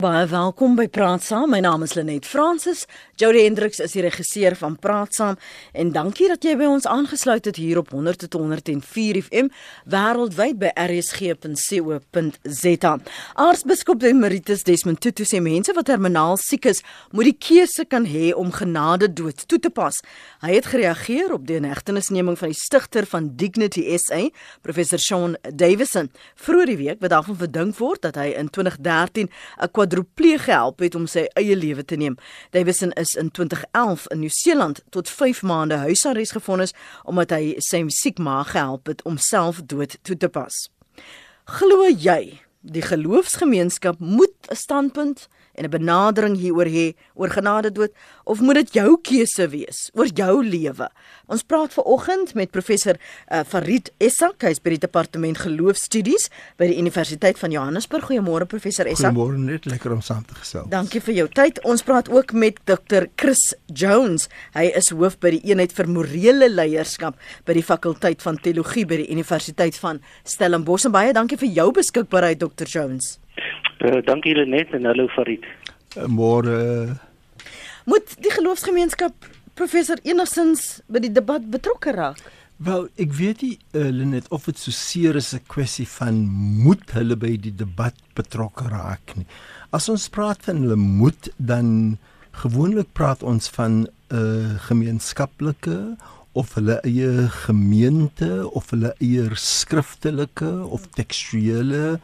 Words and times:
Baie 0.00 0.24
welkom 0.30 0.78
by 0.78 0.86
Praat 0.88 1.20
Saam. 1.20 1.50
My 1.52 1.58
naam 1.60 1.82
is 1.84 1.92
Lenet 1.92 2.24
Fransis. 2.24 2.86
Jody 3.20 3.42
Hendriks 3.44 3.82
is 3.84 3.92
die 3.92 4.00
regisseur 4.00 4.54
van 4.56 4.78
Praat 4.80 5.12
Saam 5.12 5.36
en 5.76 5.90
dankie 5.92 6.24
dat 6.30 6.40
jy 6.46 6.54
by 6.56 6.64
ons 6.72 6.86
aangesluit 6.88 7.44
het 7.44 7.58
hier 7.60 7.76
op 7.82 7.92
100.104 7.92 9.20
FM 9.26 9.50
wêreldwyd 9.92 10.56
by 10.62 10.70
rsg.co.za. 10.86 12.22
Aartsbiskop 13.44 14.00
Emeritus 14.08 14.64
Desmond 14.64 15.02
Tutu 15.04 15.26
sê 15.28 15.36
mense 15.44 15.68
wat 15.76 15.84
terminaal 15.90 16.40
siek 16.40 16.64
is, 16.72 16.80
moet 17.12 17.28
die 17.28 17.36
keuse 17.36 17.84
kan 17.84 18.08
hê 18.08 18.32
om 18.32 18.48
genade 18.56 19.12
dood 19.12 19.44
toe 19.52 19.60
te 19.60 19.68
pas. 19.68 20.00
Hy 20.40 20.56
het 20.56 20.70
gereageer 20.72 21.28
op 21.36 21.44
die 21.44 21.60
inhegtenisneming 21.60 22.40
van 22.40 22.48
die 22.54 22.60
stigter 22.62 23.04
van 23.04 23.36
Dignity 23.36 23.84
SA, 24.00 24.32
professor 24.64 24.96
Sean 24.96 25.36
Davison, 25.44 26.08
vroeër 26.40 26.72
die 26.72 26.80
week 26.86 27.04
wat 27.04 27.12
daarvan 27.18 27.36
verdink 27.44 27.76
word 27.84 28.00
dat 28.08 28.16
hy 28.16 28.32
in 28.40 28.48
2013 28.48 29.28
'n 29.28 29.68
quadripleeg 29.90 30.44
gehelp 30.44 30.78
het 30.78 30.94
om 30.94 31.06
sy 31.06 31.26
eie 31.38 31.56
lewe 31.56 31.84
te 31.84 31.96
neem. 31.96 32.16
Davison 32.50 32.92
is 32.92 33.14
in 33.14 33.30
2011 33.30 34.06
in 34.10 34.18
Nieu-Seeland 34.20 34.82
tot 34.90 35.08
5 35.08 35.42
maande 35.42 35.74
huisarrest 35.74 36.32
gefonnis 36.32 36.74
omdat 37.04 37.30
hy 37.34 37.56
sy 37.58 37.82
siek 37.88 38.18
ma 38.18 38.42
gehelp 38.46 38.86
het 38.86 39.02
om 39.02 39.18
self 39.18 39.62
dood 39.66 39.98
toe 40.02 40.16
te 40.16 40.28
pas. 40.28 40.68
Glo 41.44 41.88
jy 41.88 42.40
die 42.60 42.82
geloofsgemeenskap 42.84 43.98
moet 43.98 44.36
'n 44.50 44.56
standpunt 44.56 45.28
en 45.60 45.68
'n 45.68 45.70
benadering 45.70 46.36
hieroor 46.40 46.66
hê 46.66 46.94
oor 47.14 47.28
genade 47.28 47.72
dood 47.72 47.92
of 48.24 48.40
moet 48.40 48.54
dit 48.54 48.72
jou 48.80 48.96
keuse 49.02 49.48
wees 49.48 49.90
oor 49.92 50.06
jou 50.06 50.44
lewe? 50.44 50.88
Ons 51.28 51.42
praat 51.42 51.72
ver 51.72 51.84
oggend 51.84 52.34
met 52.34 52.50
professor 52.50 52.96
uh, 52.96 53.44
Farid 53.44 53.92
Essak, 53.98 54.42
hy 54.42 54.54
is 54.56 54.62
by 54.62 54.70
die 54.70 54.80
departement 54.80 55.38
geloofstudies 55.38 56.30
by 56.58 56.70
die 56.70 56.78
Universiteit 56.80 57.38
van 57.38 57.52
Johannesburg. 57.52 58.08
Goeiemôre 58.08 58.48
professor 58.48 58.88
Essak. 58.88 59.12
Goeiemôre, 59.12 59.38
net 59.38 59.68
lekker 59.68 59.92
om 59.92 60.00
saam 60.00 60.24
te 60.24 60.34
gesels. 60.34 60.70
Dankie 60.72 61.02
vir 61.04 61.14
jou 61.20 61.28
tyd. 61.28 61.60
Ons 61.68 61.84
praat 61.86 62.08
ook 62.10 62.32
met 62.32 62.58
Dr. 62.64 63.06
Chris 63.20 63.54
Jones. 63.66 64.28
Hy 64.56 64.70
is 64.80 64.90
hoof 64.94 65.18
by 65.20 65.36
die 65.36 65.42
eenheid 65.52 65.74
vir 65.76 65.90
morele 65.90 66.48
leierskap 66.48 67.20
by 67.46 67.58
die 67.58 67.66
fakulteit 67.66 68.24
van 68.24 68.40
teologie 68.40 68.86
by 68.88 69.02
die 69.04 69.10
Universiteit 69.12 69.76
van 69.82 70.00
Stellenbosch. 70.24 70.88
En 70.88 70.96
baie 70.96 71.12
dankie 71.14 71.38
vir 71.40 71.52
jou 71.60 71.70
beskikbaarheid 71.76 72.40
Dr. 72.40 72.66
Jones. 72.66 73.19
Uh, 73.80 74.02
dankie 74.04 74.34
Lenet 74.36 74.74
en 74.76 74.84
hallo 74.84 75.08
Farid. 75.08 75.44
Uh, 75.96 76.04
Môre 76.04 76.98
moet 77.88 78.12
die 78.20 78.32
geloofsgemeenskap 78.34 79.14
professor 79.56 79.96
enigstens 80.04 80.82
by 80.92 81.00
die 81.00 81.12
debat 81.12 81.46
betrokke 81.48 81.94
raak. 81.96 82.20
Wel, 82.60 82.90
ek 83.00 83.14
weet 83.16 83.40
nie 83.40 83.54
uh, 83.72 83.88
Lenet 83.88 84.28
of 84.36 84.44
dit 84.50 84.60
so 84.60 84.74
seer 84.76 85.16
is 85.16 85.32
'n 85.32 85.40
kwessie 85.48 85.88
van 85.88 86.20
moet 86.64 86.92
hulle 86.92 87.16
by 87.16 87.32
die 87.40 87.56
debat 87.56 87.96
betrokke 88.14 88.68
raak 88.68 89.16
nie. 89.16 89.24
As 89.72 89.88
ons 89.88 90.10
praat 90.12 90.44
van 90.44 90.60
hulle 90.60 90.76
moet 90.76 91.32
dan 91.38 91.96
gewoonlik 92.44 92.92
praat 92.92 93.24
ons 93.24 93.48
van 93.56 93.88
'n 93.88 93.88
uh, 94.12 94.60
gemeenskaplike 94.68 95.96
of 96.40 96.54
hulle 96.56 96.78
eie 96.88 97.28
gemeente 97.44 98.30
of 98.56 98.70
hulle 98.72 98.94
eie 99.04 99.26
skriftelike 99.36 100.50
of 100.76 100.86
tekstuele 100.96 101.98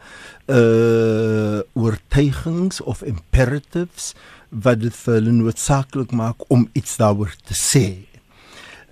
uh 0.53 1.59
oortuigings 1.73 2.81
of 2.81 3.01
imperatives 3.01 4.11
wat 4.65 4.83
dit 4.83 4.95
vir 5.01 5.17
hulle 5.17 5.33
noodsaaklik 5.39 6.13
maak 6.15 6.45
om 6.53 6.67
iets 6.77 6.95
daaroor 7.01 7.33
te 7.49 7.57
sê. 7.57 7.87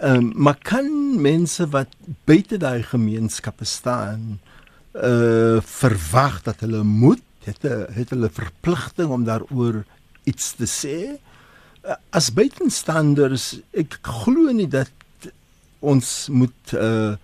Ehm 0.01 0.25
um, 0.25 0.31
maar 0.47 0.57
kan 0.59 0.89
mense 1.21 1.69
wat 1.71 1.93
buite 2.27 2.57
daai 2.59 2.83
gemeenskappe 2.83 3.67
staan 3.69 4.39
uh 4.95 5.61
verwag 5.61 6.41
dat 6.49 6.65
hulle 6.65 6.83
moet 6.83 7.23
het, 7.45 7.61
het 7.93 8.09
hulle 8.09 8.29
verpligting 8.33 9.13
om 9.13 9.23
daaroor 9.23 9.83
iets 10.25 10.53
te 10.57 10.65
sê? 10.65 10.97
As 12.09 12.33
buitenstanders 12.33 13.59
ek 13.77 13.99
glo 14.01 14.51
nie 14.51 14.67
dat 14.67 14.89
ons 15.79 16.27
moet 16.31 16.75
uh 16.79 17.15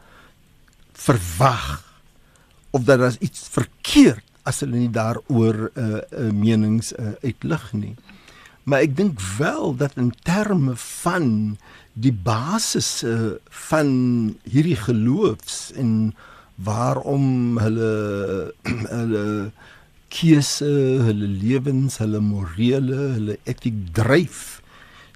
verwag 1.02 1.82
of 2.72 2.84
dat 2.86 3.00
daar 3.02 3.16
iets 3.20 3.48
verkeerd 3.50 4.24
as 4.46 4.62
hulle 4.64 4.78
nie 4.78 4.94
daaroor 4.94 5.70
uh, 5.74 5.86
uh, 5.98 6.30
menings 6.34 6.92
uh, 6.94 7.14
uitlig 7.26 7.66
nie. 7.74 7.96
Maar 8.64 8.86
ek 8.86 8.96
dink 8.98 9.22
wel 9.38 9.76
dat 9.78 9.98
in 9.98 10.12
terme 10.26 10.76
van 10.78 11.58
die 11.94 12.14
basis 12.14 13.02
uh, 13.04 13.34
van 13.68 13.90
hierdie 14.46 14.78
geloofs 14.80 15.72
en 15.78 16.14
waarom 16.62 17.58
hulle 17.62 17.92
hulle 18.98 19.26
keuse, 20.12 20.68
hulle 21.08 21.28
lewens, 21.40 21.98
hulle 22.02 22.20
morele, 22.24 23.00
hulle 23.16 23.38
etiek 23.48 23.78
dryf, 23.96 24.60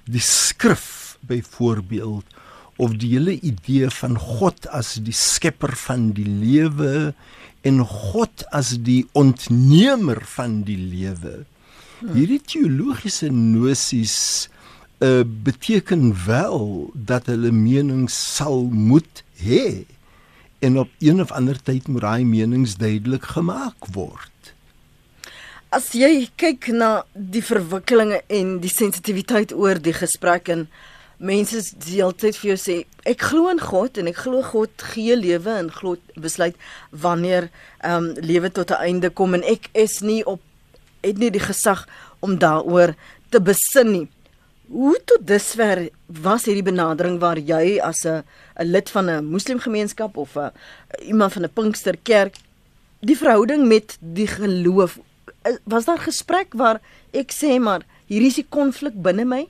die 0.08 0.22
skrif 0.24 1.18
byvoorbeeld 1.28 2.36
of 2.76 2.96
die 3.00 3.14
hele 3.14 3.36
idee 3.40 3.88
van 4.00 4.18
God 4.20 4.68
as 4.74 4.96
die 5.02 5.16
skepper 5.16 5.74
van 5.86 6.10
die 6.16 6.28
lewe 6.28 7.14
en 7.66 7.82
God 7.82 8.44
as 8.54 8.76
die 8.86 9.02
ontnemer 9.16 10.20
van 10.36 10.60
die 10.68 10.78
lewe. 10.78 11.44
Hierdie 12.04 12.42
teologiese 12.44 13.30
nosies 13.32 14.16
uh, 15.00 15.24
beteken 15.24 16.12
wel 16.26 16.90
dat 16.94 17.30
hulle 17.32 17.52
menings 17.52 18.16
sal 18.36 18.66
moet 18.70 19.24
hê 19.40 19.86
en 20.64 20.78
op 20.78 20.92
een 21.04 21.20
of 21.20 21.32
ander 21.32 21.58
tyd 21.62 21.88
moet 21.88 22.04
daai 22.04 22.24
menings 22.24 22.76
duidelik 22.80 23.24
gemaak 23.36 23.88
word. 23.96 24.32
As 25.74 25.90
jy 25.96 26.28
kyk 26.38 26.70
na 26.72 26.90
die 27.12 27.42
verwikkelinge 27.44 28.22
en 28.32 28.56
die 28.62 28.72
sensitiwiteit 28.72 29.52
oor 29.52 29.80
die 29.82 29.96
gesprek 29.96 30.48
en 30.52 30.68
mense 31.18 31.62
die 31.86 32.00
hele 32.00 32.12
tyd 32.12 32.36
vir 32.36 32.50
jou 32.50 32.58
sê 32.60 32.76
ek 33.08 33.22
glo 33.30 33.48
in 33.48 33.60
God 33.62 33.98
en 33.98 34.10
ek 34.10 34.18
glo 34.24 34.42
God 34.42 34.82
gee 34.92 35.16
lewe 35.16 35.54
en 35.62 35.70
glo 35.72 35.96
besluit 36.20 36.56
wanneer 36.90 37.48
ehm 37.80 38.10
um, 38.10 38.10
lewe 38.20 38.50
tot 38.50 38.70
'n 38.70 38.82
einde 38.88 39.10
kom 39.10 39.34
en 39.34 39.42
ek 39.42 39.70
is 39.72 40.00
nie 40.00 40.24
op 40.26 40.40
het 41.02 41.18
nie 41.18 41.30
die 41.30 41.40
gesag 41.40 41.86
om 42.20 42.38
daaroor 42.38 42.94
te 43.30 43.40
besin 43.40 43.92
nie. 43.92 44.08
Hoe 44.68 44.98
tot 45.04 45.26
dusver 45.26 45.88
was 46.06 46.44
hierdie 46.44 46.66
benadering 46.66 47.20
waar 47.20 47.38
jy 47.38 47.78
as 47.80 48.04
'n 48.04 48.24
'n 48.58 48.66
lid 48.66 48.90
van 48.90 49.10
'n 49.10 49.24
moslimgemeenskap 49.24 50.16
of 50.16 50.36
'n 50.36 50.50
iemand 51.00 51.32
van 51.32 51.44
'n 51.44 51.54
Pinksterkerk 51.54 52.34
die 53.00 53.16
verhouding 53.16 53.66
met 53.66 53.96
die 54.00 54.26
geloof 54.26 54.98
was 55.64 55.84
daar 55.84 55.98
gesprek 55.98 56.54
waar 56.54 56.80
ek 57.12 57.32
sê 57.32 57.60
maar 57.60 57.82
hier 58.06 58.22
is 58.22 58.34
die 58.34 58.46
konflik 58.48 58.94
binne 59.02 59.24
my? 59.24 59.46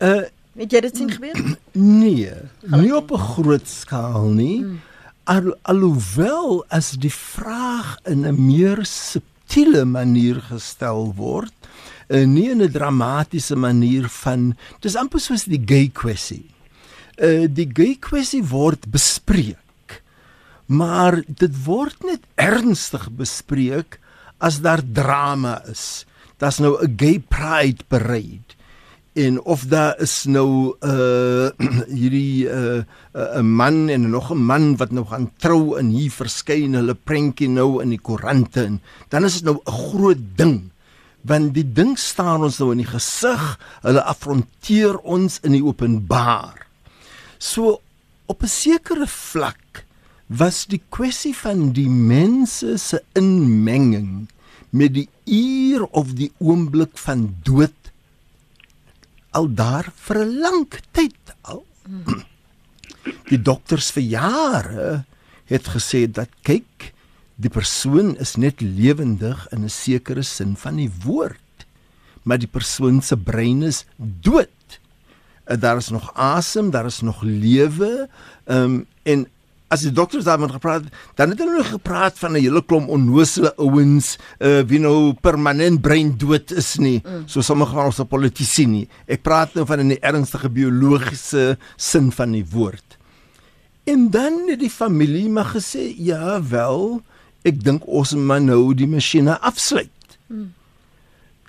Uh 0.00 0.24
Het 0.54 0.70
jy 0.70 0.80
dit 0.84 0.98
sien 1.00 1.10
gebeur? 1.10 1.38
Nee, 1.74 2.30
nie 2.70 2.92
op 2.94 3.10
'n 3.10 3.18
groot 3.34 3.68
skaal 3.68 4.28
nie. 4.30 4.62
Hmm. 4.62 4.80
Al, 5.24 5.54
alhoewel 5.62 6.64
as 6.68 6.92
die 6.94 7.12
vraag 7.12 7.98
in 8.04 8.26
'n 8.26 8.46
meer 8.46 8.84
subtiele 8.84 9.84
manier 9.84 10.40
gestel 10.40 11.12
word, 11.16 11.54
eh, 12.08 12.24
nie 12.24 12.50
in 12.50 12.62
'n 12.62 12.70
dramatiese 12.70 13.56
manier 13.56 14.08
van 14.08 14.56
dis 14.80 14.96
amper 14.96 15.20
soos 15.20 15.44
die 15.44 15.62
gay 15.66 15.90
kwessie. 15.92 16.46
Uh 17.18 17.46
die 17.50 17.70
gay 17.72 17.96
kwessie 18.00 18.44
word 18.44 18.90
bespreek. 18.90 20.02
Maar 20.66 21.22
dit 21.26 21.64
word 21.64 21.96
net 22.04 22.20
ernstig 22.34 23.10
bespreek 23.10 23.98
as 24.38 24.60
daar 24.60 24.82
drama 24.92 25.62
is. 25.66 26.06
Daar's 26.38 26.58
nou 26.58 26.78
'n 26.82 26.94
gay 26.96 27.18
pride 27.18 27.82
parade 27.88 28.53
en 29.14 29.38
of 29.42 29.62
daar 29.70 29.94
is 30.02 30.24
nou 30.26 30.74
uh 30.82 31.46
hierdie 32.00 32.50
uh 32.50 32.82
'n 33.38 33.46
man 33.46 33.88
en 33.88 34.10
nog 34.10 34.30
'n 34.30 34.42
man 34.42 34.76
wat 34.76 34.90
nou 34.90 35.06
gaan 35.06 35.30
trou 35.38 35.78
en 35.78 35.88
hier 35.94 36.10
verskyn 36.10 36.74
hulle 36.74 36.94
prentjie 36.94 37.48
nou 37.48 37.82
in 37.82 37.94
die 37.94 38.02
koerante 38.02 38.64
en 38.64 38.80
dan 39.08 39.24
is 39.24 39.34
dit 39.38 39.44
nou 39.44 39.60
'n 39.62 39.70
groot 39.70 40.22
ding. 40.36 40.70
Want 41.22 41.54
die 41.54 41.72
ding 41.72 41.98
staan 41.98 42.42
ons 42.42 42.58
nou 42.58 42.72
in 42.72 42.82
die 42.82 42.90
gesig 42.90 43.58
hulle 43.82 44.02
afronteer 44.02 44.98
ons 44.98 45.38
in 45.42 45.52
die 45.52 45.64
openbaar. 45.64 46.66
So 47.38 47.80
op 48.26 48.42
'n 48.42 48.48
sekere 48.48 49.06
vlak 49.06 49.86
was 50.26 50.66
die 50.66 50.82
kwessie 50.88 51.36
van 51.36 51.72
die 51.72 51.88
mense 51.88 52.78
se 52.78 53.02
inmenging 53.12 54.26
met 54.70 54.94
die 54.94 55.08
uur 55.24 55.84
of 55.84 56.14
die 56.18 56.32
oomblik 56.38 56.98
van 56.98 57.36
dood 57.42 57.83
al 59.34 59.48
daar 59.50 59.90
vir 60.06 60.18
'n 60.24 60.38
lang 60.40 60.68
tyd 60.92 61.24
al. 61.42 61.64
Die 63.28 63.42
dokters 63.42 63.90
vir 63.90 64.02
jare 64.02 65.04
het 65.50 65.66
gesê 65.68 66.06
dat 66.10 66.30
kyk, 66.42 66.94
die 67.36 67.50
persoon 67.50 68.16
is 68.16 68.36
net 68.36 68.60
lewendig 68.60 69.48
in 69.52 69.64
'n 69.64 69.70
sekere 69.70 70.22
sin 70.22 70.56
van 70.56 70.76
die 70.76 70.90
woord, 71.04 71.66
maar 72.22 72.38
die 72.38 72.48
persoon 72.48 73.02
se 73.02 73.16
brein 73.16 73.62
is 73.62 73.84
dood. 73.96 74.80
Daar 75.44 75.76
is 75.76 75.88
nog 75.88 76.14
asem, 76.14 76.70
daar 76.70 76.86
is 76.86 77.00
nog 77.00 77.22
lewe, 77.22 78.08
ehm 78.44 78.62
um, 78.62 78.86
en 79.02 79.26
as 79.74 79.84
die 79.84 79.92
dokters 79.94 80.26
daarmee 80.26 80.52
gepraat, 80.54 80.86
dan 81.18 81.34
het 81.34 81.42
hulle 81.42 81.58
nog 81.58 81.72
gepraat 81.74 82.18
van 82.18 82.32
'n 82.32 82.42
hele 82.42 82.62
klomp 82.62 82.88
onnoosele 82.88 83.54
ouens, 83.56 84.16
uh 84.38 84.62
wie 84.62 84.80
nou 84.80 85.14
permanent 85.20 85.80
brein 85.80 86.14
dood 86.16 86.50
is 86.50 86.76
nie, 86.78 87.02
mm. 87.02 87.26
so 87.26 87.40
sommige 87.40 87.74
van 87.74 87.90
ons 87.90 88.00
politici 88.08 88.66
nie. 88.66 88.88
Ek 89.06 89.22
praat 89.22 89.54
nou 89.54 89.66
van 89.66 89.88
die 89.88 90.00
ernstige 90.00 90.48
biologiese 90.48 91.58
sin 91.76 92.12
van 92.12 92.32
die 92.32 92.46
woord. 92.50 92.98
En 93.84 94.10
dan 94.10 94.48
het 94.48 94.60
die 94.60 94.70
familie 94.70 95.28
maar 95.28 95.52
gesê, 95.52 95.94
ja 95.98 96.40
wel, 96.42 97.02
ek 97.42 97.64
dink 97.64 97.82
ons 97.86 98.14
moet 98.14 98.42
nou 98.42 98.74
die 98.74 98.88
masjiene 98.88 99.38
afsluit. 99.40 100.18
Mm. 100.28 100.52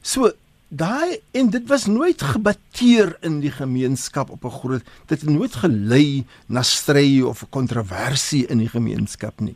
So 0.02 0.32
daai 0.76 1.20
en 1.32 1.50
dit 1.54 1.68
was 1.72 1.86
nooit 1.88 2.22
gebateer 2.22 3.16
in 3.26 3.40
die 3.44 3.52
gemeenskap 3.52 4.30
op 4.30 4.46
'n 4.46 4.58
groot 4.60 4.84
dit 5.08 5.22
het 5.22 5.30
nooit 5.30 5.56
gelei 5.56 6.26
na 6.48 6.62
stry 6.62 7.22
of 7.22 7.44
'n 7.44 7.50
kontroversie 7.50 8.46
in 8.48 8.58
die 8.58 8.70
gemeenskap 8.70 9.40
nie. 9.40 9.56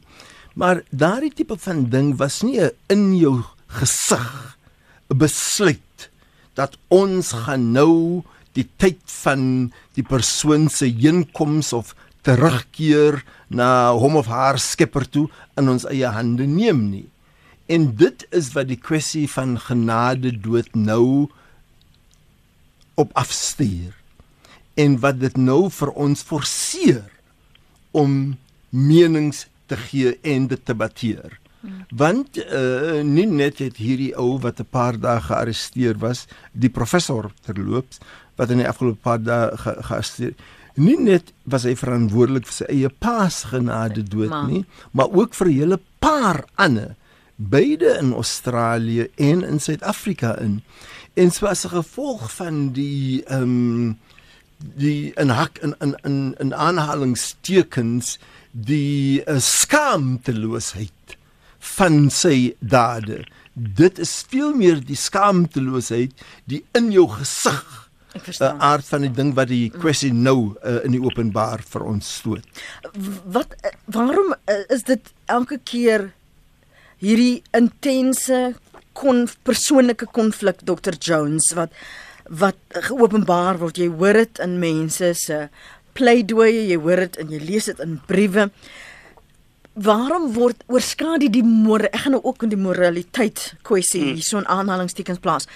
Maar 0.55 0.83
daardie 0.89 1.33
tipe 1.33 1.57
van 1.57 1.89
ding 1.89 2.17
was 2.17 2.41
nie 2.41 2.59
'n 2.59 2.71
in 2.87 3.17
jou 3.17 3.43
gesig 3.67 4.57
'n 5.09 5.17
besluit 5.17 6.09
dat 6.53 6.77
ons 6.87 7.31
gaan 7.31 7.71
nou 7.71 8.23
die 8.53 8.67
tyd 8.77 8.99
van 9.23 9.71
die 9.93 10.03
persoon 10.03 10.69
se 10.69 10.85
heenkoms 10.85 11.73
of 11.73 11.95
terugkeer 12.21 13.23
na 13.47 13.91
hom 13.91 14.15
of 14.15 14.27
haar 14.27 14.59
skepper 14.59 15.09
toe 15.09 15.29
in 15.57 15.69
ons 15.69 15.85
eie 15.85 16.07
hande 16.07 16.45
neem 16.45 16.89
nie. 16.89 17.07
En 17.69 17.91
dit 17.95 18.25
is 18.33 18.49
wat 18.55 18.69
die 18.71 18.79
kwessie 18.81 19.27
van 19.29 19.59
genade 19.61 20.31
dood 20.41 20.73
nou 20.73 21.29
op 22.97 23.13
afstuur. 23.13 23.93
En 24.73 24.97
wat 24.99 25.19
dit 25.21 25.37
nou 25.37 25.69
vir 25.69 25.91
ons 25.93 26.23
forceer 26.25 27.05
om 27.91 28.37
menings 28.69 29.45
te 29.69 29.77
gee 29.77 30.15
en 30.21 30.47
dit 30.49 30.65
te 30.65 30.73
debatteer. 30.73 31.37
Hmm. 31.59 31.83
Want 31.93 32.39
uh, 32.39 33.01
nie 33.03 33.27
net 33.27 33.59
het 33.59 33.77
hierdie 33.77 34.13
ou 34.17 34.39
wat 34.39 34.59
'n 34.59 34.69
paar 34.69 34.97
dae 34.99 35.19
gearresteer 35.21 35.97
was, 35.99 36.25
die 36.51 36.69
professor 36.69 37.31
terloops 37.45 37.99
wat 38.35 38.49
in 38.49 38.63
die 38.63 38.67
afgelope 38.67 39.03
paar 39.03 39.21
dae 39.21 39.57
ge 39.57 39.75
gearresteer. 39.83 40.33
Nie 40.75 40.97
net 40.97 41.33
was 41.43 41.63
hy 41.67 41.75
verantwoordelik 41.75 42.47
vir 42.47 42.55
sy 42.55 42.67
eie 42.71 42.89
paas 42.89 43.43
genade 43.51 44.03
dood 44.03 44.47
nie, 44.47 44.65
maar 44.91 45.11
ook 45.11 45.35
vir 45.35 45.47
'n 45.47 45.59
hele 45.59 45.79
paar 45.99 46.45
ander 46.55 46.95
beide 47.39 47.97
in 48.01 48.13
Australië 48.13 49.07
en 49.15 49.43
in 49.43 49.59
Suid-Afrika 49.59 50.37
in. 50.37 50.63
En 51.13 51.31
so 51.31 51.45
as 51.45 51.63
'n 51.63 51.69
gevolg 51.69 52.31
van 52.35 52.71
die 52.71 53.23
ehm 53.23 53.41
um, 53.41 53.99
die 54.57 55.13
in 55.15 55.29
hak 55.29 55.57
in 55.57 55.75
in 55.79 55.95
in, 56.03 56.35
in 56.37 56.55
aanhalingstekens 56.55 58.19
die 58.51 59.23
uh, 59.25 59.39
skaamteloosheid 59.39 61.17
van 61.59 62.09
sy 62.09 62.55
dade. 62.59 63.23
Dit 63.53 63.99
is 63.99 64.25
veel 64.27 64.53
meer 64.55 64.85
die 64.85 64.95
skaamteloosheid 64.95 66.11
die 66.45 66.65
in 66.71 66.91
jou 66.91 67.07
gesig 67.07 67.89
Ek 68.13 68.23
verstaan. 68.23 68.55
'n 68.55 68.61
aard 68.61 68.85
van 68.85 69.01
die 69.01 69.11
ding 69.11 69.33
wat 69.33 69.47
die 69.47 69.69
kwessie 69.69 70.13
nou 70.13 70.55
uh, 70.63 70.83
in 70.83 70.91
die 70.91 71.01
openbaar 71.01 71.61
vir 71.61 71.83
ons 71.85 72.15
stoot. 72.15 72.45
Wat 73.25 73.55
uh, 73.63 73.71
waarom 73.85 74.33
uh, 74.33 74.63
is 74.67 74.83
dit 74.83 75.13
elke 75.25 75.59
keer 75.63 76.13
hierdie 76.99 77.41
intense 77.55 78.53
kon 78.99 79.25
persoonlike 79.47 80.09
konflik 80.15 80.63
Dr 80.67 80.97
Jones 80.99 81.53
wat 81.57 81.73
wat 82.29 82.59
geopenbaar 82.89 83.57
word 83.57 83.79
jy 83.81 83.87
hoor 83.89 84.19
dit 84.21 84.41
in 84.43 84.59
mense 84.61 85.13
se 85.17 85.47
pleidooie 85.97 86.67
jy 86.69 86.77
hoor 86.77 87.07
dit 87.07 87.17
en 87.23 87.33
jy 87.33 87.39
lees 87.41 87.69
dit 87.71 87.81
in 87.83 87.97
briewe 88.09 88.49
waarom 89.79 90.29
word 90.35 90.61
oorskadu 90.67 91.29
die 91.31 91.45
môre 91.45 91.89
ek 91.89 92.03
gaan 92.05 92.17
nou 92.17 92.23
ook 92.23 92.45
in 92.45 92.53
die 92.53 92.59
moraliteit 92.59 93.53
kwessie 93.65 94.03
hmm. 94.03 94.19
hierso 94.19 94.41
in 94.41 94.49
aanhalingstekens 94.51 95.23
plaas 95.23 95.49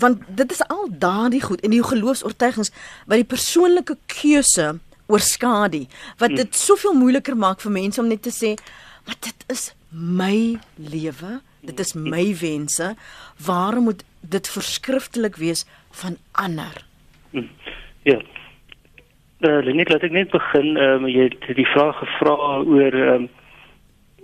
want 0.00 0.24
dit 0.40 0.50
is 0.50 0.62
al 0.70 0.88
daardie 0.88 1.42
goed 1.44 1.62
en 1.62 1.74
die 1.74 1.84
geloofs-oortuigings 1.84 2.72
wat 3.04 3.20
die 3.20 3.30
persoonlike 3.34 3.98
keuse 4.10 4.74
oorskadu 5.12 5.84
wat 6.22 6.30
hmm. 6.30 6.40
dit 6.40 6.56
soveel 6.56 6.96
moeiliker 6.96 7.36
maak 7.36 7.60
vir 7.64 7.74
mense 7.82 8.00
om 8.00 8.08
net 8.08 8.24
te 8.24 8.32
sê 8.34 8.54
maar 9.04 9.20
dit 9.20 9.48
is 9.52 9.72
my 9.94 10.58
lewe, 10.74 11.40
dit 11.60 11.78
is 11.80 11.94
my 11.94 12.34
wense. 12.40 12.94
Waarom 13.46 13.84
moet 13.84 14.04
dit 14.20 14.48
verskriftelik 14.48 15.36
wees 15.36 15.66
van 15.90 16.16
ander? 16.32 16.84
Hm. 17.30 17.46
Ja. 18.02 18.18
Uh, 19.38 19.72
net 19.74 19.88
laat 19.88 20.02
ek 20.02 20.14
net 20.14 20.30
begin, 20.32 20.76
um, 20.80 21.06
jy 21.08 21.28
het 21.28 21.56
die 21.56 21.68
vraag 21.74 21.98
gevra 22.02 22.36
oor 22.64 23.00
ehm 23.06 23.24
um, 23.24 23.32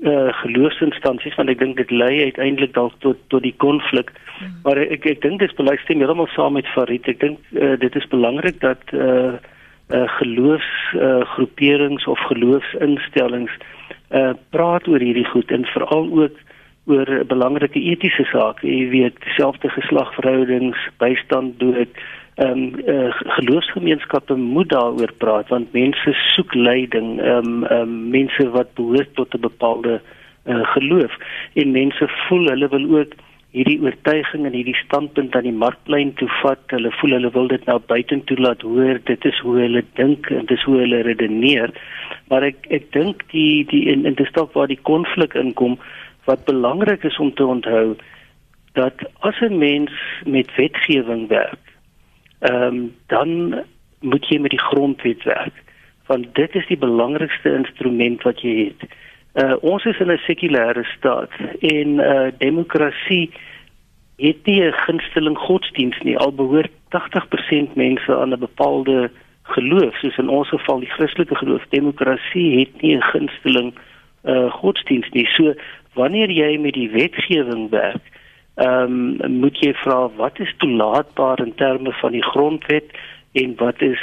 uh 0.00 0.30
geloofsinstansies 0.32 1.34
want 1.36 1.50
ek 1.52 1.58
dink 1.60 1.76
dit 1.76 1.90
lei 1.92 2.22
uiteindelik 2.24 2.70
dalk 2.72 2.94
tot 3.04 3.18
tot 3.28 3.42
die 3.44 3.52
konflik. 3.60 4.08
Hmm. 4.38 4.54
Maar 4.64 4.78
ek 4.80 5.04
ek 5.04 5.20
dink 5.20 5.42
dit 5.42 5.50
is 5.50 5.56
belangrik 5.58 5.82
stem 5.84 6.00
heeltemal 6.00 6.30
saam 6.32 6.56
met 6.56 6.70
Farid. 6.72 7.04
Ek 7.04 7.20
dink 7.20 7.36
uh, 7.52 7.74
dit 7.76 7.98
is 8.00 8.06
belangrik 8.08 8.62
dat 8.64 8.80
uh 8.96 9.36
uh 9.92 10.06
geloofs 10.16 10.72
uh 10.96 11.20
groeperings 11.34 12.08
of 12.08 12.24
geloofsinstellings 12.32 13.52
uh 13.52 13.79
praat 14.50 14.88
oor 14.88 14.98
hierdie 14.98 15.28
goed 15.30 15.50
en 15.50 15.64
veral 15.70 16.08
ook 16.12 16.38
oor 16.90 17.24
belangrike 17.28 17.80
etiese 17.92 18.24
sake, 18.30 18.66
jy 18.66 18.88
weet, 18.90 19.18
selfde 19.36 19.70
geslagverhoudings, 19.76 20.80
bystand 21.02 21.58
dood. 21.60 22.00
Ehm 22.40 22.62
um, 22.62 22.78
uh, 22.88 23.10
geloofsgemeenskappe 23.36 24.34
moet 24.34 24.70
daaroor 24.72 25.10
praat 25.18 25.50
want 25.52 25.72
mense 25.76 26.14
soek 26.34 26.54
leiding, 26.54 27.18
ehm 27.20 27.50
um, 27.50 27.64
um, 27.76 27.96
mense 28.14 28.46
wat 28.54 28.72
behoort 28.78 29.14
tot 29.14 29.34
'n 29.34 29.40
bepaalde 29.40 30.00
uh, 30.46 30.62
geloof. 30.74 31.12
En 31.54 31.70
mense 31.70 32.08
voel 32.28 32.48
hulle 32.48 32.68
wil 32.68 32.86
ook 32.98 33.12
hierdie 33.50 33.80
oortuiging 33.82 34.44
en 34.46 34.54
hierdie 34.54 34.76
standpunt 34.78 35.34
aan 35.34 35.46
die 35.48 35.56
markplein 35.62 36.12
toe 36.20 36.28
vat. 36.40 36.62
Hulle 36.70 36.92
voel 37.00 37.16
hulle 37.16 37.30
wil 37.34 37.48
dit 37.50 37.64
nou 37.66 37.78
buitentoe 37.92 38.36
laat 38.38 38.62
hoor. 38.66 39.00
Dit 39.10 39.24
is 39.26 39.40
hoe 39.44 39.56
hulle 39.58 39.82
dink 39.98 40.30
en 40.34 40.46
dis 40.50 40.62
hoe 40.68 40.78
hulle 40.82 41.02
redeneer. 41.06 41.74
Maar 42.30 42.50
ek 42.52 42.68
ek 42.78 42.92
dink 42.94 43.24
die 43.34 43.64
die 43.72 43.86
in 43.92 44.06
in 44.06 44.18
die 44.20 44.28
stok 44.30 44.54
waar 44.58 44.70
die 44.70 44.80
konflik 44.90 45.34
inkom 45.34 45.78
wat 46.28 46.46
belangrik 46.46 47.04
is 47.08 47.18
om 47.18 47.32
te 47.34 47.46
onthou 47.46 47.96
dat 48.78 49.02
as 49.26 49.40
'n 49.40 49.58
mens 49.58 49.90
met 50.26 50.54
wetgewing 50.56 51.26
werk, 51.28 51.64
ehm 52.40 52.62
um, 52.62 52.94
dan 53.08 53.64
moet 54.00 54.28
jy 54.28 54.38
met 54.38 54.50
die 54.50 54.66
grondwet 54.70 55.24
werk 55.24 55.56
want 56.10 56.34
dit 56.34 56.54
is 56.54 56.66
die 56.66 56.78
belangrikste 56.78 57.52
instrument 57.54 58.22
wat 58.26 58.40
jy 58.42 58.54
het. 58.64 58.88
Uh 59.34 59.56
ons 59.60 59.84
is 59.84 59.98
in 59.98 60.10
'n 60.10 60.18
sekulêre 60.26 60.84
staat 60.96 61.30
en 61.60 61.88
uh 61.98 62.28
demokrasie 62.38 63.30
het 64.16 64.44
nie 64.44 64.62
'n 64.62 64.72
gunsteling 64.72 65.38
godsdienst 65.38 66.02
nie 66.02 66.18
al 66.18 66.32
behoort 66.32 66.70
80% 66.88 67.74
mense 67.74 68.16
aan 68.16 68.32
'n 68.32 68.38
bepaalde 68.38 69.10
geloof 69.42 69.94
soos 69.98 70.16
in 70.16 70.28
ons 70.28 70.48
geval 70.48 70.80
die 70.80 70.90
Christelike 70.90 71.34
geloof. 71.34 71.64
Demokrasie 71.68 72.58
het 72.58 72.82
nie 72.82 72.96
'n 72.96 73.02
gunsteling 73.02 73.74
uh 74.24 74.50
godsdienst 74.52 75.12
nie. 75.14 75.26
So 75.26 75.54
wanneer 75.94 76.30
jy 76.30 76.58
met 76.58 76.74
die 76.74 76.90
wetgewing 76.90 77.70
werk, 77.70 78.02
ehm 78.54 79.20
um, 79.22 79.38
moet 79.40 79.58
jy 79.58 79.72
vra 79.74 80.08
wat 80.16 80.38
is 80.38 80.54
toelaatbaar 80.56 81.40
in 81.40 81.54
terme 81.54 81.92
van 81.92 82.12
die 82.12 82.24
grondwet 82.24 82.84
en 83.32 83.54
wat 83.56 83.82
is 83.82 84.00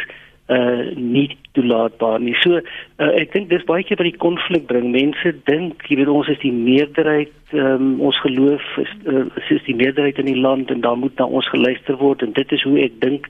uh 0.48 0.96
nie 0.96 1.38
toelaatbaar 1.58 2.22
nie. 2.24 2.36
So 2.44 2.60
uh, 2.60 3.12
ek 3.20 3.34
dink 3.34 3.50
dis 3.51 3.66
baie 3.68 3.84
keer 3.84 4.00
by 4.00 4.08
die 4.08 4.22
konflik 4.22 4.68
bring. 4.70 4.92
Mense 4.94 5.34
dink, 5.50 5.84
jy 5.92 6.00
weet 6.00 6.12
ons 6.12 6.30
is 6.32 6.39
die 6.39 6.54
meerderheid, 6.56 7.34
um, 7.51 7.98
ons 8.00 8.20
geloof 8.24 8.63
is 8.84 8.94
uh, 9.12 9.25
is 9.51 9.66
die 9.68 9.75
meerderheid 9.75 10.22
in 10.24 10.30
die 10.32 10.39
land 10.39 10.72
en 10.72 10.86
dan 10.86 11.04
moet 11.04 11.20
na 11.20 11.27
ons 11.27 11.50
geluister 11.51 12.00
word 12.00 12.24
en 12.24 12.36
dit 12.38 12.56
is 12.56 12.63
hoe 12.63 12.80
ek 12.86 13.00
dink 13.04 13.27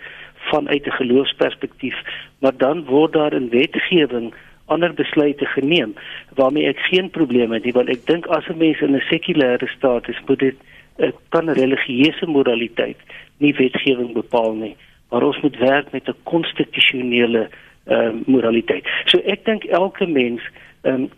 vanuit 0.52 0.86
'n 0.86 1.00
geloofsperspektief. 1.02 1.98
Maar 2.40 2.58
dan 2.58 2.86
word 2.86 3.14
daar 3.14 3.34
in 3.34 3.50
wetgewing 3.50 4.34
ander 4.68 4.94
besluite 4.94 5.46
geneem 5.46 5.96
waarmee 6.36 6.68
ek 6.68 6.80
geen 6.92 7.10
probleme 7.10 7.56
het 7.56 7.66
nie 7.66 7.74
want 7.74 7.90
ek 7.90 8.06
dink 8.06 8.28
as 8.28 8.46
'n 8.48 8.58
mens 8.58 8.82
in 8.82 8.96
'n 8.96 9.10
sekulêre 9.10 9.68
staat 9.78 10.10
is, 10.10 10.22
moet 10.28 10.40
dit 10.40 10.58
uh, 10.98 11.12
kan 11.30 11.50
religieuse 11.50 12.26
moraliteit 12.28 12.98
nie 13.38 13.54
wetgewing 13.54 14.14
bepaal 14.14 14.54
nie 14.54 14.76
maar 15.10 15.24
ons 15.24 15.42
moet 15.42 15.58
werk 15.58 15.92
met 15.92 16.08
'n 16.08 16.16
konstitusionele 16.24 17.50
ehm 17.86 18.16
uh, 18.16 18.22
moraliteit. 18.26 18.86
So 19.06 19.20
ek 19.26 19.46
dink 19.46 19.64
elke 19.64 20.08
mens 20.08 20.42
ehm 20.82 20.94
um, 20.94 21.10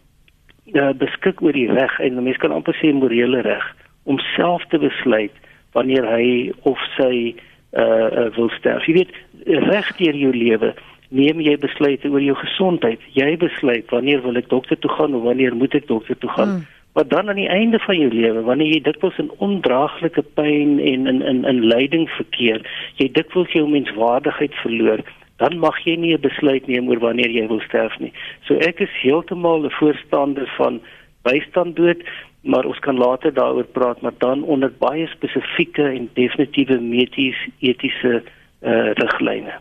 uh, 0.74 0.94
beskik 0.94 1.42
oor 1.42 1.54
die 1.54 1.72
reg 1.72 2.00
en 2.00 2.16
'n 2.16 2.24
mens 2.24 2.38
kan 2.38 2.52
amper 2.52 2.76
sê 2.76 2.94
morele 2.94 3.42
reg 3.42 3.76
om 4.04 4.20
self 4.20 4.66
te 4.66 4.78
besluit 4.78 5.34
wanneer 5.72 6.06
hy 6.06 6.52
of 6.62 6.80
sy 6.98 7.36
eh 7.72 7.82
uh, 7.82 8.36
wil 8.36 8.50
sterf. 8.50 8.86
Jy 8.86 8.94
weet 8.94 9.12
reg 9.46 9.98
deur 9.98 10.16
jou 10.16 10.34
lewe 10.34 10.74
neem 11.10 11.42
jy 11.42 11.56
besluite 11.58 12.10
oor 12.10 12.22
jou 12.22 12.36
gesondheid. 12.38 13.02
Jy 13.18 13.38
besluit 13.42 13.90
wanneer 13.94 14.22
wil 14.26 14.38
ek 14.38 14.50
dokter 14.50 14.78
toe 14.80 14.92
gaan 14.94 15.16
of 15.18 15.26
wanneer 15.26 15.56
moet 15.58 15.76
ek 15.78 15.88
dokter 15.90 16.18
toe 16.18 16.30
gaan. 16.36 16.50
Hmm. 16.50 16.68
Maar 16.94 17.08
dan 17.08 17.30
aan 17.30 17.36
die 17.36 17.50
einde 17.50 17.80
van 17.80 17.98
jou 17.98 18.12
lewe, 18.14 18.42
wanneer 18.42 18.74
jy 18.74 18.82
dikwels 18.82 19.18
in 19.18 19.32
ondraaglike 19.38 20.24
pyn 20.34 20.80
en 20.80 21.08
in 21.08 21.22
in 21.22 21.46
in 21.46 21.64
lyding 21.66 22.10
verkeer, 22.10 22.66
jy 22.96 23.12
dikwels 23.14 23.52
jou 23.54 23.68
menswaardigheid 23.70 24.56
verloor, 24.64 25.04
dan 25.38 25.60
mag 25.60 25.78
jy 25.86 25.96
nie 25.96 26.14
'n 26.14 26.22
besluit 26.22 26.68
neem 26.68 26.90
oor 26.90 27.00
wanneer 27.00 27.30
jy 27.30 27.48
wil 27.48 27.62
sterf 27.62 28.00
nie. 28.00 28.14
So 28.48 28.56
ek 28.56 28.82
is 28.82 29.02
heeltemal 29.02 29.66
'n 29.66 29.78
voorstander 29.80 30.48
van 30.58 30.82
bystand 31.24 31.76
dood, 31.76 32.04
maar 32.42 32.66
ons 32.66 32.80
kan 32.80 32.98
later 32.98 33.34
daaroor 33.34 33.64
praat, 33.64 34.02
maar 34.02 34.18
dan 34.18 34.44
onder 34.44 34.72
baie 34.80 35.08
spesifieke 35.08 35.84
en 35.84 36.10
definitiewe 36.14 36.80
mediese 36.80 37.52
etiese 37.60 38.24
uh, 38.62 38.92
riglyne. 38.94 39.54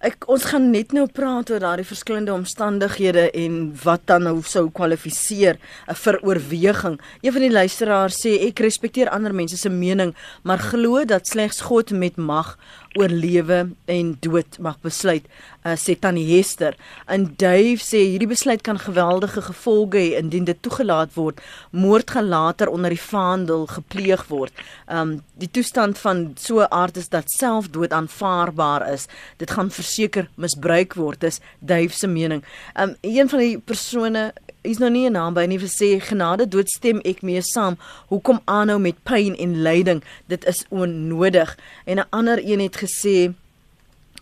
Ek 0.00 0.24
ons 0.32 0.46
gaan 0.48 0.70
net 0.72 0.94
nou 0.96 1.02
praat 1.12 1.50
oor 1.52 1.60
daardie 1.60 1.84
verskillende 1.84 2.32
omstandighede 2.32 3.26
en 3.36 3.56
wat 3.82 4.06
dan 4.08 4.22
nou 4.24 4.38
sou 4.48 4.62
kwalifiseer 4.72 5.58
uh, 5.60 5.92
vir 5.92 6.16
oorweging. 6.24 6.96
Een 7.20 7.34
van 7.36 7.44
die 7.44 7.52
luisteraars 7.52 8.22
sê 8.24 8.32
ek 8.46 8.62
respekteer 8.64 9.10
ander 9.12 9.36
mense 9.36 9.58
se 9.60 9.68
mening, 9.68 10.14
maar 10.40 10.64
glo 10.70 11.04
dat 11.04 11.28
slegs 11.28 11.60
God 11.68 11.92
met 11.92 12.16
mag 12.16 12.54
oor 12.98 13.08
lewe 13.08 13.58
en 13.84 14.16
dood 14.20 14.58
mag 14.58 14.78
besluit, 14.82 15.26
uh, 15.62 15.76
sê 15.78 15.94
Tannie 15.98 16.26
Hester. 16.26 16.74
En 17.06 17.28
Dave 17.38 17.78
sê 17.84 18.00
hierdie 18.02 18.30
besluit 18.30 18.62
kan 18.66 18.80
geweldige 18.82 19.42
gevolge 19.46 20.00
hê 20.00 20.18
indien 20.18 20.48
dit 20.48 20.58
toegelaat 20.62 21.14
word. 21.14 21.38
Moord 21.70 22.10
gaan 22.10 22.28
later 22.28 22.72
onder 22.72 22.90
die 22.90 23.00
vaandel 23.00 23.66
gepleeg 23.70 24.26
word. 24.28 24.64
Um 24.90 25.20
die 25.40 25.48
toestand 25.48 25.98
van 25.98 26.34
so 26.36 26.60
'n 26.60 26.70
aard 26.70 26.96
is 26.96 27.08
dat 27.08 27.30
selfdood 27.30 27.92
aanvaarbaar 27.92 28.92
is. 28.92 29.06
Dit 29.36 29.50
gaan 29.50 29.70
verseker 29.70 30.28
misbruik 30.34 30.94
word, 30.94 31.24
is 31.24 31.40
Dave 31.60 31.94
se 31.94 32.06
mening. 32.06 32.44
Um 32.74 32.96
een 33.00 33.28
van 33.28 33.38
die 33.38 33.58
persone 33.58 34.32
is 34.62 34.78
nou 34.78 34.90
nie 34.90 35.06
'n 35.08 35.12
naam 35.12 35.34
by 35.34 35.46
nie 35.46 35.58
vir 35.58 35.68
sê 35.68 36.00
genade 36.00 36.48
doodstem 36.48 37.00
ek 37.04 37.22
mee 37.22 37.42
saam. 37.42 37.78
Hoekom 38.08 38.40
aanhou 38.44 38.78
met 38.78 39.02
pyn 39.04 39.36
en 39.36 39.62
lyding? 39.62 40.02
Dit 40.26 40.44
is 40.44 40.64
onnodig. 40.68 41.58
En 41.84 41.96
'n 41.96 42.10
ander 42.10 42.38
een 42.44 42.60
het 42.60 42.76
gesê 42.76 43.34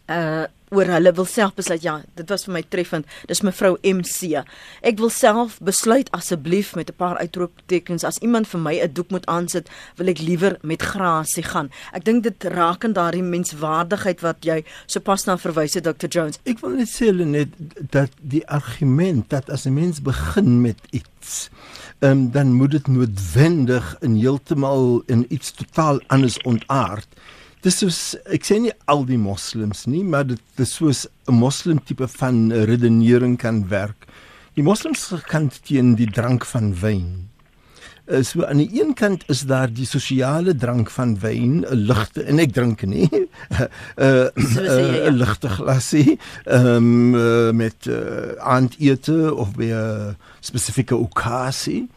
uh 0.08 0.46
oor 0.68 0.84
hulle 0.92 1.12
wil 1.16 1.24
self 1.24 1.54
besluit 1.56 1.80
ja 1.80 1.94
dit 2.18 2.28
was 2.28 2.44
vir 2.44 2.52
my 2.52 2.60
treffend 2.68 3.06
dis 3.30 3.40
mevrou 3.40 3.78
MC 3.80 4.42
ek 4.84 4.98
wil 5.00 5.08
self 5.08 5.56
besluit 5.64 6.10
asseblief 6.12 6.74
met 6.76 6.90
'n 6.90 6.98
paar 6.98 7.16
uitroeptekens 7.16 8.04
as 8.04 8.18
iemand 8.18 8.48
vir 8.48 8.60
my 8.60 8.74
'n 8.80 8.92
doek 8.92 9.10
moet 9.10 9.26
aansit 9.26 9.70
wil 9.96 10.08
ek 10.08 10.18
liewer 10.18 10.58
met 10.62 10.82
grasie 10.82 11.42
gaan. 11.42 11.70
Ek 11.92 12.04
dink 12.04 12.22
dit 12.22 12.44
raak 12.44 12.84
aan 12.84 12.92
daardie 12.92 13.22
menswaardigheid 13.22 14.20
wat 14.20 14.44
jy 14.44 14.64
sopas 14.86 15.26
na 15.26 15.36
verwys 15.36 15.74
het 15.74 15.84
Dr 15.84 16.08
Jones. 16.08 16.38
Ek 16.44 16.60
wil 16.60 16.76
net 16.76 16.88
sê 16.88 17.12
net 17.12 17.48
dat 17.90 18.10
die 18.20 18.44
argument 18.46 19.30
dat 19.30 19.50
as 19.50 19.66
'n 19.66 19.74
mens 19.74 20.00
begin 20.02 20.60
met 20.62 20.78
iets 20.90 21.50
um, 22.00 22.30
dan 22.30 22.52
moet 22.52 22.70
dit 22.70 22.86
noodwendig 22.86 23.96
in 24.00 24.14
heeltemal 24.16 25.02
in 25.06 25.26
iets 25.28 25.52
totaal 25.52 26.00
anders 26.08 26.38
ontaard 26.42 27.08
dis 27.62 27.78
soos 27.82 28.00
ek 28.30 28.46
sê 28.46 28.58
nie 28.62 28.74
al 28.86 29.04
die 29.08 29.18
moslems 29.18 29.86
nie, 29.90 30.04
maar 30.04 30.26
dit 30.28 30.62
is 30.62 30.74
soos 30.78 31.06
'n 31.28 31.34
moslem 31.34 31.78
tipe 31.78 32.06
van 32.08 32.52
redenering 32.52 33.36
kan 33.38 33.68
werk. 33.68 34.06
Die 34.54 34.62
moslems 34.62 35.12
kan 35.26 35.50
teen 35.62 35.94
die 35.94 36.10
drank 36.10 36.44
van 36.44 36.74
wyn. 36.74 37.28
Uh, 38.08 38.22
so 38.24 38.44
aan 38.44 38.56
die 38.56 38.80
een 38.80 38.94
kant 38.94 39.24
is 39.28 39.42
daar 39.44 39.68
die 39.68 39.86
sosiale 39.86 40.54
drank 40.56 40.90
van 40.90 41.18
wyn, 41.20 41.64
'n 41.68 41.84
ligte 41.86 42.22
en 42.24 42.38
ek 42.38 42.52
drink 42.52 42.82
nie. 42.82 43.08
'n 43.12 43.28
uh, 43.96 44.28
'n 44.34 45.18
ligte 45.18 45.48
glasie 45.48 46.18
um, 46.46 47.14
uh, 47.14 47.50
met 47.52 47.86
uh, 47.86 48.32
aandete 48.40 49.34
of 49.34 49.54
weer 49.56 50.16
spesifieke 50.40 50.96
okasie. 50.96 51.88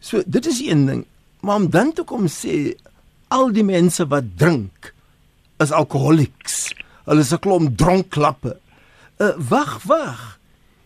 So 0.00 0.22
dit 0.26 0.46
is 0.46 0.60
een 0.64 0.86
ding. 0.86 1.04
Maar 1.40 1.56
om 1.56 1.70
dan 1.70 1.92
te 1.92 2.02
kom 2.02 2.26
sê 2.26 2.74
al 3.28 3.52
die 3.52 3.64
mense 3.64 4.06
wat 4.06 4.24
drink 4.36 4.94
is 5.60 5.72
alkoholiks. 5.72 6.72
Hulle 7.04 7.20
is 7.20 7.32
'n 7.32 7.38
klomp 7.38 7.76
dronklappe. 7.76 8.56
Uh, 9.18 9.36
wag, 9.36 9.82
wag. 9.84 10.38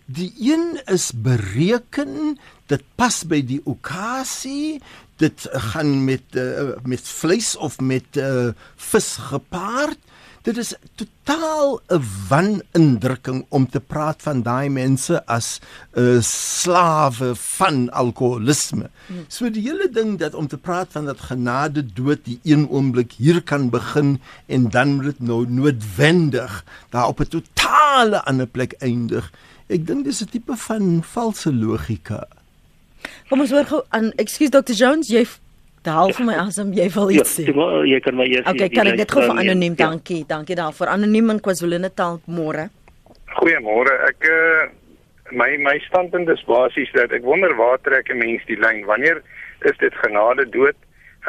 Die 0.06 0.34
een 0.38 0.80
is 0.84 1.12
bereken, 1.14 2.38
dit 2.66 2.82
pas 2.94 3.22
by 3.24 3.40
die 3.40 3.60
okasie, 3.64 4.82
dit 5.16 5.46
gaan 5.72 6.04
met 6.04 6.36
uh, 6.36 6.74
met 6.82 7.00
vleis 7.00 7.56
of 7.56 7.80
met 7.80 8.16
uh, 8.16 8.50
vis 8.76 9.16
gepaard 9.30 9.98
dit 10.44 10.56
is 10.60 10.74
totaal 10.94 11.80
'n 11.88 12.04
wanindrukking 12.28 13.46
om 13.48 13.68
te 13.68 13.80
praat 13.80 14.22
van 14.22 14.42
daai 14.42 14.68
mense 14.68 15.26
as 15.26 15.60
'n 15.96 16.00
uh, 16.00 16.20
slawe 16.20 17.34
van 17.34 17.90
alkoholisme. 17.90 18.90
Hmm. 19.06 19.24
So 19.28 19.50
die 19.50 19.62
hele 19.62 19.88
ding 19.88 20.18
dat 20.18 20.34
om 20.34 20.46
te 20.46 20.58
praat 20.58 20.88
van 20.90 21.04
dat 21.04 21.20
genade 21.20 21.92
dood 21.92 22.24
die 22.24 22.40
een 22.44 22.68
oomblik 22.68 23.12
hier 23.12 23.42
kan 23.42 23.70
begin 23.70 24.20
en 24.46 24.68
dan 24.68 24.94
moet 24.94 25.04
dit 25.04 25.20
nou 25.20 25.46
noodwendig 25.48 26.64
daar 26.90 27.08
op 27.08 27.20
'n 27.20 27.28
totale 27.28 28.24
ander 28.24 28.46
plek 28.46 28.72
eindig. 28.78 29.32
Ek 29.66 29.86
dink 29.86 30.04
dis 30.04 30.20
'n 30.20 30.28
tipe 30.28 30.56
van 30.56 31.02
valse 31.02 31.54
logika. 31.54 32.28
Kom 33.28 33.40
ons 33.40 33.50
hoor 33.50 33.64
gou 33.64 33.82
aan, 33.88 34.12
ekskuus 34.16 34.50
Dr 34.50 34.72
Jones, 34.72 35.08
jy 35.08 35.24
Daal 35.84 36.14
vir 36.16 36.24
my 36.24 36.36
asem, 36.40 36.70
jy 36.72 36.86
wil 36.94 37.10
iets 37.12 37.34
ja, 37.36 37.44
sê. 37.44 37.50
Ja, 37.52 37.66
jy 37.84 37.98
kan 38.04 38.16
my 38.16 38.24
eers 38.24 38.46
Okay, 38.48 38.70
kan 38.72 38.88
ek 38.88 39.02
dit 39.02 39.10
gou 39.12 39.20
vir 39.20 39.42
anoniem? 39.42 39.74
Ja. 39.76 39.90
Dankie. 39.90 40.22
Dankie 40.28 40.56
daarvoor. 40.56 40.92
Anoniem 40.94 41.34
in 41.34 41.42
KwaZulu-Natal 41.44 42.22
môre. 42.38 42.70
Goeiemôre. 43.36 43.98
Ek 44.08 44.24
uh 44.30 44.64
my 45.32 45.50
my 45.58 45.74
standpunt 45.88 46.28
is 46.32 46.44
basies 46.48 46.90
dat 46.94 47.12
ek 47.12 47.24
wonder 47.24 47.52
waar 47.58 47.80
trek 47.84 48.08
'n 48.08 48.18
mens 48.18 48.44
die 48.48 48.56
lyn? 48.56 48.84
Wanneer 48.88 49.20
is 49.68 49.76
dit 49.80 49.94
genade 50.04 50.48
dood? 50.56 50.76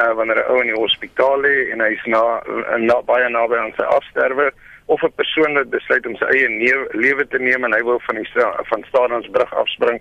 Uh 0.00 0.12
wanneer 0.16 0.40
'n 0.40 0.48
ou 0.52 0.60
in 0.60 0.72
die 0.72 0.80
hospitaal 0.80 1.40
lê 1.40 1.72
en 1.72 1.80
hy's 1.80 2.04
na, 2.06 2.40
na 2.78 3.02
baie 3.02 3.28
naby 3.28 3.56
aan 3.56 3.76
sy 3.76 3.84
afsterwe 3.84 4.52
of 4.86 5.02
'n 5.02 5.12
persoon 5.20 5.54
wat 5.54 5.70
besluit 5.70 6.06
om 6.06 6.16
sy 6.16 6.28
eie 6.32 6.48
lewe 6.92 7.24
te 7.28 7.38
neem 7.38 7.64
en 7.64 7.72
hy 7.72 7.82
wil 7.82 8.00
van 8.08 8.16
die 8.16 8.28
van 8.72 8.84
Stadionsbrug 8.88 9.52
afspring 9.52 10.00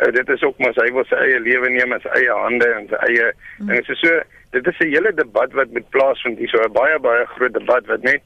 uh, 0.00 0.12
dit 0.12 0.28
is 0.28 0.42
ook 0.42 0.58
mos 0.58 0.78
hy 0.82 0.90
wil 0.92 1.04
sy 1.08 1.18
eie 1.26 1.40
lewe 1.40 1.68
neem 1.70 1.92
in 1.92 2.00
sy 2.04 2.14
eie 2.20 2.38
hande 2.44 2.70
en 2.78 2.88
sy 2.88 3.02
eie 3.08 3.28
mm. 3.58 3.70
en 3.70 3.84
so 3.88 3.98
so 4.02 4.22
dit 4.56 4.66
is 4.72 4.80
'n 4.80 4.94
hele 4.94 5.12
debat 5.14 5.52
wat 5.52 5.70
met 5.70 5.90
plaasvind 5.90 6.38
hier 6.38 6.48
so 6.48 6.62
'n 6.62 6.72
baie 6.72 6.98
baie 6.98 7.26
groot 7.36 7.54
debat 7.54 7.86
wat 7.86 8.02
net 8.02 8.22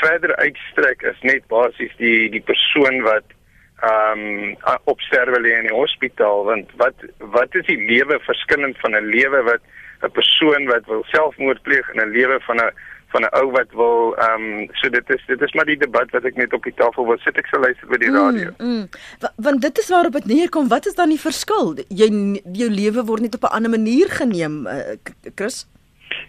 verder 0.00 0.36
uitstrek 0.36 1.02
is 1.02 1.20
net 1.22 1.46
basies 1.48 1.94
die 1.98 2.30
die 2.30 2.44
persoon 2.52 3.02
wat 3.02 3.36
ehm 3.80 4.22
um, 4.22 4.56
op 4.92 5.00
sterwe 5.00 5.40
lê 5.40 5.52
in 5.56 5.68
die 5.68 5.76
hospitaal 5.76 6.44
want 6.44 6.72
wat 6.76 7.04
wat 7.36 7.54
is 7.60 7.66
die 7.66 7.80
lewe 7.92 8.18
verskillend 8.28 8.76
van 8.84 8.96
'n 8.96 9.12
lewe 9.16 9.42
wat 9.42 9.62
'n 10.04 10.10
persoon 10.18 10.66
wat 10.66 10.84
wil 10.86 11.04
selfmoord 11.12 11.62
pleeg 11.62 11.88
en 11.92 12.00
'n 12.02 12.12
lewe 12.18 12.40
van 12.48 12.60
'n 12.60 12.72
van 13.12 13.22
'n 13.22 13.34
ou 13.40 13.50
wat 13.50 13.70
wil 13.72 14.14
ehm 14.16 14.44
um, 14.60 14.68
so 14.72 14.88
dit 14.88 15.10
is 15.14 15.22
dit 15.26 15.40
is 15.40 15.52
maar 15.52 15.64
die 15.66 15.76
debat 15.76 16.10
wat 16.10 16.24
ek 16.24 16.36
net 16.36 16.52
op 16.52 16.64
die 16.64 16.74
tafel 16.74 17.06
wil 17.06 17.18
sit 17.18 17.38
ek 17.38 17.46
sal 17.46 17.60
luister 17.60 17.88
by 17.88 17.98
die 18.02 18.10
mm, 18.10 18.16
radio. 18.16 18.50
Mm, 18.58 18.66
mm. 18.66 18.88
Want 19.36 19.62
dit 19.62 19.78
is 19.78 19.88
waarop 19.88 20.12
dit 20.12 20.24
neerkom. 20.24 20.68
Wat 20.68 20.86
is 20.86 20.94
dan 20.94 21.08
die 21.08 21.20
verskil? 21.20 21.74
Jy 21.88 22.08
jou 22.52 22.70
lewe 22.70 23.04
word 23.04 23.20
net 23.20 23.34
op 23.34 23.44
'n 23.48 23.54
ander 23.56 23.70
manier 23.70 24.08
geneem, 24.08 24.66
uh, 24.66 24.94
Chris? 25.34 25.66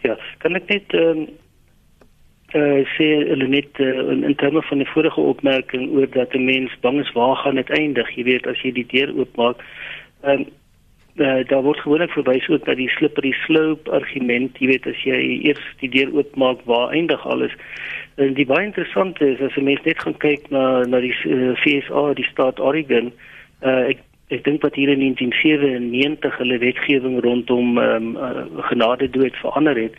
Ja, 0.01 0.17
kan 0.37 0.55
ek 0.55 0.67
net 0.67 0.93
ehm 0.93 1.17
um, 1.17 1.27
uh, 2.53 2.81
sê 2.97 3.07
hulle 3.29 3.47
net 3.47 3.79
uh, 3.79 4.11
in, 4.11 4.23
in 4.23 4.35
terme 4.35 4.61
van 4.61 4.77
die 4.77 4.91
vorige 4.93 5.21
opmerking 5.21 5.91
oor 5.91 6.09
dat 6.09 6.33
'n 6.33 6.45
mens 6.45 6.71
bang 6.81 6.99
is 6.99 7.11
waar 7.11 7.35
gaan 7.35 7.55
dit 7.55 7.69
eindig? 7.69 8.09
Jy 8.15 8.23
weet 8.23 8.47
as 8.47 8.61
jy 8.61 8.71
die 8.71 8.87
deur 8.87 9.13
oopmaak, 9.17 9.57
ehm 10.21 10.39
um, 10.39 10.45
uh, 11.21 11.47
daar 11.47 11.63
word 11.63 11.79
gewoonlik 11.79 12.11
verwys 12.11 12.47
ook 12.49 12.65
na 12.65 12.73
die 12.75 12.89
slippery 12.97 13.31
slope 13.45 13.91
argument, 13.91 14.57
jy 14.59 14.71
weet 14.73 14.87
as 14.89 15.01
jy 15.05 15.19
eers 15.47 15.63
die 15.81 15.89
deur 15.93 16.11
oopmaak 16.17 16.63
waar 16.69 16.93
eindig 16.95 17.25
alles. 17.27 17.53
En 18.21 18.33
die 18.37 18.45
baie 18.49 18.65
interessante 18.65 19.27
is 19.33 19.41
as 19.45 19.55
jy 19.55 19.63
mens 19.69 19.83
net 19.85 20.01
gaan 20.03 20.17
kyk 20.23 20.49
na 20.53 20.83
na 20.89 21.01
die 21.03 21.13
uh, 21.25 21.51
eh, 21.51 21.59
FSA, 21.61 22.05
die 22.19 22.27
staat 22.31 22.59
Oregon, 22.59 23.11
uh, 23.61 23.83
ek 23.93 24.03
ek 24.31 24.45
dink 24.47 24.63
wat 24.63 24.77
hier 24.79 24.89
in 24.89 25.01
1997 25.03 26.37
hulle 26.39 26.59
wetgewing 26.63 27.17
rondom 27.23 27.77
ehm 27.77 28.15
um, 28.15 28.15
uh, 28.15 28.67
genade 28.69 29.09
dood 29.11 29.35
verander 29.43 29.77
het, 29.77 29.97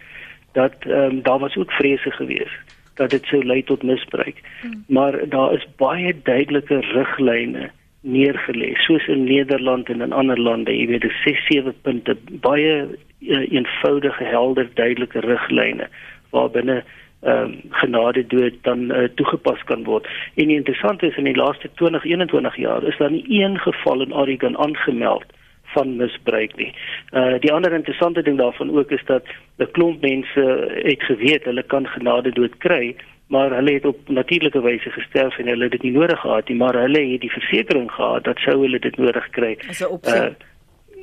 dat 0.59 0.75
ehm 0.88 1.19
um, 1.19 1.23
daar 1.23 1.43
was 1.47 1.57
ook 1.57 1.73
vrese 1.81 2.11
geweest 2.11 2.79
dat 3.00 3.11
dit 3.11 3.25
sou 3.25 3.41
lei 3.45 3.62
tot 3.64 3.83
misbruik. 3.83 4.41
Hmm. 4.61 4.85
Maar 4.88 5.17
daar 5.29 5.55
is 5.57 5.64
baie 5.81 6.12
duidelike 6.23 6.81
riglyne 6.93 7.71
neergelê 8.02 8.75
soos 8.87 9.06
in 9.09 9.25
Nederland 9.25 9.88
en 9.88 10.02
in 10.02 10.12
ander 10.12 10.40
lande 10.40 10.75
jy 10.75 10.87
weet 10.90 11.06
6 11.25 11.47
7 11.50 11.75
punte 11.82 12.16
baie 12.47 12.73
uh, 12.82 13.44
eenvoudige 13.52 14.25
helder 14.25 14.68
duidelike 14.75 15.21
riglyne 15.21 15.88
waarbinne 16.30 16.82
ehm 17.23 17.44
um, 17.44 17.52
genade 17.80 18.26
dood 18.26 18.54
dan 18.66 18.90
uh, 18.90 19.04
toegepas 19.14 19.62
kan 19.68 19.85
word 19.85 20.09
en 20.35 20.50
die 20.50 20.56
interessante 20.56 21.06
is 21.06 21.16
in 21.16 21.30
die 21.30 21.38
laaste 21.38 21.71
20 21.78 22.04
21 22.04 22.56
jaar 22.56 22.82
is 22.82 22.99
daar 22.99 23.14
nie 23.14 23.42
een 23.42 23.59
geval 23.59 24.02
in 24.02 24.14
Oregon 24.14 24.59
aangemeld 24.59 25.30
van 25.73 25.97
misbruik 25.97 26.56
nie. 26.56 26.73
Uh 27.12 27.38
die 27.40 27.52
ander 27.52 27.73
interessante 27.73 28.23
ding 28.23 28.38
daarvan 28.38 28.71
ook 28.78 28.90
is 28.90 29.04
dat 29.04 29.25
'n 29.59 29.71
klomp 29.71 30.00
mense 30.00 30.42
het 30.82 31.02
geweet 31.02 31.44
hulle 31.44 31.62
kan 31.62 31.87
genade 31.87 32.30
dood 32.30 32.59
kry 32.59 32.97
maar 33.26 33.50
hulle 33.50 33.73
het 33.73 33.85
op 33.85 34.09
natuurlike 34.09 34.61
wyse 34.61 34.91
gesterf 34.91 35.38
en 35.38 35.47
hulle 35.47 35.62
het 35.62 35.73
dit 35.73 35.83
nie 35.83 35.93
nodig 35.93 36.21
gehad 36.21 36.49
nie 36.49 36.57
maar 36.57 36.75
hulle 36.75 37.05
het 37.12 37.21
die 37.21 37.33
versekering 37.33 37.91
gehad 37.93 38.25
dat 38.25 38.38
sou 38.38 38.61
hulle 38.61 38.79
dit 38.79 38.97
nodig 38.97 39.29
kry. 39.31 39.57
As 39.69 39.81
'n 39.81 39.88
opsie. 39.88 40.14
Uh, 40.14 40.33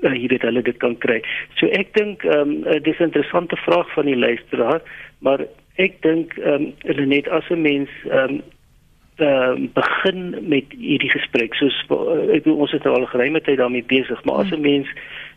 uh, 0.02 0.14
jy 0.14 0.28
weet 0.28 0.42
hulle 0.42 0.62
dit 0.62 0.78
kan 0.78 0.98
kry. 0.98 1.22
So 1.60 1.68
ek 1.68 1.94
dink 1.94 2.24
ehm 2.24 2.64
um, 2.66 2.84
dis 2.84 3.00
'n 3.00 3.10
interessante 3.10 3.56
vraag 3.56 3.94
van 3.94 4.06
die 4.06 4.18
luisteraar, 4.18 4.82
maar 5.20 5.46
ek 5.76 6.02
dink 6.02 6.38
ehm 6.38 6.54
um, 6.54 6.74
hulle 6.78 7.06
net 7.06 7.28
as 7.28 7.50
'n 7.50 7.62
mens 7.62 7.90
ehm 8.10 8.40
um, 8.40 8.42
uh, 9.22 9.56
begin 9.74 10.36
met 10.48 10.66
hierdie 10.76 11.12
gesprek 11.12 11.54
soos 11.60 11.76
uh, 11.92 12.30
ek 12.36 12.44
bedoel 12.44 12.66
ons 12.66 12.72
het 12.76 12.86
al 12.86 13.06
geruime 13.12 13.42
tyd 13.42 13.58
daarmee 13.62 13.86
besig 13.88 14.24
maar 14.24 14.46
as 14.46 14.52
'n 14.52 14.62
mens 14.62 14.88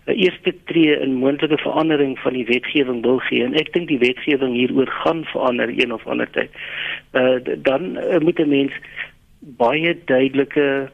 'n 0.06 0.18
eerste 0.18 0.54
tree 0.70 0.98
in 0.98 1.20
moontlike 1.22 1.58
verandering 1.58 2.18
van 2.18 2.32
die 2.32 2.46
wetgewing 2.46 3.02
wil 3.02 3.18
gee 3.18 3.44
en 3.44 3.54
ek 3.54 3.72
dink 3.72 3.88
die 3.88 4.02
wetgewing 4.02 4.54
hieroor 4.54 4.90
gaan 5.04 5.24
verander 5.24 5.68
een 5.68 5.92
of 5.92 6.06
ander 6.06 6.30
tyd 6.30 6.50
uh, 7.12 7.38
dan 7.62 7.96
uh, 7.98 8.18
moet 8.18 8.38
'n 8.38 8.48
mens 8.48 8.72
baie 9.40 9.98
duidelike 10.04 10.90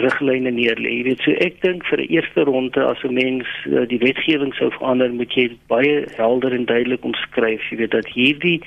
riglyne 0.00 0.50
neerlê. 0.50 0.90
Jy 0.98 1.02
weet, 1.10 1.24
so 1.24 1.34
ek 1.44 1.60
dink 1.60 1.84
vir 1.84 2.00
'n 2.00 2.08
eerste 2.08 2.44
ronde 2.48 2.80
as 2.80 3.02
'n 3.04 3.12
mens 3.12 3.46
uh, 3.68 3.84
die 3.86 3.98
wetgewing 4.00 4.54
sou 4.54 4.70
verander, 4.70 5.12
moet 5.12 5.32
jy 5.34 5.50
baie 5.68 6.06
helder 6.16 6.52
en 6.52 6.64
duidelik 6.64 7.04
omskryf, 7.04 7.60
jy 7.70 7.76
weet 7.76 7.90
dat 7.90 8.08
hierdie 8.08 8.62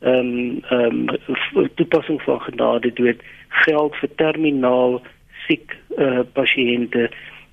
ehm 0.00 0.60
um, 0.70 1.08
ehm 1.08 1.08
um, 1.54 1.68
toepassing 1.74 2.22
van 2.22 2.40
genade 2.40 2.92
dood 2.92 3.22
geld 3.48 3.94
vir 3.96 4.10
terminaal 4.16 5.00
siek 5.46 5.76
uh, 5.96 6.20
pasiënte 6.32 7.08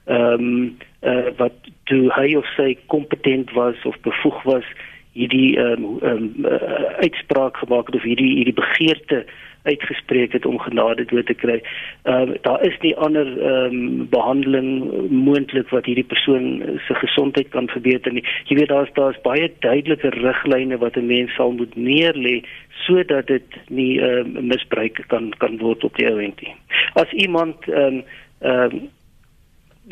ehm 0.05 0.47
um, 0.47 0.77
uh, 1.01 1.29
wat 1.37 1.55
toe 1.83 2.09
hy 2.15 2.35
of 2.35 2.47
sy 2.55 2.73
kompetent 2.87 3.51
was 3.55 3.79
of 3.85 3.95
bevoeg 4.07 4.43
was 4.43 4.67
hierdie 5.13 5.55
ehm 5.57 5.83
um, 5.83 5.97
um, 6.01 6.45
uh, 6.45 6.99
uitspraak 7.05 7.57
gemaak 7.57 7.91
het 7.91 7.95
of 7.95 8.07
hierdie 8.07 8.35
hierdie 8.35 8.59
begeerte 8.59 9.25
uitgespreek 9.63 10.33
het 10.33 10.45
om 10.45 10.59
genade 10.59 11.05
dood 11.05 11.25
te 11.25 11.33
kry. 11.33 11.61
Ehm 12.03 12.29
uh, 12.29 12.37
daar 12.41 12.61
is 12.67 12.77
nie 12.81 12.95
ander 12.95 13.27
ehm 13.27 13.75
um, 13.75 14.07
behandeling 14.09 14.69
moontlik 15.09 15.69
wat 15.69 15.85
hierdie 15.85 16.09
persoon 16.13 16.79
se 16.87 16.93
gesondheid 16.93 17.49
kan 17.49 17.67
verbeter 17.67 18.13
nie. 18.13 18.25
Jy 18.45 18.57
weet 18.59 18.73
daar's 18.73 18.93
daar's 18.93 19.21
baie 19.21 19.51
duidelike 19.59 20.09
riglyne 20.09 20.77
wat 20.77 20.97
'n 20.97 21.05
mens 21.05 21.35
sal 21.35 21.51
moet 21.51 21.75
neerlê 21.75 22.43
sodat 22.85 23.27
dit 23.27 23.47
nie 23.69 23.99
ehm 24.01 24.37
um, 24.37 24.47
misbruik 24.47 25.03
kan 25.07 25.31
kan 25.37 25.57
word 25.57 25.83
op 25.83 25.95
die 25.95 26.09
oomblik 26.09 26.41
nie. 26.41 26.55
As 26.93 27.11
iemand 27.11 27.67
ehm 27.67 28.01
um, 28.01 28.03
ehm 28.39 28.75
um, 28.75 28.89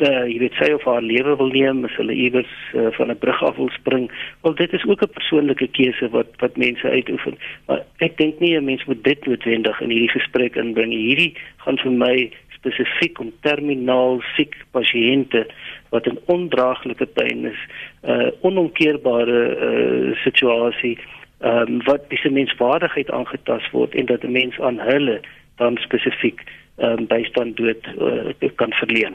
uh, 0.00 0.24
jy 0.28 0.38
weet 0.38 0.54
sy 0.58 0.70
of 0.72 0.84
haar 0.88 1.02
lewe 1.02 1.36
wil 1.36 1.50
neem, 1.52 1.84
as 1.84 1.96
hulle 2.00 2.14
iewers 2.14 2.52
uh, 2.74 2.88
van 2.96 3.10
'n 3.10 3.18
brug 3.18 3.42
af 3.42 3.56
wil 3.56 3.70
spring, 3.70 4.10
wel 4.42 4.54
dit 4.54 4.72
is 4.72 4.84
ook 4.86 5.02
'n 5.02 5.16
persoonlike 5.18 5.68
keuse 5.76 6.08
wat 6.10 6.30
wat 6.38 6.56
mense 6.56 6.88
uitoefen. 6.88 7.36
Maar 7.66 7.84
ek 7.98 8.16
dink 8.16 8.40
nie 8.40 8.56
'n 8.56 8.64
mens 8.64 8.84
moet 8.84 9.04
dit 9.04 9.26
noodwendig 9.26 9.80
in 9.80 9.90
hierdie 9.90 10.16
gesprek 10.18 10.56
inbring. 10.56 10.92
Hierdie 10.92 11.34
gaan 11.56 11.78
vir 11.78 11.92
my 11.92 12.30
spesifiek 12.50 13.18
om 13.18 13.32
terminaal 13.40 14.22
siek 14.36 14.56
pasiënte 14.70 15.46
wat 15.90 16.06
'n 16.06 16.18
ondraaglike 16.26 17.06
pyn 17.06 17.44
is, 17.44 17.60
'n 18.02 18.10
uh, 18.10 18.30
onomkeerbare 18.40 19.40
uh, 19.56 20.16
situasie 20.24 20.98
um, 21.40 21.82
wat 21.84 22.08
dis 22.08 22.24
'n 22.24 22.32
menswaardigheid 22.32 23.10
aangetast 23.10 23.70
word 23.70 23.94
en 23.94 24.06
dat 24.06 24.22
'n 24.22 24.32
mens 24.32 24.60
aan 24.60 24.78
hulle 24.78 25.20
dan 25.56 25.76
spesifiek 25.76 26.40
ehm 26.76 26.98
um, 26.98 27.06
bystand 27.06 27.56
dood 27.56 27.86
uh, 27.98 28.50
kan 28.54 28.72
verleen. 28.72 29.14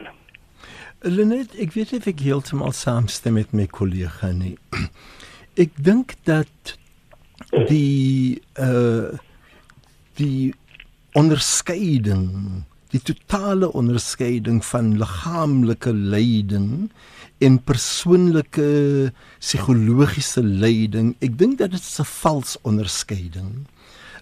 Lenet, 1.06 1.54
ek 1.62 1.76
weet 1.76 1.92
nie 1.94 2.00
of 2.02 2.08
ek 2.10 2.22
heeltemal 2.26 2.74
saamstem 2.74 3.36
met 3.38 3.52
my 3.54 3.68
kollega 3.70 4.32
nie. 4.34 4.56
Ek 5.62 5.76
dink 5.78 6.16
dat 6.26 6.74
die 7.70 8.42
uh 8.58 9.14
die 10.18 10.56
onderskeiding, 11.14 12.26
die 12.90 13.02
totale 13.06 13.70
onderskeiding 13.78 14.64
van 14.66 14.96
liggaamlike 14.98 15.94
lyding 15.94 16.88
en 17.46 17.60
persoonlike 17.62 18.66
psigologiese 19.38 20.42
lyding, 20.42 21.14
ek 21.22 21.38
dink 21.38 21.60
dat 21.62 21.78
dit 21.78 21.86
'n 21.86 22.10
vals 22.10 22.58
onderskeiding. 22.66 23.70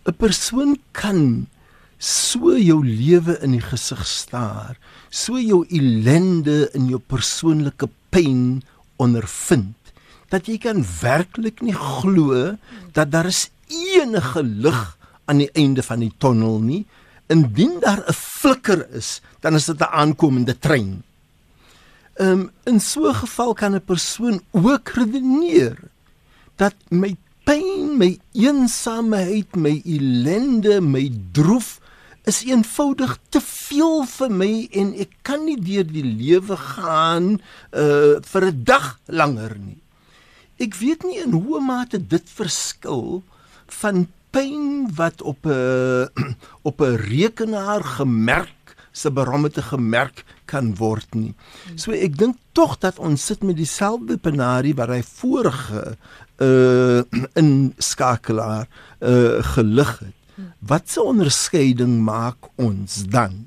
'n 0.03 0.15
Persoon 0.19 0.75
kan 0.91 1.47
so 1.97 2.57
jou 2.57 2.83
lewe 2.83 3.37
in 3.41 3.51
die 3.51 3.63
gesig 3.63 4.05
staar, 4.07 4.75
so 5.09 5.39
jou 5.39 5.65
ellende 5.69 6.69
in 6.73 6.89
jou 6.91 6.99
persoonlike 6.99 7.89
pyn 8.11 8.63
ondervind 9.01 9.75
dat 10.33 10.47
jy 10.49 10.57
kan 10.59 10.81
werklik 11.01 11.61
nie 11.63 11.75
glo 11.75 12.55
dat 12.95 13.11
daar 13.13 13.29
is 13.29 13.47
enige 13.69 14.43
lig 14.43 14.81
aan 15.29 15.41
die 15.43 15.51
einde 15.57 15.83
van 15.85 16.01
die 16.03 16.11
tonnel 16.21 16.59
nie. 16.61 16.85
Indien 17.31 17.79
daar 17.81 18.03
'n 18.05 18.13
flikker 18.13 18.89
is, 18.93 19.21
dan 19.41 19.55
is 19.55 19.65
dit 19.65 19.79
'n 19.79 19.93
aankomende 20.01 20.59
trein. 20.59 21.03
Ehm 22.15 22.31
um, 22.31 22.51
in 22.63 22.79
so 22.79 23.09
'n 23.09 23.15
geval 23.15 23.53
kan 23.53 23.75
'n 23.75 23.85
persoon 23.85 24.41
ook 24.51 24.89
redeneer 24.89 25.77
dat 26.55 26.75
my 26.89 27.15
pyn, 27.43 27.97
my 27.97 28.19
eensaamheid, 28.33 29.55
my 29.55 29.81
ellende, 29.85 30.81
my 30.81 31.11
droef 31.31 31.79
is 32.25 32.41
eenvoudig 32.45 33.17
te 33.29 33.41
veel 33.43 34.03
vir 34.09 34.31
my 34.41 34.51
en 34.81 34.91
ek 35.05 35.13
kan 35.27 35.45
nie 35.45 35.57
deur 35.61 35.85
die 35.87 36.05
lewe 36.05 36.57
gaan 36.57 37.35
uh 37.71 38.17
vir 38.31 38.49
'n 38.51 38.63
dag 38.63 38.99
langer 39.07 39.57
nie. 39.59 39.81
Ek 40.57 40.75
weet 40.81 41.03
nie 41.03 41.21
in 41.21 41.31
hoe 41.31 41.61
mate 41.61 41.99
dit 41.99 42.29
verskil 42.29 43.23
van 43.81 44.07
pyn 44.31 44.89
wat 44.95 45.21
op 45.21 45.45
'n 45.45 46.09
op 46.69 46.81
'n 46.81 46.97
rekenaar 46.97 47.83
gemerk 47.83 48.75
se 48.91 49.11
barometer 49.11 49.63
gemerk 49.63 50.23
kan 50.45 50.75
word 50.75 51.15
nie. 51.15 51.33
So 51.75 51.91
ek 51.91 52.17
dink 52.17 52.37
tog 52.53 52.79
dat 52.79 52.99
ons 52.99 53.25
sit 53.25 53.43
met 53.43 53.57
dieselfde 53.57 54.17
penarie 54.17 54.75
wat 54.75 54.89
hy 54.89 55.01
vorige 55.03 55.97
uh 56.41 57.03
in 57.41 57.73
skakelaar 57.77 58.67
uh 59.01 59.43
gelig 59.53 59.99
het 59.99 60.24
wat 60.59 60.89
se 60.91 61.03
onderskeiding 61.03 61.99
maak 62.03 62.49
ons 62.61 63.03
dan? 63.11 63.45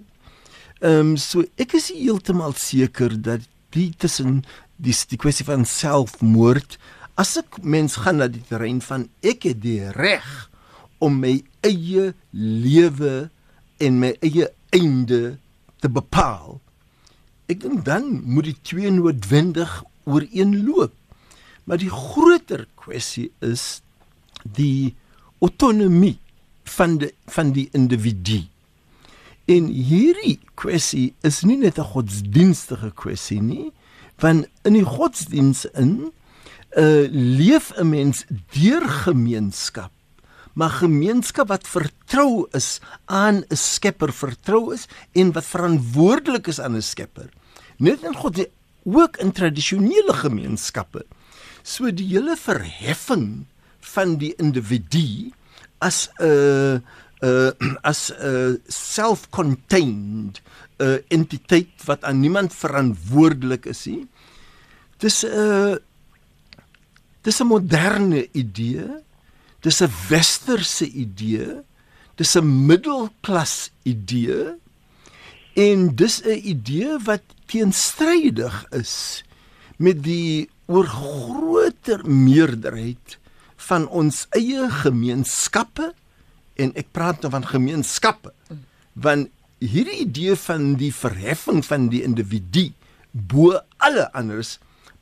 Ehm 0.81 1.14
um, 1.14 1.16
so 1.16 1.42
ek 1.59 1.74
is 1.79 1.90
heeltemal 1.94 2.55
seker 2.55 3.16
dat 3.20 3.46
die 3.74 3.90
tussen 3.98 4.44
die 4.77 4.94
die 5.11 5.18
kwessie 5.18 5.46
van 5.46 5.66
selfmoord 5.66 6.79
as 7.18 7.35
ek 7.40 7.59
mens 7.62 7.98
gaan 8.05 8.22
na 8.22 8.29
die 8.31 8.44
terrein 8.46 8.79
van 8.85 9.09
ek 9.27 9.48
het 9.51 9.61
die 9.64 9.90
reg 9.96 10.29
om 11.03 11.18
my 11.22 11.35
eie 11.66 12.12
lewe 12.33 13.29
en 13.83 13.98
my 14.03 14.12
eie 14.22 14.48
einde 14.74 15.38
te 15.83 15.90
bepaal. 15.90 16.59
Ek 17.51 17.62
dink 17.62 17.85
dan 17.87 18.11
moet 18.27 18.51
die 18.51 18.59
twee 18.66 18.90
noodwendig 18.92 19.70
ooreenloop. 20.09 20.94
Maar 21.68 21.81
die 21.81 21.92
groter 21.92 22.66
kwessie 22.81 23.29
is 23.44 23.81
die 24.42 24.94
autonomie 25.44 26.16
van 26.68 26.98
die 26.98 27.12
van 27.26 27.52
die 27.52 27.68
individu. 27.72 28.42
En 29.48 29.68
hierdie 29.72 30.38
kwessie 30.61 31.14
is 31.24 31.42
nie 31.42 31.57
net 31.57 31.78
'n 31.78 31.92
godsdienstige 31.94 32.90
kwessie 32.94 33.40
nie, 33.40 33.72
want 34.20 34.46
in 34.64 34.72
die 34.72 34.85
godsdiens 34.85 35.64
in 35.74 36.12
uh, 36.76 37.07
leef 37.11 37.72
'n 37.76 37.88
mens 37.88 38.24
deur 38.52 38.85
gemeenskap, 38.88 39.92
maar 40.52 40.70
gemeenskap 40.70 41.48
wat 41.48 41.68
vertrou 41.68 42.46
is 42.52 42.81
aan 43.07 43.44
'n 43.48 43.57
Skepper, 43.57 44.12
vertrou 44.12 44.74
is 44.74 44.87
en 45.12 45.33
wat 45.33 45.44
verantwoordelik 45.44 46.46
is 46.46 46.61
aan 46.61 46.76
'n 46.76 46.83
Skepper. 46.83 47.28
Net 47.78 48.02
in 48.02 48.14
God 48.14 48.48
ook 48.85 49.16
in 49.16 49.33
tradisionele 49.33 50.12
gemeenskappe. 50.12 51.04
So 51.62 51.90
die 51.92 52.07
hele 52.07 52.37
verheffing 52.37 53.46
van 53.81 54.16
die 54.16 54.35
individu 54.37 55.33
as 55.79 56.09
'n 56.19 56.25
uh, 56.27 56.77
uh, 57.23 57.51
as 57.91 58.11
'n 58.11 58.23
uh, 58.23 58.53
self-contained 58.67 60.41
uh, 60.79 60.99
entiteit 61.09 61.71
wat 61.85 62.05
aan 62.05 62.21
niemand 62.21 62.55
verantwoordelik 62.55 63.67
is 63.67 63.87
nie. 63.87 64.07
Dis 64.99 65.25
'n 65.25 65.31
uh, 65.35 65.75
dis 67.23 67.41
'n 67.41 67.47
moderne 67.47 68.29
idee. 68.33 68.87
Dis 69.61 69.83
'n 69.83 69.91
westerse 70.09 70.87
idee. 70.87 71.62
Dis 72.14 72.37
'n 72.37 72.67
middelklas 72.67 73.71
idee. 73.83 74.59
En 75.55 75.95
dis 75.95 76.23
'n 76.23 76.41
idee 76.55 76.99
wat 77.05 77.23
teenstrydig 77.47 78.67
is 78.71 79.25
met 79.79 80.03
die 80.03 80.51
oor 80.67 80.87
groter 80.87 82.03
meerderheid 82.05 83.19
van 83.68 83.88
ons 83.88 84.25
eie 84.37 84.68
gemeenskappe 84.83 85.90
en 86.59 86.73
ek 86.79 86.92
praat 86.94 87.23
nou 87.23 87.33
van 87.35 87.47
gemeenskappe 87.47 88.33
want 88.99 89.31
hierdie 89.62 90.05
idee 90.05 90.37
van 90.38 90.73
die 90.79 90.92
verheffing 90.94 91.64
van 91.66 91.88
die 91.90 92.05
individu 92.07 92.68
bo 93.12 93.59
alle 93.83 94.07
anders 94.16 94.59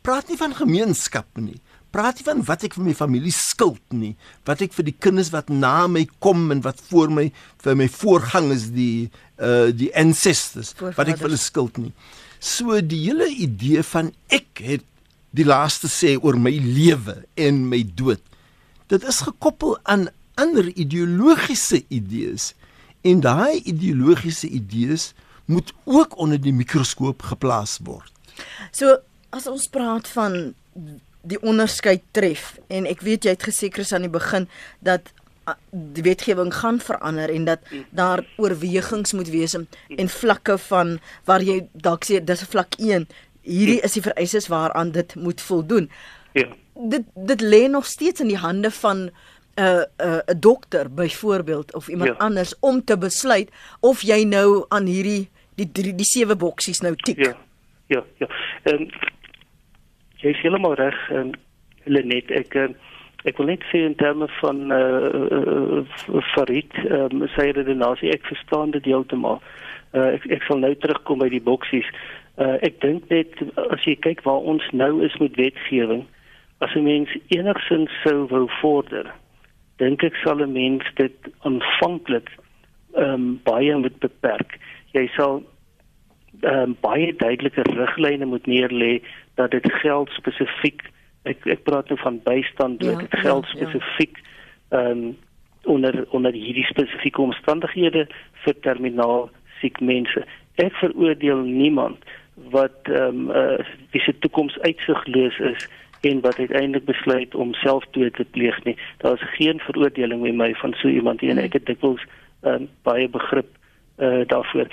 praat 0.07 0.29
nie 0.31 0.38
van 0.38 0.55
gemeenskap 0.55 1.27
nie. 1.40 1.59
Praat 1.90 2.21
nie 2.21 2.27
van 2.27 2.42
wat 2.47 2.64
ek 2.66 2.77
vir 2.77 2.85
my 2.87 2.95
familie 2.97 3.33
skuld 3.35 3.83
nie 3.97 4.14
wat 4.49 4.62
ek 4.64 4.75
vir 4.77 4.88
die 4.88 4.97
kinders 4.97 5.33
wat 5.35 5.51
na 5.53 5.87
my 5.90 6.05
kom 6.25 6.49
en 6.55 6.62
wat 6.64 6.81
voor 6.90 7.12
my 7.12 7.27
vir 7.64 7.79
my 7.79 7.88
voorgangers 7.92 8.71
die 8.77 9.09
uh 9.37 9.73
die 9.75 9.90
ancestors 9.99 10.75
wat 10.81 11.09
ek 11.09 11.21
vir 11.21 11.29
hulle 11.29 11.40
skuld 11.40 11.81
nie. 11.83 11.92
So 12.40 12.81
die 12.81 13.03
hele 13.09 13.29
idee 13.29 13.85
van 13.92 14.12
ek 14.33 14.62
het 14.64 14.85
die 15.37 15.45
laaste 15.45 15.90
sê 15.92 16.14
oor 16.16 16.38
my 16.40 16.55
lewe 16.57 17.19
en 17.37 17.64
my 17.69 17.83
dood 17.99 18.23
dit 18.87 19.03
is 19.03 19.20
gekoppel 19.20 19.79
aan 19.83 20.09
ander 20.35 20.68
ideologiese 20.68 21.85
idees 21.88 22.55
En 23.07 23.20
daai 23.20 23.61
ideologiese 23.62 24.49
idees 24.49 25.12
moet 25.44 25.72
ook 25.85 26.18
onder 26.18 26.40
die 26.40 26.53
mikroskoop 26.53 27.22
geplaas 27.22 27.79
word. 27.87 28.11
So 28.75 28.99
as 29.31 29.46
ons 29.46 29.68
praat 29.70 30.09
van 30.11 30.55
die 31.27 31.38
onderskeid 31.42 32.03
tref 32.16 32.57
en 32.66 32.88
ek 32.90 33.05
weet 33.07 33.27
jy 33.27 33.37
het 33.37 33.46
gesê 33.46 33.70
Chris 33.70 33.92
aan 33.94 34.07
die 34.07 34.12
begin 34.12 34.49
dat 34.83 35.12
die 35.70 36.03
wetgewing 36.03 36.51
gaan 36.55 36.81
verander 36.83 37.31
en 37.31 37.46
dat 37.46 37.62
daar 37.94 38.25
oorwegings 38.42 39.14
moet 39.14 39.31
wees 39.31 39.55
en 39.55 40.11
vlakke 40.11 40.59
van 40.66 40.96
waar 41.31 41.46
jy 41.46 41.61
dalk 41.72 42.07
sê 42.09 42.18
dis 42.18 42.42
'n 42.42 42.51
vlak 42.51 42.75
1 42.79 43.07
hierdie 43.46 43.81
is 43.87 43.94
die 43.94 44.03
vereistes 44.03 44.51
waaraan 44.51 44.90
dit 44.90 45.14
moet 45.14 45.40
voldoen. 45.40 45.90
Ja. 46.35 46.51
Dit 46.77 47.05
dit 47.15 47.41
lê 47.41 47.67
nog 47.69 47.87
steeds 47.87 48.21
in 48.21 48.29
die 48.29 48.41
hande 48.41 48.71
van 48.71 48.97
'n 48.97 49.11
uh, 49.61 49.85
'n 49.99 50.09
uh, 50.09 50.21
'n 50.27 50.41
dokter 50.41 50.95
byvoorbeeld 50.95 51.75
of 51.75 51.89
iemand 51.89 52.11
ja. 52.11 52.17
anders 52.19 52.59
om 52.61 52.85
te 52.85 52.99
besluit 52.99 53.51
of 53.81 54.01
jy 54.03 54.25
nou 54.25 54.65
aan 54.69 54.87
hierdie 54.87 55.29
die 55.55 55.73
die, 55.73 55.95
die 55.95 56.05
sewe 56.05 56.37
boksies 56.37 56.81
nou 56.81 56.95
tik. 56.97 57.19
Ja. 57.25 57.37
Ja, 57.87 58.05
ja. 58.19 58.27
Ehm 58.62 58.83
um, 58.83 58.89
jy 60.17 60.33
is 60.33 60.41
heeltemal 60.43 60.75
reg 60.75 60.97
en 61.15 61.35
Lenet 61.85 62.31
ek 62.35 62.55
uh, 62.59 62.69
ek 63.27 63.39
wil 63.39 63.47
net 63.51 63.62
sê 63.71 63.83
in 63.87 63.95
terme 63.95 64.27
van 64.41 64.73
eh 64.73 64.79
uh, 64.79 65.83
uh, 66.09 66.23
Farid 66.35 66.75
ehm 66.83 67.23
um, 67.23 67.29
sy 67.37 67.51
redenasie 67.55 68.11
ek 68.11 68.27
verstaan 68.27 68.75
dit 68.75 68.85
heeltemal. 68.85 69.41
Uh, 69.93 70.12
ek 70.17 70.27
ek 70.39 70.43
sal 70.49 70.59
nou 70.59 70.75
terugkom 70.75 71.23
by 71.23 71.29
die 71.31 71.43
boksies. 71.43 71.87
Uh, 72.37 72.59
ek 72.67 72.81
dink 72.83 73.07
net 73.11 73.39
as 73.71 73.87
jy 73.87 73.95
kyk 73.97 74.25
waar 74.27 74.43
ons 74.55 74.67
nou 74.73 74.99
is 75.05 75.15
met 75.23 75.39
wetgewing, 75.39 76.05
as 76.59 76.75
'n 76.75 76.83
mens 76.83 77.11
enigsins 77.29 77.92
sou 78.03 78.27
wou 78.29 78.49
vorder, 78.61 79.12
dink 79.77 80.03
ek 80.03 80.16
sal 80.25 80.40
'n 80.40 80.53
mens 80.53 80.85
dit 80.95 81.16
aanvanklik 81.40 82.31
ehm 82.97 83.12
um, 83.12 83.40
baie 83.45 83.77
moet 83.77 83.99
beperk. 83.99 84.59
Jy 84.92 85.07
sal 85.16 85.42
ehm 86.40 86.62
um, 86.62 86.77
baie 86.81 87.12
duidelike 87.16 87.62
riglyne 87.62 88.25
moet 88.25 88.47
neerlê 88.47 89.03
dat 89.35 89.51
dit 89.51 89.73
geld 89.73 90.11
spesifiek 90.11 90.83
ek 91.23 91.47
ek 91.47 91.62
praat 91.64 91.88
nou 91.88 91.99
van 92.01 92.21
bystand 92.25 92.85
ja, 92.85 92.97
dit 92.99 93.21
geld 93.21 93.47
ja, 93.47 93.53
spesifiek 93.57 94.16
ehm 94.71 94.81
ja. 94.81 94.90
um, 94.90 95.16
onder 95.66 96.07
onder 96.11 96.33
hierdie 96.33 96.64
spesifieke 96.64 97.21
omstandighede 97.21 98.07
vir 98.45 98.55
terminaal 98.61 99.31
siek 99.61 99.81
mense. 99.81 100.23
Ek 100.62 100.75
veroordeel 100.81 101.42
niemand 101.42 101.99
wat 102.55 102.88
ehm 102.88 103.29
um, 103.29 103.31
uh, 103.31 103.59
wie 103.90 104.01
se 104.01 104.19
toekoms 104.19 104.59
uitsigloos 104.59 105.38
is 105.38 105.69
en 106.09 106.21
wat 106.25 106.38
uiteindelik 106.38 106.85
besluit 106.85 107.35
om 107.35 107.55
selfdood 107.55 108.14
te 108.14 108.25
pleeg 108.25 108.59
nie. 108.64 108.77
Daar 109.03 109.14
is 109.14 109.35
geen 109.37 109.61
veroordeling 109.61 110.23
met 110.23 110.35
my 110.35 110.55
van 110.55 110.75
so 110.81 110.88
iemand 110.88 111.21
nie 111.21 111.31
en 111.31 111.42
ek 111.42 111.59
het 111.59 111.66
dikwels 111.66 112.03
um, 112.42 112.69
baie 112.83 113.09
begrip 113.09 113.49
uh, 113.99 114.23
daarvoor. 114.31 114.71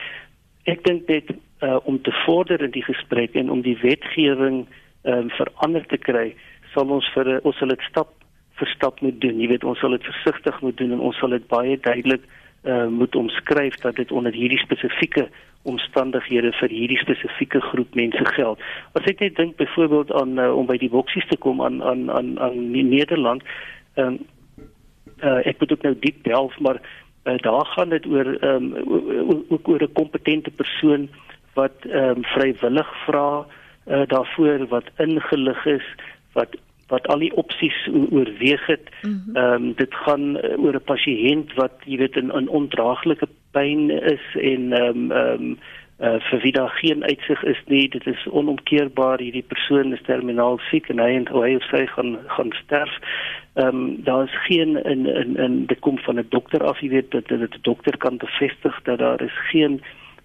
Ek 0.70 0.84
dink 0.88 1.08
dit 1.08 1.34
uh, 1.34 1.78
om 1.84 2.02
te 2.02 2.14
vorder 2.26 2.62
in 2.62 2.74
die 2.76 2.86
gesprek 2.86 3.36
en 3.40 3.52
om 3.52 3.62
die 3.66 3.78
wetgewing 3.82 4.66
um, 5.04 5.30
verander 5.40 5.86
te 5.88 5.98
kry, 5.98 6.32
sal 6.74 6.92
ons 6.92 7.08
vir 7.16 7.40
ons 7.44 7.58
sal 7.58 7.74
dit 7.74 7.90
stap 7.90 8.14
vir 8.60 8.70
stap 8.76 9.02
moet 9.02 9.20
doen. 9.22 9.40
Jy 9.42 9.50
weet 9.50 9.64
ons 9.66 9.80
sal 9.82 9.96
dit 9.96 10.06
versigtig 10.06 10.62
moet 10.62 10.78
doen 10.78 10.94
en 10.94 11.06
ons 11.10 11.18
sal 11.18 11.34
dit 11.34 11.48
baie 11.50 11.78
duidelik 11.82 12.22
uh, 12.22 12.43
moet 12.90 13.16
omskryf 13.16 13.76
dat 13.84 13.96
dit 13.96 14.12
onder 14.12 14.32
hierdie 14.32 14.60
spesifieke 14.60 15.28
omstandighede 15.64 16.52
vir 16.60 16.72
hierdie 16.72 17.00
spesifieke 17.00 17.62
groep 17.70 17.96
mense 17.96 18.26
geld. 18.36 18.60
As 18.98 19.08
ek 19.10 19.24
net 19.24 19.38
dink 19.40 19.56
byvoorbeeld 19.60 20.12
aan 20.20 20.36
uh, 20.40 20.52
om 20.56 20.68
by 20.68 20.78
die 20.80 20.92
boksies 20.92 21.28
te 21.32 21.40
kom 21.40 21.64
aan 21.64 21.80
aan 21.84 22.10
aan 22.12 22.36
aan 22.44 22.60
Nederland, 22.72 23.44
um, 23.96 24.20
uh, 25.24 25.40
ek 25.48 25.64
ook 25.64 25.86
nou 25.88 25.96
diep 26.04 26.24
delf, 26.28 26.58
maar 26.60 26.82
uh, 26.82 27.38
daar 27.46 27.66
gaan 27.76 27.96
dit 27.96 28.06
oor 28.12 28.34
um, 28.44 28.74
ook 29.50 29.68
oor 29.68 29.84
'n 29.84 30.00
kompetente 30.00 30.52
persoon 30.52 31.10
wat 31.54 31.88
ehm 31.88 32.18
um, 32.18 32.24
vrywillig 32.36 32.90
vra 33.06 33.46
uh, 33.88 34.04
daarvoor 34.08 34.68
wat 34.68 34.92
ingelig 34.98 35.66
is, 35.66 35.88
wat 36.34 36.58
wat 36.94 37.08
al 37.08 37.22
die 37.26 37.34
opsies 37.42 37.78
oorweeg 37.92 38.66
het. 38.72 38.90
Mhm. 39.02 39.38
Ehm 39.38 39.62
mm 39.62 39.68
um, 39.68 39.74
dit 39.76 39.94
gaan 40.06 40.26
uh, 40.38 40.64
oor 40.64 40.76
'n 40.76 40.90
pasiënt 40.92 41.54
wat 41.60 41.76
jy 41.86 41.98
weet 41.98 42.16
in 42.22 42.32
'n 42.32 42.48
ondraaglike 42.60 43.28
pyn 43.52 43.90
is 43.90 44.26
en 44.52 44.74
ehm 44.74 44.98
um, 44.98 45.12
ehm 45.12 45.42
um, 45.42 45.58
uh, 46.04 46.20
vir 46.30 46.40
wie 46.44 46.52
daar 46.52 46.74
geen 46.82 47.04
uitsig 47.04 47.44
is 47.44 47.62
nie. 47.66 47.90
Dit 47.90 48.08
is 48.08 48.28
onomkeerbaar 48.28 49.20
hierdie 49.20 49.46
persoon 49.48 49.94
is 49.94 50.02
terminaal 50.06 50.60
siek 50.70 50.90
en 50.90 51.00
hy 51.00 51.12
en 51.20 51.28
hy 51.32 51.56
of 51.56 51.68
sy 51.72 51.86
gaan 51.96 52.18
gaan 52.36 52.54
sterf. 52.64 52.96
Ehm 53.54 53.68
um, 53.68 54.04
daar 54.04 54.24
is 54.24 54.38
geen 54.48 54.78
in 54.84 55.06
in 55.06 55.38
in 55.38 55.66
dit 55.66 55.80
kom 55.80 55.98
van 55.98 56.20
'n 56.20 56.26
dokter 56.30 56.64
af, 56.64 56.80
jy 56.80 56.90
weet 56.90 57.12
dat 57.12 57.30
'n 57.30 57.50
dokter 57.62 57.98
kan 57.98 58.18
bevestig 58.18 58.82
dat 58.84 59.00
daar 59.00 59.22
is 59.22 59.38
geen 59.52 59.82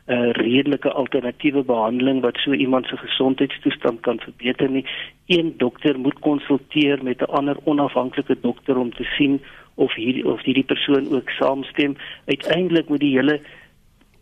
'n 0.09 0.31
redelike 0.33 0.93
alternatiewe 0.93 1.63
behandeling 1.65 2.21
wat 2.21 2.37
so 2.37 2.53
iemand 2.53 2.87
se 2.87 2.97
gesondheidstoestand 2.97 4.01
kan 4.01 4.21
verbeter 4.21 4.71
nie. 4.71 4.85
Een 5.27 5.55
dokter 5.57 5.99
moet 5.99 6.19
konsulteer 6.19 7.03
met 7.03 7.21
'n 7.21 7.33
ander 7.39 7.57
onafhanklike 7.65 8.37
dokter 8.41 8.77
om 8.77 8.95
te 8.95 9.05
sien 9.05 9.41
of 9.75 9.95
hierdie 9.95 10.27
of 10.27 10.43
hierdie 10.43 10.65
persoon 10.65 11.15
ook 11.15 11.31
saamstem. 11.31 11.97
Uiteindelik 12.25 12.89
moet 12.89 13.01
die 13.01 13.17
hele 13.17 13.41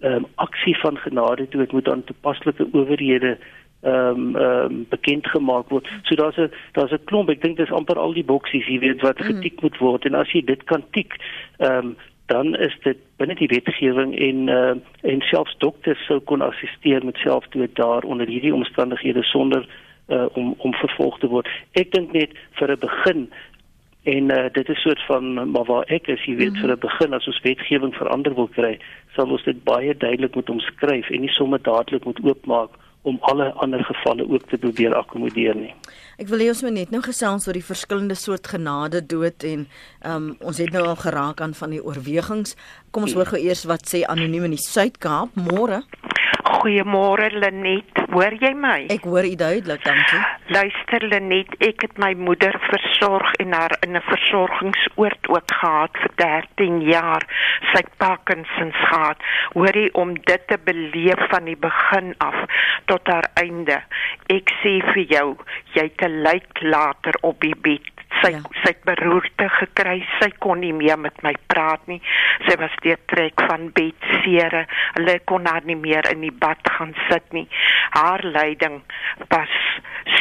ehm 0.00 0.12
um, 0.12 0.26
aksie 0.34 0.76
van 0.78 0.96
genade 0.96 1.48
toe 1.48 1.60
dit 1.60 1.72
moet 1.72 1.88
aan 1.88 2.04
toepaslike 2.04 2.68
owerhede 2.72 3.38
ehm 3.80 4.36
um, 4.36 4.36
um, 4.36 4.86
bekend 4.88 5.26
gemaak 5.26 5.68
word. 5.68 5.88
So 6.02 6.14
daar's 6.14 6.36
'n 6.36 6.50
daar's 6.72 6.92
'n 6.92 7.04
klomp, 7.04 7.30
ek 7.30 7.42
dink 7.42 7.56
dis 7.56 7.72
amper 7.72 7.98
al 7.98 8.12
die 8.12 8.24
boksies, 8.24 8.66
jy 8.66 8.78
weet 8.78 9.00
wat 9.00 9.18
mm. 9.18 9.24
getik 9.24 9.60
moet 9.62 9.78
word 9.78 10.04
en 10.04 10.14
as 10.14 10.32
jy 10.32 10.44
dit 10.44 10.64
kan 10.64 10.82
tik, 10.90 11.14
ehm 11.58 11.86
um, 11.86 11.96
dan 12.26 12.54
is 12.56 12.76
dit 12.82 12.98
binne 13.16 13.34
die 13.38 13.48
wetgewing 13.48 14.14
en 14.18 14.48
uh, 14.48 14.74
en 15.12 15.20
selfs 15.30 15.56
dokters 15.62 16.06
sou 16.06 16.20
kon 16.20 16.42
assisteer 16.42 17.04
met 17.04 17.16
selfdood 17.22 17.74
daar 17.78 18.02
onder 18.02 18.26
hierdie 18.26 18.54
omstandighede 18.54 19.22
sonder 19.22 19.66
uh, 20.08 20.26
om 20.32 20.54
om 20.58 20.74
vervolg 20.74 21.18
te 21.18 21.30
word. 21.30 21.50
Ek 21.72 21.92
dink 21.92 22.12
net 22.12 22.34
vir 22.58 22.72
'n 22.72 22.78
begin 22.82 23.28
en 24.02 24.30
uh, 24.30 24.46
dit 24.52 24.68
is 24.68 24.82
soort 24.82 25.02
van 25.06 25.50
maar 25.50 25.64
waar 25.64 25.86
ek 25.86 26.08
is, 26.08 26.24
jy 26.24 26.36
weet 26.36 26.54
mm 26.54 26.62
vir 26.62 26.72
'n 26.74 26.86
begin 26.88 27.14
as 27.14 27.26
ons 27.26 27.42
wetgewing 27.42 27.94
verander 27.94 28.34
wil 28.34 28.48
kry, 28.48 28.78
sal 29.14 29.30
ons 29.30 29.44
dit 29.44 29.64
baie 29.64 29.94
duidelik 29.94 30.34
moet 30.34 30.50
omskryf 30.50 31.10
en 31.10 31.20
nie 31.20 31.34
sommer 31.38 31.62
dadelik 31.62 32.04
moet 32.04 32.20
oopmaak 32.22 32.70
om 33.06 33.18
alle 33.30 33.52
ander 33.62 33.84
gevalle 33.86 34.26
ook 34.28 34.48
te 34.50 34.58
probeer 34.58 34.94
akkommodeer 34.98 35.54
nie. 35.54 35.72
Ek 36.18 36.30
wil 36.32 36.42
hê 36.42 36.48
ons 36.50 36.62
moet 36.66 36.74
net 36.74 36.94
nou 36.94 37.02
gesels 37.04 37.46
oor 37.46 37.54
die 37.54 37.64
verskillende 37.64 38.16
soort 38.18 38.48
genade 38.50 39.02
dood 39.06 39.46
en 39.46 39.66
um, 40.02 40.32
ons 40.40 40.58
het 40.62 40.72
nou 40.74 40.82
al 40.88 40.98
geraak 40.98 41.42
aan 41.44 41.54
van 41.54 41.76
die 41.76 41.82
oorwegings. 41.82 42.56
Kom 42.90 43.06
ons 43.06 43.14
hoor 43.14 43.30
gou 43.30 43.40
eers 43.40 43.66
wat 43.70 43.86
sê 43.86 44.02
anoniem 44.08 44.48
in 44.48 44.56
die 44.56 44.62
Suid-Kaap 44.64 45.38
môre. 45.38 45.84
Goeiemôre 46.46 47.26
Lenet, 47.34 47.98
hoor 48.12 48.34
jy 48.38 48.52
my? 48.54 48.86
Ek 48.94 49.06
hoor 49.08 49.26
u 49.26 49.32
duidelik, 49.38 49.82
dankie. 49.82 50.20
Luister 50.54 51.02
Lenet, 51.10 51.56
ek 51.66 51.82
het 51.82 51.98
my 51.98 52.12
moeder 52.18 52.54
versorg 52.68 53.32
en 53.42 53.56
haar 53.56 53.74
in 53.86 53.98
'n 53.98 54.04
versorgingsoord 54.06 55.28
ook 55.34 55.54
gehad 55.60 55.98
vir 56.02 56.12
13 56.22 56.78
jaar. 56.86 57.26
Sy 57.72 57.82
het 57.82 57.90
Parkinsons 57.98 58.78
gehad. 58.90 59.18
Hoor 59.58 59.74
jy 59.74 59.88
om 59.92 60.14
dit 60.14 60.46
te 60.46 60.58
beleef 60.64 61.20
van 61.34 61.44
die 61.50 61.58
begin 61.58 62.14
af 62.18 62.38
tot 62.84 63.06
haar 63.06 63.28
einde. 63.34 63.82
Ek 64.30 64.50
sê 64.62 64.78
vir 64.92 65.04
jou, 65.16 65.36
jy 65.74 65.90
te 65.96 66.08
lyk 66.08 66.62
later 66.62 67.14
op 67.22 67.40
die 67.40 67.56
bed 67.58 67.95
sy 68.22 68.32
ja. 68.34 68.40
sy 68.62 68.72
het 68.72 68.82
beroerte 68.88 69.48
gekry. 69.58 70.00
Sy 70.20 70.30
kon 70.42 70.62
nie 70.64 70.72
meer 70.76 70.98
met 71.00 71.18
my 71.26 71.34
praat 71.52 71.84
nie. 71.90 72.00
Sy 72.46 72.56
was 72.60 72.74
deur 72.84 73.00
trek 73.12 73.46
van 73.48 73.70
bedsere. 73.76 74.66
Hulle 74.96 75.18
kon 75.30 75.46
haar 75.48 75.66
nie 75.68 75.78
meer 75.78 76.08
in 76.12 76.24
die 76.24 76.34
bad 76.34 76.62
gaan 76.78 76.94
sit 77.08 77.32
nie. 77.36 77.46
Haar 77.96 78.24
lyding 78.24 78.82
was 79.32 79.54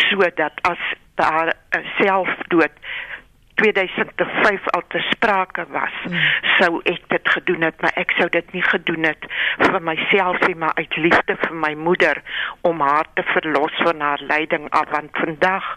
sodat 0.05 0.59
as 0.69 0.81
daar 1.15 1.53
selfdood 1.99 2.73
2005 3.61 4.67
al 4.75 4.83
te 4.87 5.01
sprake 5.11 5.65
was, 5.71 5.95
mm. 6.09 6.25
sou 6.59 6.81
ek 6.83 7.03
dit 7.13 7.29
gedoen 7.35 7.67
het, 7.67 7.81
maar 7.81 7.95
ek 7.99 8.11
sou 8.19 8.27
dit 8.29 8.53
nie 8.53 8.63
gedoen 8.65 9.07
het 9.07 9.27
vir 9.61 9.81
myself 9.81 10.41
nie, 10.47 10.57
maar 10.59 10.75
uit 10.79 10.97
liefde 10.99 11.37
vir 11.43 11.55
my 11.63 11.73
moeder 11.79 12.21
om 12.67 12.83
haar 12.83 13.07
te 13.13 13.23
verlos 13.31 13.75
van 13.83 14.03
haar 14.03 14.23
lyding 14.31 14.67
af 14.69 14.91
want 14.91 15.11
vandag 15.23 15.71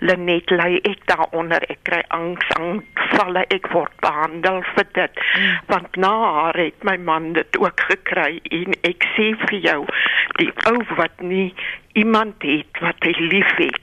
Lenet 0.00 0.50
ly 0.50 0.78
ek 0.88 1.02
daaronder, 1.10 1.64
ek 1.68 1.82
kry 1.84 2.00
angsaanvalle, 2.16 3.42
ek 3.52 3.68
word 3.74 3.92
behandel 4.00 4.62
vir 4.72 4.86
dit. 4.96 5.20
Mm. 5.20 5.58
Want 5.68 5.98
na 6.00 6.12
haar 6.36 6.60
het 6.60 6.86
my 6.88 6.96
man 6.96 7.32
dit 7.36 7.58
ook 7.60 7.84
gekry 7.90 8.40
en 8.60 8.78
ek 8.88 9.04
sê 9.12 9.30
vir 9.44 9.58
jou, 9.66 9.80
die 10.40 10.48
ou 10.70 10.78
wat 10.96 11.20
nie 11.20 11.50
iemand 11.92 12.42
het 12.42 12.80
wat 12.80 13.00
hy 13.06 13.14
liefhet, 13.18 13.80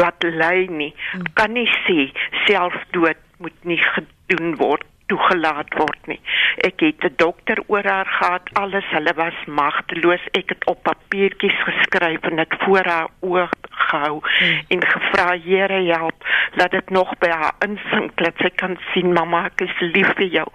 wat 0.00 0.22
ly 0.22 0.66
nie, 0.70 0.94
hmm. 1.12 1.32
kan 1.34 1.52
nie 1.52 1.68
sê 1.84 2.10
selfdood 2.46 3.20
moet 3.40 3.64
nie 3.64 3.80
gedoen 3.80 4.56
word 4.60 4.86
toegelaat 5.10 5.74
word 5.74 6.10
nie. 6.12 6.20
Ek 6.68 6.80
het 6.84 7.04
'n 7.04 7.16
dokter 7.16 7.58
oor 7.66 7.84
haar 7.84 8.06
gehad, 8.06 8.50
alles, 8.52 8.86
hulle 8.94 9.14
was 9.14 9.38
magteloos. 9.46 10.24
Ek 10.40 10.48
het 10.54 10.66
op 10.66 10.82
papiertjies 10.82 11.58
geskryf 11.68 12.20
en 12.22 12.36
dit 12.36 12.54
voor 12.64 12.86
haar 12.86 13.08
oë 13.20 13.48
gehou 13.90 14.20
mm. 14.22 14.60
en 14.68 14.86
gevra 14.92 15.28
Here 15.40 15.82
help 15.92 16.24
laat 16.58 16.70
dit 16.70 16.90
nog 16.90 17.12
by 17.22 17.30
haar 17.30 17.54
insink 17.64 18.16
dat 18.18 18.38
sy 18.42 18.50
kan 18.62 18.76
sien 18.90 19.12
mamma 19.14 19.44
ek 19.50 19.64
is 19.66 19.76
lief 19.94 20.10
vir 20.18 20.30
jou. 20.40 20.46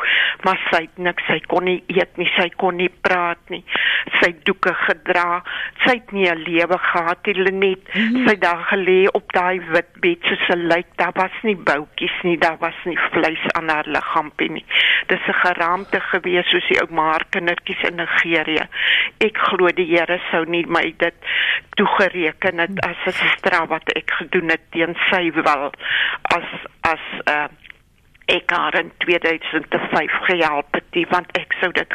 Maar 0.43 0.59
sy 0.69 0.81
het 0.85 1.01
niks 1.07 1.27
sy 1.29 1.39
kon 1.51 1.67
nie 1.69 1.81
eet 1.91 2.17
nie 2.19 2.27
sy 2.35 2.49
kon 2.59 2.77
nie 2.79 2.91
praat 3.07 3.41
nie. 3.53 3.63
Sy 4.19 4.31
doeke 4.47 4.73
gedra. 4.85 5.41
Sy 5.85 5.97
het 5.99 6.11
nie 6.11 6.27
'n 6.29 6.43
lewe 6.47 6.77
gehad 6.77 7.25
nie 7.25 7.51
net 7.51 7.83
mm 7.93 8.01
-hmm. 8.01 8.27
sy 8.27 8.35
daar 8.39 8.63
gelê 8.71 9.07
op 9.11 9.31
daai 9.33 9.59
wit 9.59 9.91
bed 10.01 10.19
soos 10.21 10.49
'n 10.49 10.67
lijk. 10.67 10.87
Daar 10.95 11.15
was 11.15 11.35
nie 11.43 11.55
boutjies 11.55 12.17
nie 12.23 12.37
daar 12.37 12.57
was 12.59 12.79
nie 12.85 12.99
vleis 13.11 13.45
aan 13.57 13.69
haar 13.69 13.87
liggaampie 13.87 14.51
nie. 14.51 14.65
Dis 15.07 15.27
'n 15.27 15.33
geraamte 15.33 15.99
gewees 15.99 16.49
soos 16.49 16.67
die 16.67 16.81
ou 16.81 16.91
maar 16.91 17.23
kindertjies 17.29 17.81
in 17.89 17.95
Nigerië. 17.95 18.67
Ek 19.17 19.37
glo 19.37 19.67
die 19.67 19.85
Here 19.95 20.19
sou 20.31 20.45
nie 20.45 20.65
my 20.67 20.93
dit 20.97 21.13
toegereken 21.75 22.59
het 22.59 22.79
as 22.85 22.97
'n 23.05 23.11
straf 23.37 23.69
wat 23.73 23.89
ek 23.95 24.11
gedoen 24.21 24.49
het 24.53 24.65
teen 24.75 24.95
sy 25.09 25.29
wil 25.35 25.69
as 26.35 26.49
as 26.81 27.05
uh, 27.29 27.47
ek 28.31 28.49
haar 28.49 28.73
in 28.79 28.91
2005 29.05 30.13
gehelp 30.27 30.73
het 30.73 30.85
die, 30.97 31.05
want 31.11 31.29
ek 31.37 31.53
sou 31.61 31.69
dit 31.75 31.91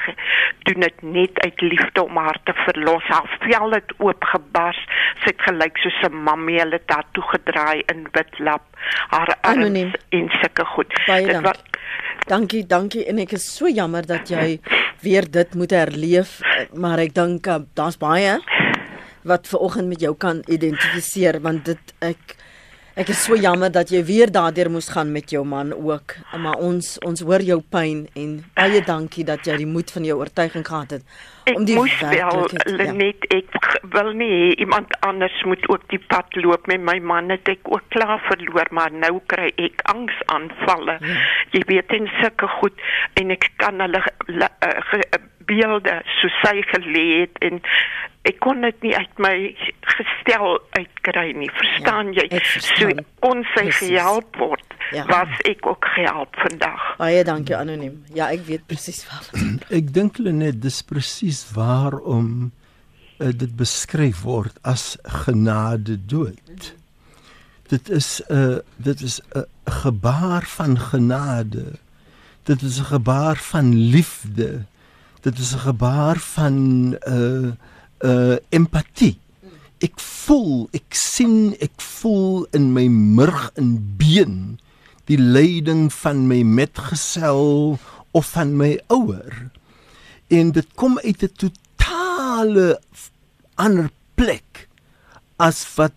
doen 0.69 0.85
dit 0.87 1.03
net 1.03 1.41
uit 1.43 1.65
liefde 1.65 2.05
om 2.05 2.21
haar 2.21 2.39
te 2.47 2.55
verlos. 2.65 3.07
Haar 3.11 3.27
vel 3.43 3.75
het 3.75 3.95
oopgebars 3.99 4.79
sy 5.23 5.33
het 5.33 5.43
gelyk 5.49 5.81
soos 5.83 5.99
'n 6.07 6.23
mammie 6.29 6.61
hulle 6.61 6.79
het 6.79 6.95
haar 6.95 7.07
toegedraai 7.19 7.83
in 7.93 8.07
wit 8.13 8.39
lap. 8.39 8.63
Haar 9.11 9.35
arms 9.43 9.95
en 10.11 10.31
sulke 10.41 10.65
goed. 10.65 10.95
Dit 11.07 11.41
was 11.41 11.63
Dankie, 12.27 12.67
dankie. 12.67 13.07
En 13.07 13.19
ek 13.19 13.33
is 13.33 13.57
so 13.57 13.69
jammer 13.69 14.07
dat 14.07 14.29
jy 14.29 14.61
weer 15.03 15.31
dit 15.31 15.55
moet 15.55 15.71
herleef, 15.71 16.41
maar 16.75 16.99
ek 16.99 17.15
dink 17.15 17.47
uh, 17.47 17.59
daar's 17.75 17.99
baie 17.99 18.39
wat 19.23 19.49
ver 19.49 19.59
oggend 19.59 19.89
met 19.89 20.01
jou 20.01 20.15
kan 20.17 20.43
identifiseer 20.47 21.41
want 21.41 21.65
dit 21.65 21.95
ek 21.99 22.39
Ek 22.99 23.09
is 23.15 23.21
so 23.23 23.37
jammer 23.39 23.71
dat 23.71 23.89
jy 23.95 24.01
weer 24.05 24.29
daardeur 24.35 24.69
moes 24.69 24.89
gaan 24.91 25.13
met 25.15 25.31
jou 25.31 25.45
man 25.47 25.71
ook. 25.73 26.17
Maar 26.37 26.59
ons 26.59 26.99
ons 27.07 27.23
hoor 27.23 27.41
jou 27.41 27.61
pyn 27.63 28.03
en 28.19 28.33
baie 28.59 28.83
dankie 28.85 29.25
dat 29.25 29.47
jy 29.47 29.61
die 29.63 29.69
moed 29.69 29.93
van 29.95 30.05
jou 30.05 30.19
oortuiging 30.19 30.67
gehad 30.67 30.99
het 30.99 31.07
om 31.55 31.65
die 31.65 31.77
moes 31.79 31.95
wel 32.03 32.43
net 32.99 33.25
ja. 33.31 33.39
ek 33.39 33.79
wil 33.95 34.13
nie 34.19 34.55
iemand 34.63 34.93
anders 35.07 35.39
moet 35.49 35.65
ook 35.71 35.87
die 35.91 36.03
pad 36.13 36.37
loop 36.39 36.69
met 36.71 36.83
my 36.83 36.99
man 37.01 37.31
het 37.33 37.49
ek 37.49 37.71
ook 37.71 37.89
klaar 37.95 38.21
verloor 38.29 38.69
maar 38.71 38.93
nou 38.93 39.17
kry 39.33 39.49
ek 39.57 39.83
angsaanvalle. 39.95 40.99
Ja. 41.01 41.19
Jy 41.57 41.65
weet 41.73 41.97
in 41.97 42.11
sulke 42.21 42.51
goed 42.61 42.87
en 43.23 43.35
ek 43.35 43.51
kan 43.63 43.81
hulle 43.83 44.03
uh, 44.03 45.21
beelde 45.51 46.01
so 46.19 46.31
sy 46.43 46.61
gelê 46.71 47.07
het 47.23 47.41
en 47.47 47.63
ek 48.29 48.37
kon 48.45 48.61
dit 48.61 48.83
nie 48.85 48.93
uit 48.97 49.23
my 49.23 49.35
gestel 49.95 50.59
uitkry 50.77 51.31
nie. 51.37 51.49
Verstaan 51.57 52.13
ja, 52.17 52.27
jy? 52.29 52.41
so 52.61 52.91
ons 53.27 53.49
sy 53.57 53.71
gehelp 53.73 54.37
word 54.41 54.77
ja. 54.93 55.07
was 55.09 55.33
ek 55.49 55.65
ook 55.67 55.89
gehelp 55.95 56.37
vandag. 56.43 56.83
Baie 57.01 57.25
dankie 57.25 57.57
anoniem. 57.57 58.01
Ja 58.17 58.29
ek 58.35 58.45
weet 58.49 58.67
presies 58.69 59.07
wat 59.09 59.31
ek 59.79 59.93
dink 59.97 60.21
net 60.21 60.61
dis 60.61 60.83
presies 60.87 61.47
waarom 61.57 62.51
uh, 63.21 63.33
dit 63.33 63.53
beskryf 63.57 64.25
word 64.27 64.61
as 64.69 64.99
genade 65.25 65.97
dood. 66.11 66.75
Dit 67.71 67.89
is 67.89 68.21
'n 68.29 68.35
uh, 68.35 68.59
dit 68.77 69.01
is 69.01 69.21
'n 69.21 69.39
uh, 69.39 69.49
gebaar 69.65 70.45
van 70.45 70.77
genade. 70.77 71.79
Dit 72.45 72.63
is 72.63 72.81
'n 72.81 72.93
gebaar 72.99 73.37
van 73.37 73.75
liefde. 73.75 74.65
Dit 75.21 75.39
is 75.39 75.55
'n 75.55 75.65
gebaar 75.73 76.19
van 76.19 76.57
'n 76.91 76.97
uh, 77.09 77.53
uh 78.05 78.37
empatie. 78.49 79.19
Ek 79.81 79.97
voel, 80.01 80.69
ek 80.77 80.97
sien, 80.97 81.55
ek 81.61 81.81
voel 81.81 82.45
in 82.57 82.71
my 82.77 82.87
murg 82.89 83.49
en 83.61 83.79
been 84.01 84.59
die 85.11 85.19
lyding 85.19 85.89
van 85.93 86.27
my 86.31 86.43
metgesel 86.47 87.79
of 88.17 88.33
van 88.37 88.55
my 88.59 88.75
ouer. 88.93 89.49
En 90.31 90.53
dit 90.55 90.69
kom 90.79 90.99
uit 90.99 91.23
'n 91.23 91.33
totale 91.35 92.81
ander 93.55 93.91
plek 94.15 94.69
as 95.37 95.65
wat 95.75 95.97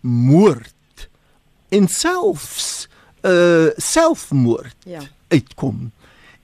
moord 0.00 1.08
en 1.68 1.88
selfs 1.88 2.88
uh 3.22 3.70
selfmoord 3.76 4.76
ja. 4.84 5.02
uitkom. 5.28 5.92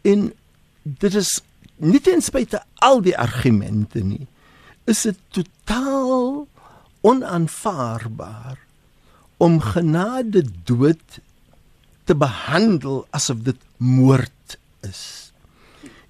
En 0.02 0.32
dit 0.82 1.14
is 1.14 1.40
nie 1.76 2.00
ten 2.00 2.22
spyte 2.22 2.62
al 2.74 3.00
die 3.00 3.16
argumente 3.18 4.02
nie 4.04 4.26
is 4.84 5.02
dit 5.02 5.18
totaal 5.32 6.46
onaanvaarbaar 7.04 8.58
om 9.36 9.60
genade 9.60 10.44
dood 10.64 11.20
te 12.04 12.14
behandel 12.16 13.04
asof 13.16 13.44
dit 13.44 13.60
moord 13.76 14.58
is. 14.84 15.32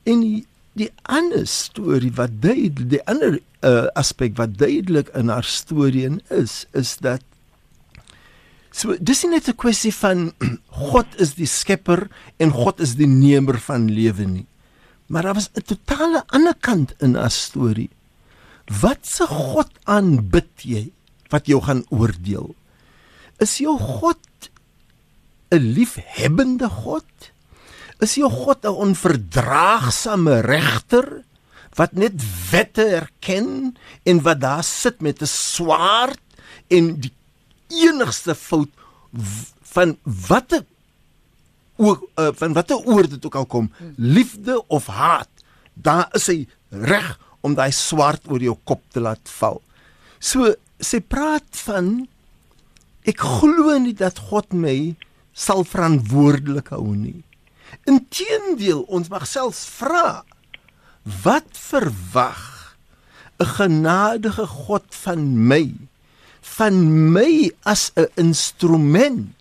En 0.02 0.20
die, 0.20 0.46
die 0.74 0.90
ander 1.02 1.46
storie 1.46 2.12
wat 2.18 2.34
duidelik 2.42 2.90
die 2.90 3.02
ander 3.10 3.38
uh, 3.38 3.86
aspek 3.98 4.34
wat 4.38 4.58
duidelik 4.58 5.10
in 5.16 5.30
haar 5.32 5.46
storie 5.46 6.10
is 6.34 6.64
is 6.74 6.96
dat 7.02 7.22
so 8.74 8.96
dis 8.98 9.22
nie 9.22 9.38
net 9.38 9.48
'n 9.48 9.56
kwessie 9.56 9.94
van 9.94 10.32
God 10.90 11.06
is 11.22 11.34
die 11.38 11.48
skepper 11.48 12.08
en 12.42 12.50
God 12.50 12.82
is 12.82 12.98
die 12.98 13.06
nemer 13.06 13.58
van 13.58 13.86
lewe 13.90 14.26
nie. 14.26 14.46
Maar 15.06 15.22
daar 15.22 15.38
was 15.38 15.50
'n 15.54 15.62
totale 15.62 16.24
ander 16.26 16.54
kant 16.60 16.94
in 16.98 17.14
haar 17.14 17.30
storie 17.30 17.90
Wat 18.66 19.04
se 19.06 19.26
God 19.28 19.72
aanbid 19.84 20.64
jy 20.64 20.84
wat 21.32 21.48
jou 21.50 21.60
gaan 21.64 21.84
oordeel? 21.92 22.54
Is 23.42 23.58
jou 23.58 23.76
God 23.78 24.20
'n 25.50 25.74
liefhebbende 25.76 26.68
God? 26.68 27.10
Is 28.00 28.14
jou 28.14 28.30
God 28.30 28.64
'n 28.64 28.76
onverdraagsame 28.88 30.40
regter 30.40 31.24
wat 31.74 31.92
net 31.92 32.14
wette 32.50 32.84
erken 32.84 33.76
en 34.04 34.22
wat 34.22 34.40
daar 34.40 34.64
sit 34.64 35.00
met 35.00 35.20
'n 35.20 35.26
swaard 35.26 36.20
en 36.68 37.00
die 37.00 37.12
enigste 37.68 38.34
fout 38.34 38.70
van 39.62 39.98
watter 40.02 40.64
ook 41.76 42.06
uh, 42.14 42.28
van 42.34 42.52
watter 42.52 42.76
oor 42.76 43.08
dit 43.08 43.24
ook 43.26 43.34
al 43.34 43.46
kom, 43.46 43.72
liefde 43.96 44.66
of 44.66 44.86
haat, 44.86 45.28
daar 45.74 46.08
is 46.14 46.26
hy 46.26 46.46
reg 46.70 47.18
om 47.44 47.56
daai 47.56 47.72
swart 47.72 48.24
oor 48.32 48.42
jou 48.42 48.56
kop 48.64 48.82
te 48.94 49.02
laat 49.04 49.28
val. 49.38 49.60
So 50.18 50.54
sy 50.80 51.00
praat 51.04 51.48
van 51.66 52.06
ek 53.04 53.20
glo 53.20 53.76
nie 53.78 53.94
dat 53.96 54.18
God 54.30 54.56
my 54.56 54.94
sal 55.36 55.64
verantwoordelik 55.68 56.72
hou 56.72 56.94
nie. 56.96 57.20
Inteendeel, 57.90 58.84
ons 58.88 59.10
mag 59.12 59.26
selfs 59.28 59.66
vra 59.76 60.22
wat 61.24 61.50
verwag 61.52 62.44
'n 63.38 63.50
genadige 63.58 64.46
God 64.46 64.86
van 65.04 65.20
my 65.48 65.74
van 66.40 66.76
my 67.12 67.50
as 67.62 67.90
'n 67.96 68.08
instrument 68.14 69.34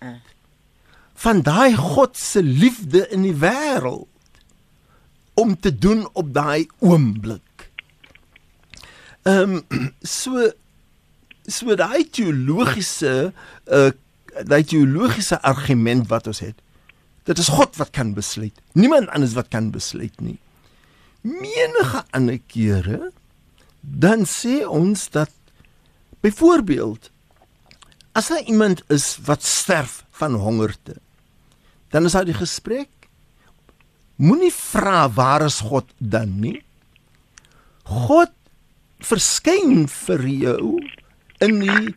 van 1.14 1.42
daai 1.42 1.76
God 1.76 2.16
se 2.16 2.42
liefde 2.42 3.08
in 3.08 3.22
die 3.22 3.38
wêreld 3.38 4.08
om 5.34 5.60
te 5.60 5.78
doen 5.78 6.08
op 6.12 6.34
daai 6.34 6.66
oomblik 6.78 7.53
Ehm 9.24 9.56
um, 9.56 9.64
so 10.02 10.52
so 11.46 11.76
daai 11.76 12.04
teologiese 12.04 13.32
uh 13.66 13.90
daai 14.44 14.64
teologiese 14.64 15.40
argument 15.42 16.08
wat 16.10 16.26
ons 16.26 16.42
het. 16.44 16.56
Dit 17.24 17.38
is 17.38 17.48
God 17.48 17.76
wat 17.80 17.92
kan 17.94 18.12
besluit. 18.16 18.56
Niemand 18.72 19.08
anders 19.08 19.36
wat 19.38 19.48
kan 19.48 19.70
besluit 19.72 20.20
nie. 20.20 20.38
Menige 21.24 22.04
ander 22.12 22.40
kere 22.52 23.12
dan 23.80 24.24
sê 24.28 24.64
ons 24.64 25.08
dat 25.12 25.32
byvoorbeeld 26.24 27.10
as 28.12 28.28
daar 28.30 28.44
iemand 28.48 28.82
is 28.88 29.18
wat 29.26 29.42
sterf 29.42 30.04
van 30.14 30.34
hongerte, 30.38 30.96
dan 31.90 32.04
is 32.04 32.14
daar 32.14 32.24
die 32.28 32.36
gesprek 32.36 32.88
moenie 34.16 34.52
vra 34.54 35.08
waar 35.10 35.42
is 35.44 35.58
God 35.66 35.90
dan 35.98 36.38
nie. 36.40 36.60
God 37.82 38.30
verskyn 39.02 39.86
vir 39.90 40.26
jou 40.28 40.78
in 41.44 41.60
die 41.64 41.94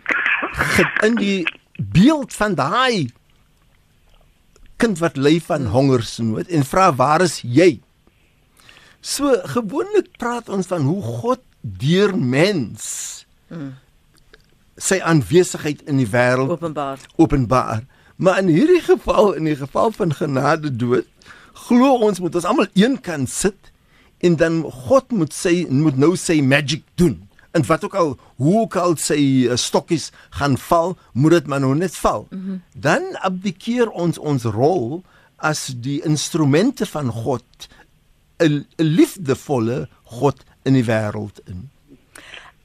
in 1.05 1.17
die 1.19 1.45
beeld 1.77 2.33
van 2.33 2.55
daai 2.57 3.10
kind 4.81 4.99
wat 5.01 5.17
ly 5.17 5.38
van 5.41 5.69
hongersnood 5.73 6.49
en 6.53 6.65
vra 6.65 6.89
waar 6.95 7.23
is 7.25 7.39
jy? 7.41 7.79
So 9.01 9.33
gewoonlik 9.53 10.13
praat 10.21 10.49
ons 10.49 10.69
van 10.69 10.86
hoe 10.86 11.01
God 11.01 11.41
deur 11.62 12.13
mens 12.17 13.25
sy 14.77 14.99
aanwesigheid 15.01 15.81
in 15.89 16.01
die 16.01 16.10
wêreld 16.10 16.53
openbaar. 16.53 17.01
Openbaar. 17.17 17.86
Maar 18.17 18.41
in 18.41 18.49
hierdie 18.53 18.81
geval, 18.81 19.33
in 19.38 19.45
die 19.49 19.55
geval 19.57 19.91
van 19.93 20.13
genade 20.13 20.69
dood, 20.73 21.05
glo 21.67 21.97
ons 22.05 22.21
moet 22.21 22.36
ons 22.38 22.45
almal 22.45 22.69
een 22.77 22.97
kan 23.01 23.27
sit 23.29 23.71
en 24.19 24.36
dan 24.36 24.63
God 24.63 25.12
moet 25.12 25.34
sê 25.34 25.67
moet 25.69 25.97
nou 25.97 26.15
sê 26.15 26.41
magic 26.41 26.84
doen 26.95 27.27
En 27.58 27.65
wat 27.65 27.84
ook 27.84 27.95
al 27.95 28.17
hoe 28.36 28.60
ook 28.60 28.75
al 28.75 28.95
sy 29.01 29.47
uh, 29.47 29.56
stokkies 29.56 30.12
gaan 30.30 30.58
val, 30.62 30.97
moet 31.13 31.32
dit 31.32 31.47
maar 31.47 31.63
nou 31.63 31.75
net 31.75 31.95
val. 31.97 32.27
Mm 32.30 32.43
-hmm. 32.45 32.62
Dan 32.75 33.15
abdikeer 33.15 33.89
ons 33.89 34.17
ons 34.17 34.43
rol 34.43 35.03
as 35.36 35.73
die 35.82 36.01
instrumente 36.03 36.86
van 36.86 37.10
God 37.10 37.69
'n 38.38 38.65
liefdevolle 38.75 39.88
God 40.03 40.43
in 40.63 40.73
die 40.73 40.86
wêreld 40.86 41.41
in. 41.45 41.69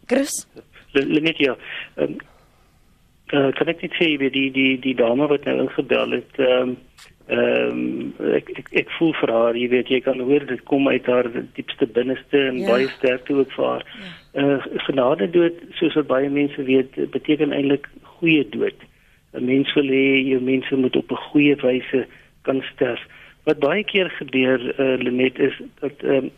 Chris, 0.06 0.46
net 0.92 1.38
ja. 1.38 1.56
Um, 1.96 2.16
uh, 3.32 3.52
kan 3.56 3.68
ek 3.68 3.82
net 3.82 3.94
sê 3.96 4.18
wie 4.20 4.30
die 4.30 4.50
die 4.52 4.80
die 4.80 4.94
dame 4.94 5.26
wat 5.26 5.44
nou 5.44 5.58
ingebel 5.64 6.10
het 6.10 6.36
ehm 6.36 6.68
um, 6.68 6.76
ehm 7.26 7.70
um, 7.70 8.32
ek, 8.34 8.48
ek 8.58 8.68
ek 8.82 8.90
voel 8.98 9.12
vir 9.20 9.30
haar 9.30 9.56
jy 9.56 9.68
weet 9.68 9.88
jy 9.88 10.00
kan 10.00 10.20
hoor 10.20 10.46
dit 10.46 10.62
kom 10.70 10.88
uit 10.88 11.06
haar 11.06 11.28
diepste 11.54 11.86
binneste 11.86 12.38
en 12.48 12.58
ja. 12.58 12.68
baie 12.68 12.88
sterk 12.96 13.26
toe 13.26 13.38
ook 13.42 13.52
vir 13.56 13.66
haar. 13.66 13.84
Ja. 13.86 14.10
Uh 14.42 14.82
genade 14.86 15.30
dood 15.30 15.60
soos 15.78 15.94
wat 15.94 16.10
baie 16.10 16.30
mense 16.30 16.62
weet 16.66 16.98
beteken 17.14 17.52
eintlik 17.52 17.88
goeie 18.18 18.42
dood. 18.48 18.78
'n 19.32 19.44
Mens 19.44 19.72
wil 19.74 19.86
hê 19.86 20.22
jou 20.28 20.40
mense 20.40 20.76
moet 20.76 20.96
op 20.96 21.12
'n 21.12 21.24
goeie 21.30 21.56
wyse 21.62 22.06
kan 22.42 22.62
sterf. 22.72 23.00
Wat 23.44 23.58
baie 23.58 23.84
keer 23.84 24.10
gebeur 24.10 24.58
uh 24.80 24.96
Lenet 25.02 25.38
is 25.38 25.54
dat 25.80 26.02
ehm 26.02 26.24
um, 26.24 26.30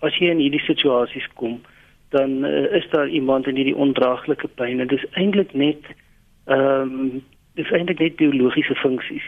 as 0.00 0.16
jy 0.16 0.30
in 0.32 0.40
hierdie 0.40 0.64
situasies 0.64 1.28
kom 1.34 1.60
dan 2.10 2.44
uh, 2.44 2.72
is 2.72 2.88
daar 2.90 3.08
iemand 3.08 3.46
in 3.46 3.54
hierdie 3.54 3.76
ondraaglike 3.76 4.48
pyn 4.48 4.80
en 4.80 4.86
dit 4.86 4.98
is 4.98 5.10
eintlik 5.12 5.52
net 5.52 5.84
ehm 6.44 6.96
um, 6.96 7.22
dis 7.54 7.70
eintlik 7.70 7.98
net 7.98 8.16
biologiese 8.16 8.74
funksies. 8.74 9.26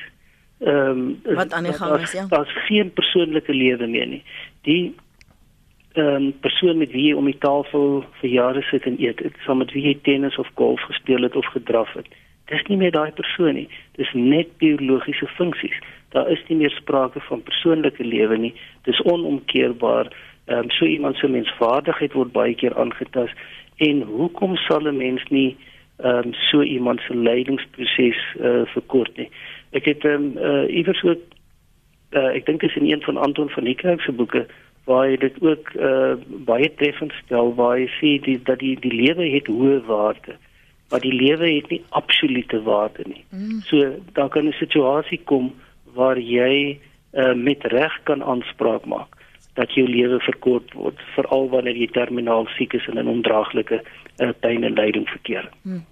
Ehm 0.63 1.19
um, 1.25 1.35
wat 1.35 1.53
aan 1.53 1.65
die 1.65 1.73
gang 1.73 2.01
is 2.01 2.13
ja. 2.13 2.27
Daar's 2.29 2.53
geen 2.67 2.93
persoonlike 2.93 3.55
lewe 3.55 3.87
meer 3.87 4.07
nie. 4.07 4.23
Die 4.63 4.95
ehm 5.93 6.07
um, 6.07 6.39
persoon 6.41 6.79
met 6.79 6.91
wie 6.91 7.07
jy 7.07 7.15
om 7.19 7.25
die 7.25 7.39
tafel 7.39 8.05
vir 8.21 8.31
jare 8.31 8.63
sit 8.63 8.85
en 8.87 9.01
eet, 9.03 9.19
het, 9.19 9.35
saam 9.45 9.59
met 9.59 9.73
wie 9.73 9.83
jy 9.83 9.99
tennis 10.03 10.39
of 10.39 10.51
golf 10.55 10.81
gespeel 10.81 11.23
het 11.23 11.37
of 11.37 11.47
gedraf 11.47 11.93
het. 11.99 12.07
Dis 12.47 12.63
nie 12.69 12.77
meer 12.77 12.95
daai 12.95 13.11
persoon 13.11 13.55
nie. 13.55 13.69
Dis 13.99 14.13
net 14.15 14.55
biologiese 14.63 15.27
funksies. 15.35 15.75
Daar 16.15 16.31
is 16.31 16.45
nie 16.49 16.57
meer 16.63 16.71
sprake 16.71 17.21
van 17.21 17.43
persoonlike 17.43 18.05
lewe 18.05 18.39
nie. 18.39 18.55
Dis 18.83 19.03
onomkeerbaar. 19.03 20.13
Ehm 20.47 20.59
um, 20.59 20.71
so 20.71 20.85
iemand 20.85 21.17
se 21.17 21.29
menswaardigheid 21.29 22.13
word 22.13 22.33
baie 22.33 22.55
keer 22.55 22.79
aangetast 22.79 23.35
en 23.77 24.03
hoekom 24.03 24.57
sal 24.57 24.87
'n 24.87 24.97
mens 24.97 25.23
nie 25.29 25.57
ehm 25.99 26.27
um, 26.27 26.33
so 26.35 26.63
iemand 26.63 27.01
se 27.01 27.17
lydingsproses 27.17 28.23
uh, 28.41 28.63
verkort 28.75 29.17
nie. 29.17 29.31
Ek 29.73 29.85
het 29.89 30.05
ehm 30.05 30.37
um, 30.37 30.37
uh, 30.37 30.67
iewers 30.69 31.03
ook 31.03 31.23
uh, 32.13 32.31
ek 32.37 32.47
dink 32.47 32.61
dit 32.61 32.71
is 32.71 32.77
in 32.77 32.91
een 32.91 33.03
van 33.03 33.17
Anton 33.17 33.49
van 33.49 33.65
Niekerk 33.65 34.01
se 34.01 34.13
boeke 34.13 34.47
waar 34.85 35.07
hy 35.07 35.17
dit 35.17 35.37
ook 35.41 35.71
uh, 35.79 36.15
baie 36.45 36.69
treffend 36.75 37.13
stel 37.23 37.55
waar 37.55 37.77
hy 37.79 37.87
sê 37.99 38.17
die, 38.25 38.39
dat 38.43 38.59
die 38.59 38.75
die 38.81 38.93
lewe 38.93 39.29
het 39.31 39.47
hoë 39.47 39.81
waarde 39.87 40.37
maar 40.91 41.01
die 41.01 41.15
lewe 41.15 41.49
het 41.49 41.71
nie 41.73 41.81
absolute 41.97 42.59
waarde 42.63 43.05
nie. 43.09 43.25
Mm. 43.31 43.61
So 43.65 43.95
daar 44.13 44.29
kan 44.29 44.49
'n 44.49 44.53
situasie 44.53 45.21
kom 45.25 45.55
waar 45.95 46.19
jy 46.19 46.79
uh, 47.13 47.35
met 47.35 47.65
reg 47.65 47.95
kan 48.03 48.23
aanspraak 48.23 48.85
maak 48.85 49.17
dat 49.55 49.73
jou 49.73 49.89
lewe 49.89 50.21
verkort 50.21 50.73
word 50.73 51.01
veral 51.15 51.49
wanneer 51.49 51.77
jy 51.77 51.87
terminaal 51.87 52.47
siek 52.57 52.73
is 52.73 52.87
en 52.87 52.99
in 52.99 53.09
ondraaglike 53.09 53.81
uh, 54.19 54.33
pyn 54.41 54.65
en 54.65 54.75
lyding 54.75 55.09
verkeer. 55.09 55.49
Hmm 55.63 55.85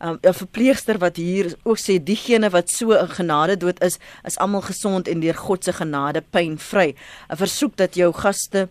um, 0.00 0.18
'n 0.22 0.34
verpleegster 0.34 0.98
wat 0.98 1.16
hier 1.16 1.54
ook 1.62 1.78
sê 1.78 2.02
diegene 2.02 2.50
wat 2.50 2.70
so 2.70 2.92
'n 2.92 3.08
genade 3.08 3.56
dood 3.56 3.82
is, 3.82 3.98
is 4.24 4.38
almal 4.38 4.62
gesond 4.62 5.08
en 5.08 5.20
deur 5.20 5.34
God 5.34 5.64
se 5.64 5.72
genade 5.72 6.22
pynvry. 6.30 6.94
'n 7.30 7.36
Versoek 7.36 7.76
dat 7.76 7.94
jou 7.94 8.12
gaste 8.12 8.68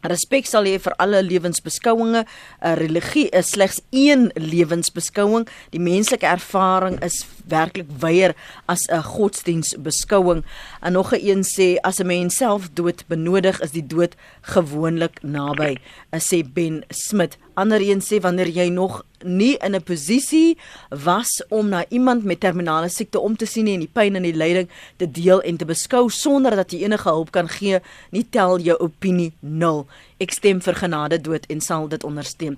Respek 0.00 0.46
sal 0.48 0.64
hê 0.64 0.78
vir 0.80 0.94
alle 0.96 1.20
lewensbeskouinge. 1.20 2.24
'n 2.24 2.76
Religie 2.80 3.28
is 3.36 3.50
slegs 3.50 3.80
een 3.90 4.30
lewensbeskouing. 4.34 5.46
Die 5.70 5.80
menslike 5.80 6.26
ervaring 6.26 6.96
is 7.04 7.26
werklik 7.44 7.88
wyeer 8.00 8.34
as 8.66 8.88
'n 8.88 9.02
godsdiensbeskouing. 9.02 10.44
En 10.80 10.92
nog 10.92 11.12
'n 11.12 11.20
een 11.20 11.44
sê 11.44 11.76
as 11.82 12.00
'n 12.00 12.06
mens 12.06 12.36
self 12.36 12.70
dood 12.72 13.04
benodig, 13.08 13.60
is 13.60 13.72
die 13.72 13.86
dood 13.86 14.14
gewoonlik 14.40 15.22
naby. 15.22 15.76
Sê 16.16 16.42
Ben 16.52 16.84
Smit. 16.88 17.36
Ander 17.60 17.82
een 17.84 18.00
sê 18.00 18.20
wanneer 18.24 18.48
jy 18.48 18.68
nog 18.72 19.02
nie 19.24 19.56
in 19.60 19.74
'n 19.76 19.82
posisie 19.82 20.56
was 20.88 21.42
om 21.48 21.68
na 21.68 21.84
iemand 21.88 22.24
met 22.24 22.40
terminale 22.40 22.88
siekte 22.88 23.20
om 23.20 23.36
te 23.36 23.46
sien 23.46 23.66
en 23.66 23.80
die 23.80 23.90
pyn 23.92 24.16
en 24.16 24.22
die 24.22 24.36
lyding 24.36 24.68
te 24.96 25.10
deel 25.10 25.42
en 25.42 25.56
te 25.56 25.64
beskou 25.64 26.10
sonder 26.10 26.56
dat 26.56 26.72
jy 26.72 26.82
enige 26.84 27.08
hulp 27.08 27.30
kan 27.30 27.48
gee, 27.48 27.80
nie 28.10 28.26
tel 28.30 28.58
jou 28.58 28.78
opinie 28.78 29.32
nul. 29.40 29.86
Ek 30.18 30.32
stem 30.32 30.60
vir 30.60 30.74
genade 30.74 31.20
dood 31.20 31.46
en 31.46 31.60
sal 31.60 31.88
dit 31.88 32.04
ondersteun. 32.04 32.56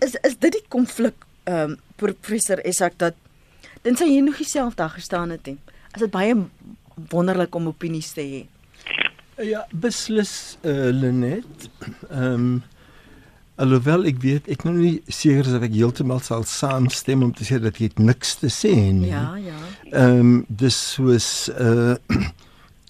Is 0.00 0.16
is 0.22 0.38
dit 0.38 0.52
die 0.52 0.64
konflik 0.68 1.14
ehm 1.44 1.70
um, 1.70 1.76
professor 1.96 2.66
Isak 2.66 2.98
dat 2.98 3.14
dan 3.82 3.96
sê 3.96 4.04
jy 4.04 4.20
nog 4.20 4.36
jouself 4.36 4.74
daar 4.74 4.90
gestaan 4.90 5.30
het. 5.30 5.46
Is 5.94 6.00
dit 6.00 6.10
baie 6.10 6.34
wonderlik 7.10 7.54
om 7.54 7.66
opinies 7.66 8.12
te 8.12 8.20
hê? 8.20 8.46
Ja, 9.44 9.66
beslis 9.72 10.58
uh, 10.62 10.90
Lenet. 10.92 11.70
Ehm 12.10 12.34
um, 12.34 12.62
Alhoewel 13.60 14.06
ek 14.08 14.20
weet 14.24 14.46
ek 14.52 14.64
nou 14.64 14.74
nie 14.78 14.94
seker 15.12 15.44
is 15.44 15.56
of 15.56 15.64
ek 15.66 15.74
heeltemal 15.76 16.22
sal 16.24 16.46
saamstem 16.48 17.26
om 17.26 17.32
te 17.36 17.44
sê 17.44 17.58
dat 17.60 17.76
jy 17.80 17.90
niks 18.00 18.38
te 18.40 18.48
sê 18.52 18.72
nie. 18.72 19.10
Ja, 19.12 19.34
ja. 19.36 19.58
Ehm 19.90 20.20
um, 20.20 20.36
dis 20.48 20.78
soos 20.94 21.50
uh 21.52 21.96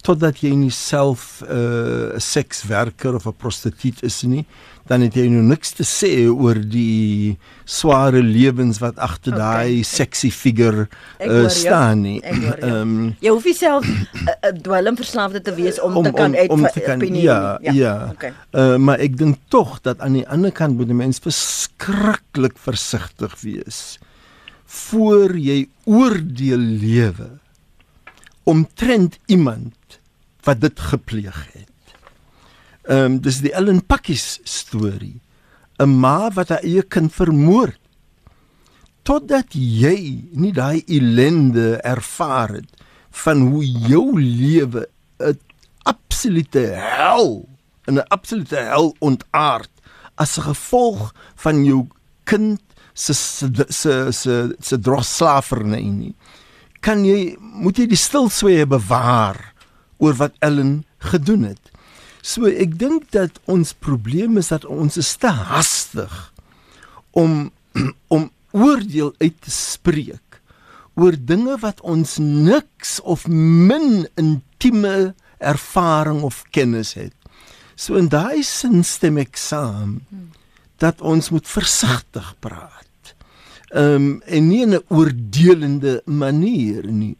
totdat 0.01 0.41
jy 0.41 0.51
nie 0.55 0.71
self 0.73 1.41
'n 1.41 1.51
uh, 1.51 2.19
sekswerker 2.19 3.15
of 3.15 3.25
'n 3.27 3.37
prostituut 3.37 4.03
is 4.03 4.21
nie, 4.23 4.45
dan 4.87 5.01
het 5.01 5.15
jy 5.15 5.27
nou 5.29 5.43
niks 5.45 5.71
te 5.77 5.85
sê 5.87 6.27
oor 6.27 6.57
die 6.57 7.37
sware 7.65 8.21
lewens 8.23 8.81
wat 8.81 8.97
agter 8.97 9.33
okay. 9.33 9.41
daai 9.41 9.83
sexy 9.83 10.31
figure 10.31 10.87
uh, 11.19 11.47
staan 11.49 12.01
nie. 12.01 12.19
Ehm 12.21 12.75
um, 12.75 13.15
jy 13.21 13.29
hoef 13.29 13.47
self 13.55 13.85
'n 13.85 14.07
uh, 14.27 14.35
uh, 14.49 14.53
dwelmverslaafde 14.61 15.41
te 15.41 15.53
wees 15.55 15.79
om, 15.79 15.97
om 15.97 16.03
te 16.03 16.11
kan 16.11 16.35
uit 16.35 16.49
om 16.49 16.67
te 16.67 16.79
kan 16.79 16.99
ja, 17.15 17.57
ja. 17.61 17.71
ja. 17.73 17.95
Okay. 18.11 18.33
Uh, 18.51 18.75
maar 18.77 18.99
ek 18.99 19.17
dink 19.17 19.37
tog 19.47 19.81
dat 19.81 19.99
aan 19.99 20.13
die 20.13 20.27
ander 20.27 20.51
kant 20.51 20.77
moet 20.77 20.89
'n 20.89 20.95
mens 20.95 21.19
verskriklik 21.19 22.57
versigtig 22.57 23.37
wees 23.41 23.99
voor 24.65 25.35
jy 25.37 25.67
oordeel 25.83 26.57
lewe 26.57 27.40
omtrent 28.43 29.19
iemand 29.25 29.99
wat 30.43 30.61
dit 30.61 30.79
gepleeg 30.79 31.47
het. 31.53 31.67
Ehm 32.83 33.03
um, 33.03 33.19
dis 33.21 33.41
die 33.41 33.53
Ellen 33.53 33.85
Pakkies 33.85 34.39
storie. 34.43 35.21
'n 35.77 35.99
Ma 35.99 36.29
wat 36.33 36.49
haar 36.49 36.63
eie 36.63 36.83
kind 36.83 37.13
vermoor. 37.13 37.75
Totdat 39.01 39.53
jy 39.53 40.29
nie 40.31 40.53
daai 40.53 40.83
ellende 40.87 41.77
ervaar 41.81 42.49
het 42.59 42.69
van 43.23 43.41
hoe 43.49 43.65
jou 43.65 44.19
lewe 44.19 44.87
'n 45.19 45.39
absolute 45.83 46.65
hel, 46.77 47.49
'n 47.87 47.97
absolute 48.07 48.55
hel 48.55 48.95
ontaard 48.99 49.71
as 50.15 50.37
gevolg 50.37 51.13
van 51.35 51.65
jou 51.65 51.87
kind 52.23 52.61
se 52.93 53.13
se 53.13 53.49
se 53.69 54.11
se, 54.11 54.55
se 54.59 54.79
drosslaafernye 54.79 55.91
nie. 55.91 56.15
Kan 56.81 57.05
jy 57.05 57.35
moet 57.39 57.77
jy 57.77 57.87
die 57.91 57.99
stilsweye 57.99 58.65
bewaar 58.69 59.39
oor 60.01 60.17
wat 60.17 60.37
Ellen 60.41 60.81
gedoen 61.11 61.45
het. 61.51 61.71
So 62.21 62.49
ek 62.49 62.77
dink 62.81 63.09
dat 63.13 63.39
ons 63.49 63.73
probleem 63.73 64.37
is 64.41 64.51
dat 64.53 64.65
ons 64.65 64.97
is 65.01 65.13
te 65.21 65.29
hastig 65.29 66.13
om 67.17 67.51
om 68.15 68.29
oordeel 68.51 69.13
uit 69.21 69.37
te 69.41 69.51
spreek 69.53 70.41
oor 70.99 71.15
dinge 71.15 71.55
wat 71.61 71.79
ons 71.87 72.17
niks 72.19 72.99
of 73.07 73.23
min 73.31 74.03
intieme 74.19 75.13
ervaring 75.39 76.21
of 76.27 76.43
kennis 76.51 76.93
het. 76.99 77.15
So 77.79 77.95
in 77.97 78.11
daai 78.11 78.43
sin 78.45 78.83
stem 78.85 79.17
ek 79.23 79.39
saam 79.39 80.01
dat 80.83 81.01
ons 81.01 81.31
moet 81.31 81.47
versigtig 81.47 82.33
praat. 82.43 82.90
Ehm 83.71 83.95
um, 83.95 84.21
en 84.21 84.47
nie 84.47 84.61
in 84.61 84.73
'n 84.75 84.83
oordelende 84.87 86.01
manier 86.05 86.91
nie. 86.91 87.17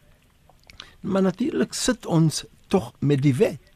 Maar 1.00 1.22
natuurlik 1.22 1.72
sit 1.72 2.06
ons 2.06 2.44
tog 2.68 2.92
met 2.98 3.22
die 3.22 3.34
wet 3.34 3.72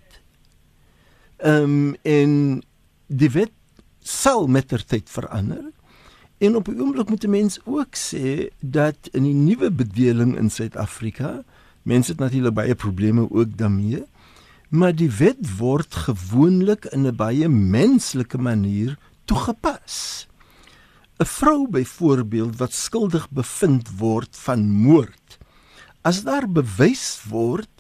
Ehm 1.37 1.63
um, 1.63 1.97
en 2.03 2.63
die 3.07 3.31
wet 3.31 3.53
sal 4.01 4.47
met 4.47 4.69
ter 4.69 4.85
tyd 4.85 5.11
verander. 5.11 5.65
En 6.39 6.57
op 6.57 6.69
'n 6.69 6.81
oomblik 6.81 7.09
moet 7.09 7.25
'n 7.25 7.31
mens 7.31 7.59
ook 7.65 7.97
sê 7.97 8.49
dat 8.61 8.97
in 9.13 9.23
die 9.23 9.35
nuwe 9.35 9.71
bedeling 9.71 10.37
in 10.37 10.51
Suid-Afrika, 10.51 11.45
mense 11.83 12.11
het 12.11 12.21
natuurlik 12.21 12.55
baie 12.55 12.75
probleme 12.75 13.31
ook 13.31 13.57
daarmee, 13.57 14.05
maar 14.69 14.95
die 14.95 15.11
wet 15.11 15.57
word 15.59 15.95
gewoonlik 15.95 16.85
in 16.85 17.07
'n 17.07 17.17
baie 17.17 17.49
menslike 17.49 18.39
manier 18.39 18.99
toegepas. 19.25 20.27
'n 21.19 21.25
Vrou 21.25 21.69
byvoorbeeld 21.71 22.57
wat 22.57 22.73
skuldig 22.73 23.31
bevind 23.31 23.89
word 23.99 24.37
van 24.37 24.69
moord, 24.69 25.39
as 26.03 26.23
daar 26.23 26.45
bewys 26.49 27.23
word 27.29 27.71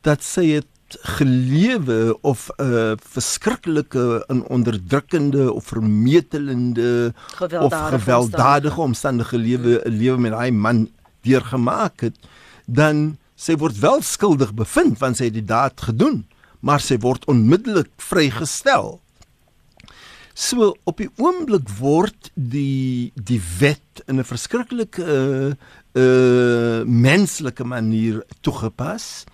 dat 0.00 0.24
sy 0.24 0.56
'n 0.56 0.64
gelewe 0.88 2.16
of 2.20 2.48
'n 2.56 2.64
uh, 2.64 2.92
verskriklike 2.96 4.24
en 4.28 4.46
onderdrukkende 4.48 5.52
of 5.52 5.64
vermetelende 5.64 7.14
of 7.60 7.72
gewelddadige 7.72 8.80
omstandige 8.80 9.38
lewe 9.38 9.82
'n 9.84 9.92
lewe 9.92 10.18
met 10.18 10.32
daai 10.32 10.50
man 10.50 10.88
deurgemaak 11.20 12.00
het, 12.00 12.16
dan 12.64 13.18
sy 13.34 13.56
word 13.56 13.78
wel 13.78 14.02
skuldig 14.02 14.54
bevind 14.54 14.98
want 14.98 15.16
sy 15.16 15.24
het 15.24 15.34
die 15.34 15.44
daad 15.44 15.80
gedoen, 15.80 16.24
maar 16.60 16.80
sy 16.80 16.96
word 16.98 17.24
onmiddellik 17.24 17.90
vrygestel. 17.96 19.00
So 20.38 20.76
op 20.86 21.00
die 21.02 21.08
oomblik 21.18 21.66
word 21.80 22.28
die 22.38 23.10
die 23.14 23.40
wet 23.58 24.02
in 24.06 24.20
'n 24.22 24.28
verskriklike 24.28 25.02
uh, 25.02 25.50
uh 25.98 26.84
menslike 26.86 27.64
manier 27.66 28.22
toegepas 28.46 29.24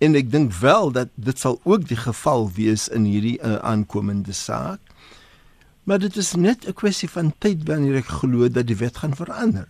en 0.00 0.16
ek 0.16 0.30
dink 0.32 0.56
wel 0.64 0.88
dat 0.92 1.12
dit 1.20 1.38
sal 1.38 1.60
ook 1.68 1.84
die 1.88 2.00
geval 2.00 2.48
wees 2.56 2.88
in 2.88 3.04
hierdie 3.04 3.36
uh, 3.44 3.60
aankomende 3.60 4.32
saak. 4.32 4.80
Maar 5.84 5.98
dit 5.98 6.16
is 6.16 6.32
net 6.32 6.64
'n 6.64 6.72
kwessie 6.72 7.10
van 7.12 7.34
tyd 7.38 7.68
wanneer 7.68 8.00
ek 8.00 8.16
glo 8.24 8.48
dat 8.48 8.66
die 8.66 8.80
wet 8.80 8.96
gaan 8.96 9.16
verander. 9.16 9.68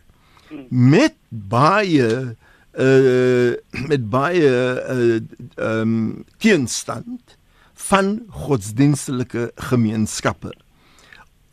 Met 0.70 1.18
baie 1.28 2.36
uh 2.78 3.54
met 3.90 4.10
baie 4.10 4.54
uh 4.94 5.18
um 5.58 6.24
teenstand 6.38 7.34
van 7.74 8.22
godsdienstelike 8.30 9.50
gemeenskappe. 9.56 10.54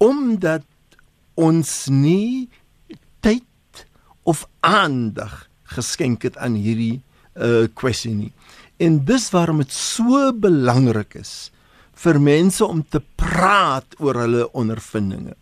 Omdat 0.01 0.65
ons 1.39 1.85
nie 1.93 2.49
tyd 3.21 3.85
of 4.27 4.47
aandag 4.65 5.47
geskenk 5.75 6.25
het 6.27 6.37
aan 6.37 6.57
hierdie 6.59 7.01
uh 7.39 7.67
kwessie 7.79 8.13
nie. 8.15 8.31
En 8.81 8.99
dis 9.05 9.29
waarom 9.31 9.61
dit 9.61 9.71
so 9.71 10.31
belangrik 10.33 11.15
is 11.21 11.51
vir 12.01 12.17
mense 12.19 12.65
om 12.65 12.81
te 12.83 12.99
praat 13.15 13.95
oor 14.01 14.17
hulle 14.23 14.47
ondervindinge. 14.57 15.35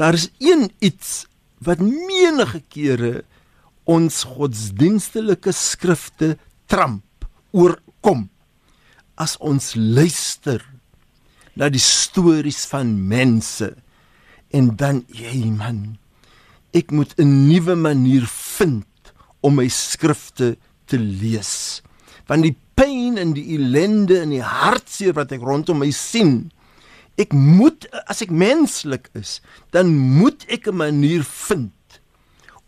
Daar 0.00 0.16
is 0.16 0.30
een 0.40 0.70
iets 0.80 1.26
wat 1.62 1.82
menige 1.84 2.62
kere 2.72 3.22
ons 3.84 4.22
godsdienstelike 4.24 5.52
skrifte 5.52 6.36
tramp 6.66 7.26
oorkom 7.52 8.28
as 9.20 9.36
ons 9.38 9.74
luister 9.76 10.62
na 11.54 11.68
die 11.68 11.82
stories 11.82 12.64
van 12.70 12.94
mense 13.08 13.68
en 14.52 14.76
dan 14.76 15.04
jy 15.08 15.50
man 15.50 15.98
ek 16.72 16.90
moet 16.90 17.12
'n 17.18 17.48
nuwe 17.48 17.74
manier 17.74 18.26
vind 18.26 19.12
om 19.40 19.54
my 19.54 19.68
skrifte 19.68 20.56
te 20.86 20.98
lees 20.98 21.82
want 22.26 22.44
die 22.46 22.56
pyn 22.78 23.18
en 23.20 23.34
die 23.36 23.44
ellende 23.56 24.20
en 24.22 24.32
die 24.34 24.44
hartseer 24.44 25.14
wat 25.16 25.32
ek 25.34 25.44
rondom 25.44 25.82
my 25.82 25.90
sien. 25.94 26.50
Ek 27.20 27.34
moet 27.36 27.86
as 28.08 28.22
ek 28.24 28.32
menslik 28.32 29.10
is, 29.18 29.40
dan 29.74 29.92
moet 29.92 30.46
ek 30.48 30.68
'n 30.68 30.76
manier 30.76 31.24
vind 31.24 32.00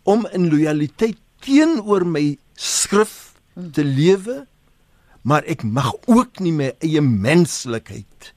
om 0.05 0.27
in 0.33 0.49
lojaliteit 0.49 1.17
teenoor 1.41 2.05
my 2.05 2.37
skrif 2.53 3.33
te 3.55 3.83
lewe, 3.83 4.45
maar 5.23 5.43
ek 5.49 5.63
mag 5.63 5.93
ook 6.05 6.39
nie 6.39 6.51
my 6.51 6.69
eie 6.79 7.01
menslikheid 7.01 8.33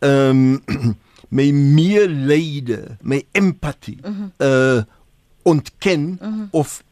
ehm 0.00 0.60
um, 0.68 0.96
my 1.34 1.50
meelede, 1.50 2.96
my 3.02 3.22
empatie 3.32 3.98
uh 4.02 4.10
-huh. 4.38 4.78
uh 4.78 4.82
ontken 5.42 6.18
uh 6.22 6.28
-huh. 6.28 6.48
of 6.50 6.82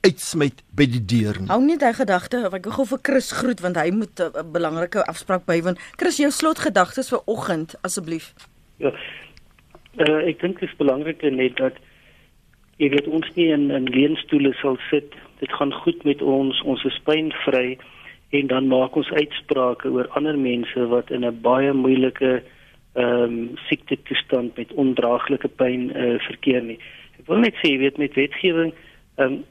uitsmyt 0.00 0.62
by 0.74 0.86
die 0.86 1.04
deur 1.04 1.36
nie. 1.40 1.48
Hou 1.50 1.62
net 1.64 1.82
hy 1.82 1.92
gedagte, 1.92 2.44
ek 2.52 2.66
gou 2.76 2.86
vir 2.86 2.98
Chris 3.02 3.32
groet 3.32 3.60
want 3.60 3.76
hy 3.76 3.90
moet 3.90 4.20
'n 4.20 4.52
belangrike 4.52 5.04
afspraak 5.04 5.44
bywoon. 5.44 5.76
Chris, 5.96 6.16
jou 6.16 6.30
slotgedagtes 6.30 7.08
vir 7.08 7.22
oggend 7.24 7.74
asseblief. 7.82 8.34
Ja. 8.76 8.92
Uh, 9.98 10.28
ek 10.30 10.40
dink 10.40 10.60
dit 10.60 10.68
is 10.68 10.76
belangrik 10.76 11.22
net 11.22 11.56
dat 11.56 11.74
jy 12.76 12.88
weet 12.88 13.06
ons 13.06 13.26
nie 13.34 13.48
in 13.50 13.70
in 13.70 13.84
leenstoele 13.84 14.52
sal 14.52 14.78
sit. 14.90 15.14
Dit 15.40 15.52
gaan 15.52 15.72
goed 15.72 16.04
met 16.04 16.22
ons, 16.22 16.62
ons 16.62 16.84
is 16.84 17.00
pynvry 17.04 17.78
en 18.30 18.46
dan 18.46 18.68
maak 18.68 18.96
ons 18.96 19.10
uitsprake 19.10 19.88
oor 19.88 20.08
ander 20.08 20.38
mense 20.38 20.86
wat 20.86 21.10
in 21.10 21.24
'n 21.24 21.40
baie 21.42 21.72
moeilike 21.72 22.42
ehm 22.98 23.22
um, 23.22 23.56
siekte 23.68 23.96
toestand 24.02 24.56
met 24.56 24.72
ondraaglike 24.72 25.48
pyn 25.60 25.90
uh, 25.94 26.16
verkeer 26.26 26.62
nie. 26.62 26.78
Ek 27.20 27.28
wil 27.30 27.44
net 27.44 27.54
sê 27.60 27.70
jy 27.70 27.78
weet 27.84 27.98
met 28.02 28.18
wetgewing 28.18 28.72
ehm 29.18 29.38
um, 29.38 29.44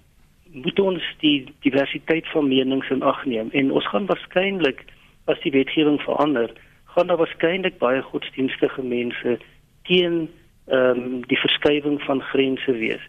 moet 0.52 0.80
ons 0.80 1.04
die 1.20 1.46
diversiteit 1.62 2.28
van 2.32 2.48
menings 2.48 2.90
in 2.90 3.04
ag 3.04 3.20
neem 3.28 3.50
en 3.52 3.72
ons 3.76 3.88
gaan 3.92 4.08
waarskynlik 4.08 4.80
as 5.28 5.40
die 5.44 5.52
wetgewing 5.52 6.00
verander, 6.02 6.54
gaan 6.96 7.12
daar 7.12 7.20
waarskynlik 7.20 7.78
baie 7.84 8.02
godsdienstige 8.02 8.84
mense 8.84 9.38
teen 9.90 10.28
ehm 10.68 11.04
um, 11.04 11.22
die 11.32 11.40
verskywing 11.40 12.02
van 12.08 12.24
grense 12.32 12.76
wees. 12.82 13.04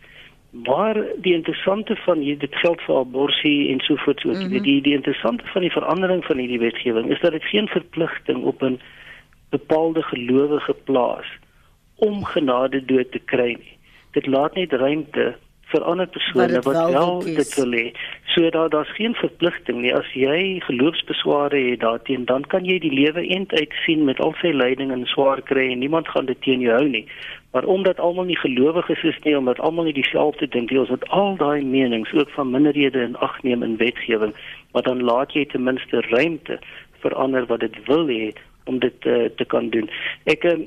Maar 0.50 0.96
die 1.24 1.34
interessante 1.34 1.96
van 2.04 2.22
hier 2.24 2.38
dit 2.38 2.54
geld 2.62 2.80
vir 2.86 2.96
abortus 2.96 3.42
en 3.72 3.80
so 3.84 3.96
voort 4.04 4.20
so 4.20 4.28
mm 4.28 4.34
-hmm. 4.34 4.62
die 4.62 4.80
die 4.82 4.94
interessante 4.94 5.44
van 5.46 5.62
die 5.62 5.74
verandering 5.78 6.24
van 6.24 6.38
hierdie 6.38 6.62
wetgewing 6.62 7.10
is 7.10 7.20
dat 7.20 7.32
dit 7.32 7.44
geen 7.44 7.68
verpligting 7.68 8.44
op 8.44 8.62
'n 8.62 8.80
bepaalde 9.50 10.02
gelowige 10.02 10.74
plaas 10.84 11.26
om 11.96 12.24
genade 12.24 12.84
dood 12.84 13.12
te 13.12 13.18
kry 13.18 13.54
nie. 13.58 13.76
Dit 14.12 14.26
laat 14.26 14.54
net 14.54 14.72
ruimte 14.72 15.34
vir 15.68 15.84
ander 15.84 16.08
persone 16.08 16.60
wat 16.64 16.78
wel, 16.92 17.18
dit 17.24 17.54
wil 17.58 17.74
hê. 17.76 17.86
So 18.32 18.50
daar 18.50 18.70
daar's 18.72 18.92
geen 18.96 19.14
verpligting 19.14 19.82
nie. 19.82 19.92
As 19.94 20.08
jy 20.16 20.60
geloofsbesware 20.64 21.60
het 21.70 21.80
daarteen, 21.80 22.24
dan 22.24 22.46
kan 22.48 22.64
jy 22.64 22.78
die 22.80 22.92
lewe 22.92 23.24
eind 23.26 23.52
uit 23.52 23.74
sien 23.84 24.06
met 24.08 24.20
al 24.24 24.32
sy 24.40 24.54
lyding 24.54 24.92
en 24.94 25.04
swaar 25.12 25.42
kry 25.50 25.68
en 25.72 25.82
niemand 25.84 26.08
gaan 26.08 26.30
dit 26.30 26.40
teen 26.46 26.64
jou 26.64 26.72
hou 26.72 26.88
nie. 26.88 27.04
Maar 27.52 27.64
omdat 27.64 28.00
almal 28.00 28.28
nie 28.28 28.38
gelowiges 28.38 29.04
is 29.12 29.20
nie, 29.24 29.36
omdat 29.36 29.60
almal 29.60 29.88
nie 29.88 29.96
dieselfde 29.96 30.48
dink 30.48 30.70
nie, 30.70 30.80
ons 30.80 30.92
het 30.92 31.04
al 31.08 31.36
daai 31.36 31.64
menings 31.64 32.12
ook 32.16 32.32
van 32.36 32.50
minderhede 32.50 33.04
in 33.04 33.16
ag 33.24 33.42
neem 33.42 33.62
in 33.62 33.76
wetgewing, 33.76 34.34
maar 34.72 34.82
dan 34.88 35.04
laat 35.04 35.32
jy 35.36 35.44
ten 35.52 35.64
minste 35.68 36.00
ruimte 36.08 36.60
vir 37.02 37.14
ander 37.14 37.46
wat 37.46 37.60
dit 37.60 37.76
wil 37.86 38.08
hê 38.08 38.32
om 38.68 38.78
dit 38.78 39.06
uh, 39.06 39.24
te 39.40 39.44
kan 39.44 39.70
doen. 39.74 39.88
Ek 40.30 40.44
uh, 40.44 40.58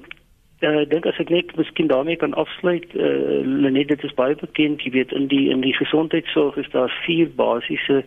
uh, 0.65 0.83
dink 0.89 1.05
as 1.09 1.19
ek 1.21 1.31
net 1.33 1.53
miskien 1.59 1.89
daarmee 1.91 2.19
kan 2.21 2.33
afsluit, 2.39 2.87
uh, 2.95 3.41
Lenet 3.45 3.93
dit 3.93 4.03
is 4.07 4.17
baie 4.17 4.35
bekend, 4.35 4.83
jy 4.85 4.93
weet 4.97 5.13
in 5.17 5.27
die 5.31 5.49
in 5.53 5.63
die 5.65 5.75
gesondheidsorg 5.77 6.57
is 6.61 6.69
daar 6.75 6.93
vier 7.05 7.29
basiese 7.37 8.01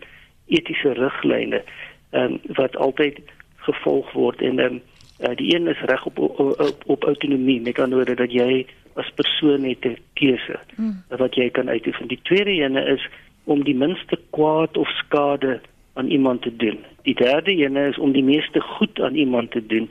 etiese 0.47 0.93
riglyne 0.99 1.63
um, 2.11 2.39
wat 2.59 2.75
altyd 2.75 3.19
gevolg 3.67 4.11
word 4.13 4.41
en 4.45 4.61
um, 4.61 4.81
uh, 5.19 5.33
die 5.39 5.55
een 5.55 5.67
is 5.71 5.81
reg 5.89 6.05
op, 6.05 6.19
op 6.19 6.59
op 6.59 6.83
op 6.97 7.07
autonomie, 7.11 7.61
met 7.61 7.79
ander 7.79 8.03
woorde 8.03 8.15
dat 8.15 8.31
jy 8.31 8.65
as 8.95 9.11
persoon 9.15 9.63
het 9.67 9.85
'n 9.85 9.97
keuse 10.13 10.59
hmm. 10.75 11.03
wat 11.09 11.35
jy 11.35 11.49
kan 11.49 11.69
uitoefen. 11.69 12.07
Die 12.07 12.19
tweede 12.23 12.51
ene 12.51 12.85
is 12.85 13.07
om 13.43 13.63
die 13.63 13.75
minste 13.75 14.19
kwaad 14.29 14.77
of 14.77 14.89
skade 14.89 15.59
aan 15.93 16.07
iemand 16.07 16.41
te 16.41 16.55
doen. 16.55 16.79
Die 17.05 17.15
derde 17.15 17.53
ene 17.53 17.87
is 17.93 17.97
om 18.01 18.13
die 18.13 18.25
meeste 18.25 18.61
goed 18.61 19.01
aan 19.01 19.15
iemand 19.15 19.51
te 19.51 19.65
doen 19.65 19.89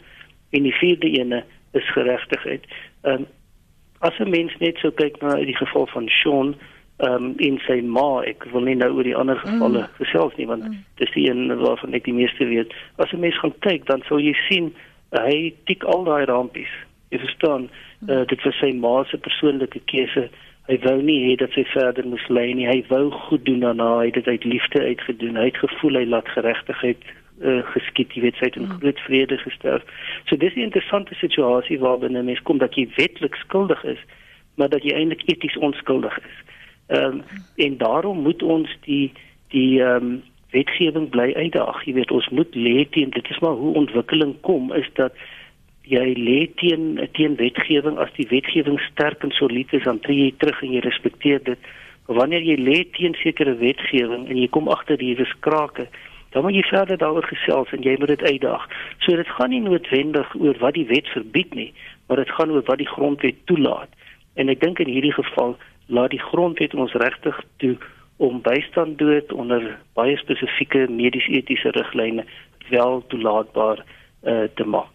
en 0.51 0.63
die 0.63 0.75
vierde 0.75 1.11
ene 1.11 1.45
is 1.73 1.93
geregtigheid. 1.93 2.67
Ehm 3.03 3.25
um, 3.25 3.27
as 4.05 4.19
'n 4.19 4.31
mens 4.31 4.53
net 4.59 4.77
so 4.79 4.91
kyk 4.91 5.21
na 5.21 5.35
die 5.35 5.57
geval 5.57 5.87
van 5.87 6.09
Sean 6.09 6.55
ehm 6.97 7.25
um, 7.25 7.35
in 7.37 7.59
sy 7.67 7.81
ma, 7.81 8.23
ek 8.23 8.45
wil 8.53 8.67
nie 8.67 8.77
nou 8.79 8.91
oor 8.97 9.07
die 9.07 9.17
ander 9.17 9.39
gevalle 9.41 9.87
mm. 9.87 9.95
gesels 9.99 10.37
nie 10.37 10.47
want 10.47 10.63
mm. 10.69 10.83
dis 11.01 11.11
die 11.17 11.25
een 11.31 11.57
waarvan 11.59 11.95
ek 11.95 12.05
die 12.05 12.15
meeste 12.15 12.47
weet. 12.47 12.75
As 12.97 13.13
'n 13.13 13.21
mens 13.21 13.39
gaan 13.39 13.55
kyk, 13.67 13.87
dan 13.87 14.03
sal 14.09 14.21
jy 14.21 14.35
sien 14.49 14.75
hy 15.11 15.55
tik 15.65 15.85
al 15.85 16.05
daai 16.05 16.25
rampies. 16.31 16.71
Jy 17.11 17.19
verstaan, 17.19 17.71
mm. 18.01 18.11
uh, 18.11 18.27
dit 18.27 18.45
was 18.45 18.59
sy 18.59 18.73
ma 18.73 19.05
se 19.05 19.19
persoonlike 19.19 19.81
keuse. 19.91 20.29
Hy 20.67 20.79
wou 20.81 20.97
nie 21.05 21.19
hê 21.27 21.35
dat 21.37 21.53
sy 21.53 21.65
verder 21.75 22.07
moes 22.09 22.25
lê 22.33 22.47
nie. 22.57 22.65
Hy 22.67 22.85
wou 22.89 23.11
goed 23.27 23.45
doen 23.45 23.65
aan 23.69 23.83
haar, 23.85 23.99
hy 24.01 24.07
het 24.09 24.15
dit 24.23 24.31
uit 24.33 24.45
liefde 24.45 24.81
uitgedoen. 24.81 25.37
Hy 25.37 25.51
het 25.51 25.61
gevoel 25.61 26.01
hy 26.01 26.05
laat 26.09 26.29
geregtigheid 26.33 27.05
uh, 27.43 27.61
geskied, 27.75 28.15
jy 28.17 28.23
weet 28.25 28.39
sy 28.41 28.49
het 28.49 28.57
in 28.57 28.69
mm. 28.69 28.79
groot 28.81 29.01
vrede 29.05 29.39
gesterf. 29.43 29.85
So 30.29 30.37
dis 30.41 30.55
'n 30.55 30.67
interessante 30.69 31.15
situasie 31.21 31.79
waarbinne 31.79 32.23
mens 32.23 32.43
kom 32.43 32.59
dat 32.59 32.75
jy 32.75 32.89
wetlik 32.97 33.35
skuldig 33.35 33.85
is, 33.85 34.01
maar 34.55 34.69
dat 34.69 34.83
jy 34.83 34.95
eintlik 34.97 35.27
eties 35.29 35.57
onskuldig 35.57 36.19
is. 36.19 36.39
Ehm 36.89 37.05
um, 37.05 37.23
en 37.57 37.77
daarom 37.77 38.23
moet 38.23 38.43
ons 38.43 38.71
die 38.89 39.13
die 39.49 39.83
ehm 39.83 40.05
um, 40.05 40.23
wetgewing 40.51 41.09
bly 41.11 41.33
uitdaag. 41.35 41.85
Jy 41.85 41.93
weet 41.93 42.11
ons 42.11 42.29
moet 42.29 42.55
lê 42.55 42.85
teen 42.91 43.11
dit 43.11 43.31
is 43.31 43.39
maar 43.39 43.59
hoe 43.59 43.75
ontwikkeling 43.75 44.37
kom 44.41 44.73
is 44.73 44.89
dat 44.95 45.13
jy 45.85 46.15
lê 46.17 46.41
teen 46.61 46.97
teen 47.17 47.37
wetgewing 47.37 47.99
as 48.01 48.13
die 48.17 48.29
wetgewing 48.31 48.79
sterk 48.91 49.25
en 49.25 49.35
solied 49.37 49.73
is 49.77 49.85
dan 49.85 50.01
tree 50.01 50.29
jy 50.29 50.35
terug 50.39 50.63
en 50.63 50.73
jy 50.73 50.81
respekteer 50.85 51.45
dit. 51.45 51.71
Maar 52.07 52.25
wanneer 52.25 52.45
jy 52.45 52.57
lê 52.61 52.79
teen 52.97 53.17
sekere 53.21 53.57
wetgewing 53.61 54.29
en 54.29 54.37
jy 54.37 54.49
kom 54.53 54.69
agter 54.73 55.01
hier 55.01 55.21
is 55.21 55.39
krake 55.45 55.89
dan 56.35 56.43
moet 56.43 56.57
jy 56.59 56.63
verder 56.67 56.99
daaroor 56.99 57.27
gesels 57.31 57.71
en 57.73 57.85
jy 57.87 57.95
moet 57.99 58.11
dit 58.11 58.23
uitdaag. 58.23 58.65
So 59.07 59.15
dit 59.17 59.29
gaan 59.37 59.53
nie 59.55 59.63
noodwendig 59.63 60.33
oor 60.35 60.59
wat 60.59 60.75
die 60.75 60.87
wet 60.91 61.07
verbied 61.15 61.55
nie, 61.55 61.71
maar 62.09 62.19
dit 62.19 62.33
gaan 62.35 62.51
oor 62.51 62.65
wat 62.67 62.83
die 62.83 62.91
grondwet 62.91 63.39
toelaat. 63.47 63.93
En 64.35 64.51
ek 64.51 64.65
dink 64.65 64.83
in 64.83 64.91
hierdie 64.91 65.15
geval 65.15 65.55
laat 65.87 66.11
die 66.11 66.25
grondwet 66.31 66.75
ons 66.75 66.97
regtig 66.99 67.39
toe 67.63 67.77
om 68.19 68.43
bystand 68.43 68.99
dood 68.99 69.31
onder 69.33 69.63
baie 69.95 70.17
spesifieke 70.19 70.89
medies-etiese 70.91 71.71
riglyne 71.79 72.27
wel 72.71 73.03
toelaatbaar 73.15 73.85
uh, 73.85 74.45
te 74.59 74.67
maak. 74.67 74.94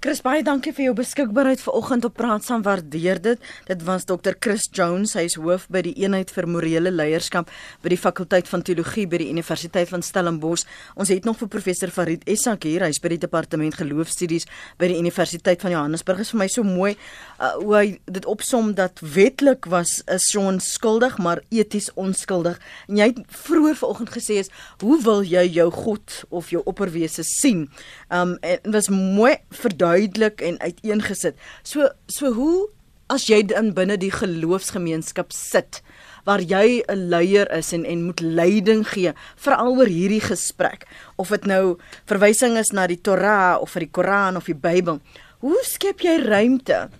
Chris 0.00 0.22
baie 0.24 0.42
dankie 0.46 0.72
vir 0.72 0.86
jou 0.86 0.94
beskikbaarheid 0.98 1.60
vanoggend 1.60 2.06
op 2.08 2.14
Praat 2.16 2.44
saam 2.46 2.62
waardeer 2.64 3.20
dit. 3.22 3.42
Dit 3.68 3.82
was 3.86 4.06
Dr 4.08 4.36
Chris 4.40 4.68
Jones, 4.72 5.14
hy 5.18 5.26
is 5.28 5.36
hoof 5.40 5.66
by 5.72 5.82
die 5.86 5.94
eenheid 6.00 6.32
vir 6.34 6.48
morele 6.48 6.92
leierskap 6.94 7.50
by 7.84 7.92
die 7.92 8.00
fakulteit 8.00 8.48
van 8.48 8.64
teologie 8.66 9.06
by 9.10 9.20
die 9.22 9.28
Universiteit 9.32 9.90
van 9.92 10.04
Stellenbosch. 10.06 10.64
Ons 10.96 11.12
het 11.12 11.28
nog 11.28 11.38
vir 11.42 11.50
professor 11.52 11.92
Farid 11.92 12.24
Essak 12.30 12.64
hier, 12.68 12.84
hy's 12.86 13.00
by 13.02 13.12
die 13.14 13.20
departement 13.22 13.76
geloofstudies 13.76 14.48
by 14.80 14.88
die 14.92 14.98
Universiteit 15.00 15.60
van 15.62 15.74
Johannesburg. 15.74 16.24
Is 16.24 16.32
vir 16.32 16.42
my 16.42 16.48
so 16.52 16.64
mooi 16.66 16.94
uh, 16.94 17.52
hoe 17.60 17.76
hy 17.76 17.86
dit 18.10 18.28
opsom 18.30 18.72
dat 18.78 19.00
wetlik 19.02 19.68
was 19.70 19.98
is 20.08 20.30
Sean 20.30 20.60
skuldig, 20.64 21.18
maar 21.18 21.42
eties 21.50 21.90
onskuldig. 21.98 22.58
En 22.88 23.00
jy 23.00 23.10
het 23.12 23.20
vroeër 23.44 23.78
vanoggend 23.80 24.14
gesê 24.14 24.40
is, 24.44 24.52
hoe 24.84 25.00
wil 25.04 25.24
jy 25.26 25.46
jou 25.56 25.68
God 25.74 26.20
of 26.30 26.50
jou 26.54 26.62
opperwese 26.64 27.24
sien? 27.26 27.66
Um 28.10 28.36
en 28.42 28.72
was 28.74 28.88
mooi 28.88 29.36
verduidelik 29.50 30.10
duidelik 30.10 30.40
en 30.40 30.60
uiteengesit. 30.60 31.36
So 31.62 31.88
so 32.06 32.32
hoe 32.32 32.68
as 33.10 33.26
jy 33.26 33.42
in 33.58 33.72
binne 33.74 33.96
die 33.98 34.12
geloofsgemeenskap 34.12 35.32
sit 35.32 35.82
waar 36.24 36.40
jy 36.40 36.82
'n 36.88 37.08
leier 37.10 37.50
is 37.50 37.72
en 37.72 37.84
en 37.84 38.04
moet 38.04 38.20
leiding 38.20 38.86
gee 38.86 39.12
veral 39.36 39.76
oor 39.76 39.86
hierdie 39.86 40.20
gesprek 40.20 40.86
of 41.16 41.28
dit 41.28 41.46
nou 41.46 41.78
verwysing 42.06 42.56
is 42.58 42.72
na 42.72 42.86
die 42.86 43.00
Torah 43.00 43.60
of 43.60 43.70
vir 43.70 43.80
die 43.80 43.90
Koran 43.92 44.36
of 44.36 44.44
die 44.44 44.54
Bybel. 44.54 45.00
Hoe 45.40 45.62
skep 45.64 46.00
jy 46.00 46.18
ruimte 46.22 46.90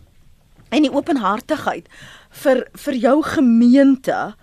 en 0.71 0.83
die 0.83 0.93
openhartigheid 0.93 1.87
vir 2.31 2.67
vir 2.75 2.95
jou 2.95 3.23
gemeente 3.23 4.35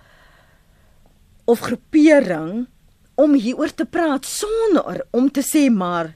of 1.45 1.59
groepering 1.59 2.67
om 3.15 3.33
hieroor 3.33 3.73
te 3.73 3.85
praat 3.85 4.25
sonder 4.25 5.01
om 5.11 5.29
te 5.31 5.41
sê 5.41 5.69
maar 5.71 6.13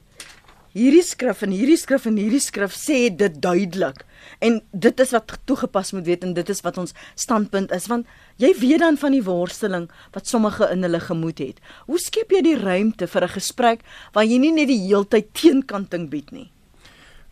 hierdie 0.72 1.04
skrif 1.04 1.42
en 1.44 1.52
hierdie 1.54 1.78
skrif 1.80 2.06
en 2.08 2.16
hierdie 2.20 2.40
skrif 2.42 2.74
sê 2.76 3.08
dit 3.10 3.34
duidelik 3.42 4.04
en 4.40 4.60
dit 4.72 5.00
is 5.04 5.12
wat 5.12 5.34
toegepas 5.48 5.92
moet 5.92 6.06
word 6.06 6.24
en 6.26 6.34
dit 6.36 6.52
is 6.54 6.62
wat 6.64 6.78
ons 6.80 6.94
standpunt 7.18 7.72
is 7.76 7.88
want 7.92 8.08
jy 8.42 8.52
weet 8.60 8.82
dan 8.84 8.98
van 9.00 9.16
die 9.16 9.24
worsteling 9.26 9.88
wat 10.14 10.30
sommige 10.30 10.68
in 10.72 10.82
hulle 10.86 11.00
gemoed 11.00 11.38
het. 11.42 11.60
Hoe 11.86 12.00
skep 12.00 12.32
jy 12.32 12.42
die 12.42 12.58
ruimte 12.58 13.06
vir 13.06 13.24
'n 13.24 13.36
gesprek 13.36 13.80
waar 14.14 14.24
jy 14.24 14.38
nie 14.38 14.52
net 14.52 14.68
die 14.68 14.80
heeltyd 14.86 15.32
teenkanting 15.34 16.08
bied 16.10 16.32
nie? 16.32 16.50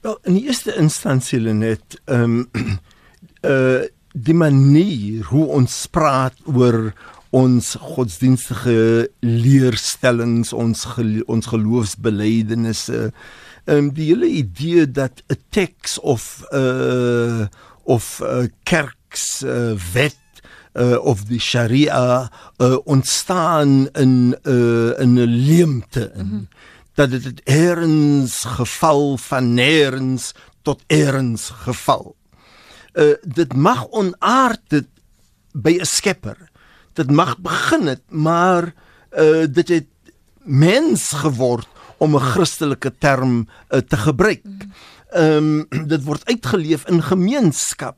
Wel, 0.02 0.18
in 0.24 0.34
die 0.34 0.46
eerste 0.46 0.74
instansie 0.76 1.40
net 1.40 2.00
ehm 2.06 2.46
um, 2.54 2.78
uh 3.52 3.86
die 4.10 4.34
manier 4.34 5.22
hoe 5.30 5.44
ons 5.54 5.86
praat 5.86 6.34
oor 6.44 6.90
ons 7.30 7.74
godsdienstige 7.78 9.10
leerstellings, 9.22 10.52
ons 10.52 10.84
gel 10.96 11.20
ons 11.30 11.46
geloofsbelijdenisse. 11.46 13.10
Ehm 13.66 13.76
um, 13.76 13.90
die 13.94 14.08
hele 14.10 14.26
idee 14.26 14.86
dat 14.90 15.22
'n 15.28 15.38
teks 15.50 15.98
of 16.00 16.42
'n 16.50 16.56
uh, 16.56 17.46
of 17.84 18.20
'n 18.20 18.24
uh, 18.24 18.48
kerks 18.62 19.42
uh, 19.42 19.76
wet 19.92 20.18
uh, 20.74 20.98
of 21.04 21.24
die 21.24 21.40
sharia 21.40 22.30
uh, 22.58 22.76
ontstaan 22.84 23.88
in 23.92 24.36
uh, 24.42 24.98
in 24.98 25.14
'n 25.14 25.24
leemte 25.46 26.12
in 26.14 26.26
mm 26.26 26.30
-hmm. 26.30 26.48
dat 26.94 27.10
dit 27.10 27.40
eers 27.44 28.44
geval 28.44 29.16
van 29.16 29.54
nêrens 29.54 30.32
tot 30.62 30.82
eers 30.86 31.50
geval. 31.50 32.16
Uh, 32.92 33.14
dit 33.22 33.54
mag 33.54 33.86
onaard 33.88 34.82
by 35.52 35.78
'n 35.78 35.84
skepper 35.84 36.49
dit 36.92 37.10
mag 37.10 37.38
begin 37.38 37.86
het, 37.86 38.02
maar 38.08 38.74
uh 39.10 39.46
dit 39.50 39.68
het 39.68 39.88
mens 40.44 41.10
geword 41.10 41.68
om 41.98 42.16
'n 42.16 42.20
Christelike 42.32 42.92
term 42.98 43.48
uh, 43.70 43.78
te 43.78 43.96
gebruik. 43.96 44.46
Ehm 45.10 45.66
um, 45.72 45.86
dit 45.92 46.02
word 46.04 46.24
uitgeleef 46.24 46.86
in 46.88 47.02
gemeenskap. 47.02 47.96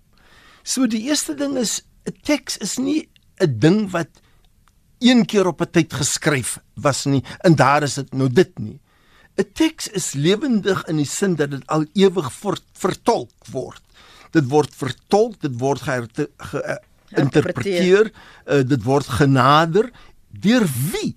So 0.63 0.87
die 0.87 1.03
eerste 1.03 1.35
ding 1.35 1.57
is 1.57 1.83
'n 2.05 2.17
teks 2.23 2.59
is 2.59 2.77
nie 2.77 3.09
'n 3.37 3.59
ding 3.59 3.91
wat 3.91 4.09
een 4.99 5.27
keer 5.27 5.47
op 5.47 5.61
'n 5.61 5.71
tyd 5.71 5.93
geskryf 5.93 6.59
was 6.75 7.05
nie 7.05 7.25
en 7.39 7.55
daar 7.55 7.83
is 7.83 7.95
dit 7.95 8.13
nou 8.13 8.29
dit 8.33 8.59
nie. 8.59 8.81
'n 9.37 9.53
Teks 9.53 9.89
is 9.89 10.13
lewendig 10.13 10.85
in 10.85 10.97
die 10.97 11.07
sin 11.09 11.35
dat 11.35 11.51
dit 11.51 11.67
al 11.67 11.85
ewig 11.93 12.33
vertolk 12.73 13.33
word. 13.51 13.83
Dit 14.31 14.49
word 14.49 14.75
vertolk, 14.75 15.41
dit 15.41 15.59
word 15.59 15.81
ge, 15.81 16.29
ge, 16.37 16.79
interpreteer, 17.19 18.11
uh, 18.47 18.63
dit 18.67 18.83
word 18.83 19.07
genader 19.07 19.91
deur 20.33 20.67
wie? 20.93 21.15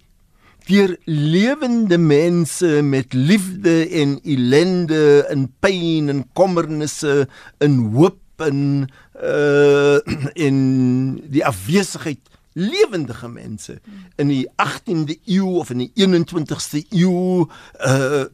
Deur 0.65 0.95
lewende 1.05 1.97
mense 2.01 2.81
met 2.81 3.13
liefde 3.13 3.89
en 3.89 4.17
ellende 4.23 5.25
en 5.29 5.45
pyn 5.61 6.09
en 6.09 6.23
kommernisse 6.33 7.27
en 7.61 7.77
hoop 7.93 8.21
en 8.41 8.61
uh 9.23 9.99
in 10.33 10.57
die 11.31 11.45
afwesigheid 11.45 12.19
lewendige 12.53 13.29
mense 13.29 13.79
in 14.15 14.27
die 14.27 14.47
18de 14.59 15.15
eeu 15.25 15.59
of 15.59 15.69
in 15.69 15.85
die 15.85 15.91
21ste 15.95 16.83
eeu 16.89 17.47
uh 17.87 18.25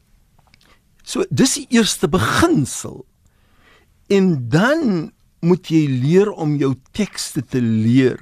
so 1.03 1.25
dis 1.29 1.53
die 1.59 1.67
eerste 1.77 2.09
beginsel 2.09 3.05
en 4.09 4.49
dan 4.49 5.11
moet 5.41 5.67
jy 5.67 5.85
leer 5.89 6.31
om 6.31 6.55
jou 6.55 6.75
tekste 6.93 7.41
te 7.41 7.61
leer 7.61 8.21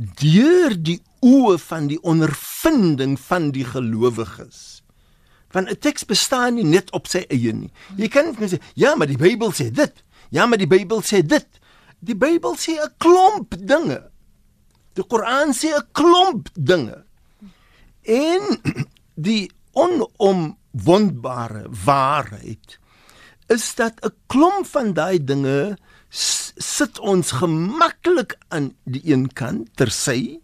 deur 0.00 0.76
die 0.78 1.00
oë 1.20 1.58
van 1.60 1.88
die 1.90 1.98
ondervinding 2.06 3.18
van 3.20 3.50
die 3.52 3.66
gelowiges. 3.68 4.80
Want 5.52 5.68
'n 5.68 5.78
teks 5.78 6.04
bestaan 6.04 6.54
nie 6.54 6.64
net 6.64 6.90
op 6.92 7.06
sy 7.06 7.24
eie 7.28 7.52
nie. 7.52 7.72
Jy 7.96 8.08
kan 8.08 8.34
nie 8.38 8.48
sê 8.48 8.60
ja, 8.74 8.94
maar 8.94 9.06
die 9.06 9.18
Bybel 9.18 9.52
sê 9.52 9.70
dit. 9.70 10.04
Ja, 10.30 10.46
maar 10.46 10.58
die 10.58 10.66
Bybel 10.66 11.02
sê 11.02 11.22
dit. 11.26 11.48
Die 11.98 12.14
Bybel 12.14 12.56
sê 12.56 12.78
'n 12.78 12.94
klomp 12.98 13.54
dinge. 13.58 14.10
Die 14.94 15.04
Koran 15.04 15.52
sê 15.52 15.74
'n 15.74 15.86
klomp 15.92 16.48
dinge. 16.54 17.04
En 18.02 18.60
die 19.28 19.50
onomwondbare 19.72 21.66
waarheid 21.84 22.78
is 23.46 23.74
dat 23.74 23.94
'n 24.04 24.14
klomp 24.26 24.66
van 24.66 24.92
daai 24.92 25.24
dinge 25.24 25.76
sit 26.10 26.98
ons 26.98 27.30
gemaklik 27.38 28.36
aan 28.48 28.72
die 28.84 29.02
een 29.12 29.28
kant 29.32 29.70
tersy 29.78 30.40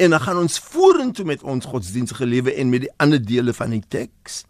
en 0.00 0.12
dan 0.12 0.20
gaan 0.20 0.40
ons 0.40 0.58
vorentoe 0.72 1.24
met 1.28 1.42
ons 1.42 1.68
godsdienstige 1.68 2.26
lewe 2.26 2.54
en 2.54 2.72
met 2.72 2.86
die 2.86 2.92
ander 2.96 3.20
dele 3.20 3.52
van 3.56 3.72
die 3.76 3.84
teks. 3.88 4.44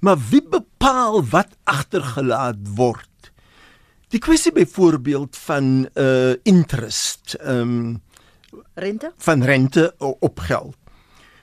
Maar 0.00 0.18
wie 0.30 0.42
bepaal 0.42 1.20
wat 1.32 1.56
agtergelaat 1.64 2.60
word? 2.76 3.08
Die 4.10 4.20
kwessie 4.20 4.52
byvoorbeeld 4.52 5.36
van 5.46 5.88
uh 5.94 6.34
interest, 6.42 7.36
ehm 7.38 7.60
um, 7.60 8.02
rente? 8.74 9.12
Van 9.16 9.42
rente 9.42 9.94
op 9.98 10.38
geld. 10.38 10.76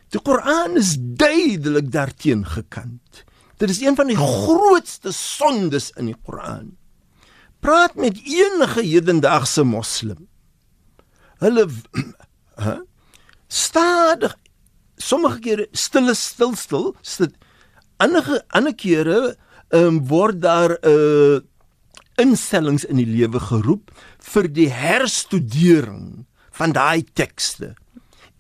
Die 0.10 0.22
Koran 0.22 0.78
is 0.78 0.96
duidelik 1.00 1.92
daarteen 1.92 2.46
gekant. 2.46 3.24
Dit 3.58 3.70
is 3.70 3.82
een 3.82 3.96
van 3.96 4.08
die 4.08 4.18
grootste 4.18 5.12
sondes 5.12 5.90
in 5.96 6.06
die 6.06 6.18
Koran 6.24 6.78
praat 7.68 7.96
met 8.00 8.20
enige 8.24 8.84
hedendaagse 8.86 9.64
moslim. 9.68 10.28
Hulle 11.44 11.68
hè 12.64 12.78
stadig 13.64 14.36
sommige 14.98 15.40
kere 15.44 15.68
stil 15.72 16.14
stil 16.16 16.56
stil 16.56 16.88
stil 17.02 17.32
ander 18.04 18.26
ander 18.56 18.76
kere 18.76 19.20
um, 19.76 20.00
word 20.08 20.42
daar 20.42 20.78
'n 20.80 20.92
uh, 20.92 21.40
instellings 22.18 22.86
in 22.86 22.98
die 22.98 23.06
lewe 23.08 23.40
geroep 23.40 23.92
vir 24.34 24.48
die 24.50 24.70
herstudering 24.74 26.26
van 26.58 26.74
daai 26.74 27.04
tekste. 27.14 27.76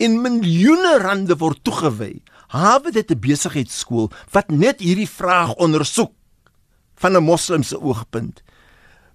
In 0.01 0.21
miljoene 0.21 0.97
rande 0.97 1.37
word 1.37 1.63
toegewy. 1.63 2.21
Hawe 2.47 2.91
dit 2.91 3.11
'n 3.11 3.19
besigheidskool 3.19 4.11
wat 4.31 4.49
net 4.49 4.79
hierdie 4.79 5.09
vraag 5.09 5.53
ondersoek 5.55 6.13
van 6.95 7.15
'n 7.15 7.23
moslimse 7.23 7.77
oogpunt. 7.79 8.41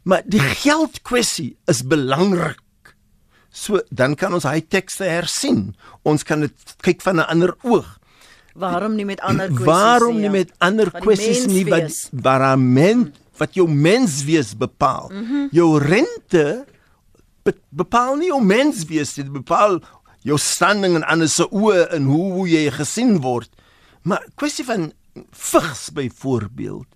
Maar 0.02 0.22
die 0.26 0.40
geldkwessie 0.40 1.56
is 1.70 1.82
belangrik. 1.86 2.60
So 3.52 3.82
dan 3.90 4.16
kan 4.18 4.32
ons 4.34 4.46
hy 4.48 4.60
tekste 4.64 5.04
hersien. 5.04 5.74
Ons 6.08 6.24
kan 6.24 6.40
dit 6.40 6.76
kyk 6.82 7.02
van 7.04 7.20
'n 7.20 7.28
ander 7.28 7.54
oog. 7.62 7.98
Waarom 8.54 8.94
nie 8.94 9.04
met 9.04 9.20
ander 9.20 9.48
kwessies? 9.48 9.66
Waarom 9.66 10.16
nie 10.16 10.30
ja. 10.30 10.30
met 10.30 10.50
ander 10.58 10.90
kwessies 10.90 11.46
nie 11.46 11.64
wat 11.64 12.08
waarament 12.12 13.16
wat 13.36 13.54
jou 13.54 13.68
menswees 13.68 14.56
bepaal. 14.56 15.10
Mm 15.12 15.26
-hmm. 15.26 15.48
Jou 15.50 15.78
rente 15.78 16.64
be, 17.42 17.54
bepaal 17.68 18.16
nie 18.16 18.26
jou 18.26 18.42
menswees 18.44 19.14
dit 19.14 19.32
bepaal 19.32 19.80
jou 20.22 20.38
standing 20.38 20.94
en 20.94 21.04
ander 21.04 21.28
se 21.28 21.46
oë 21.50 21.88
en 21.96 22.04
hoe 22.04 22.32
hoe 22.32 22.48
jy 22.48 22.70
gesien 22.70 23.20
word. 23.20 23.50
Maar 24.02 24.26
kwessie 24.34 24.64
van 24.64 24.92
vigs 25.30 25.90
byvoorbeeld 25.92 26.86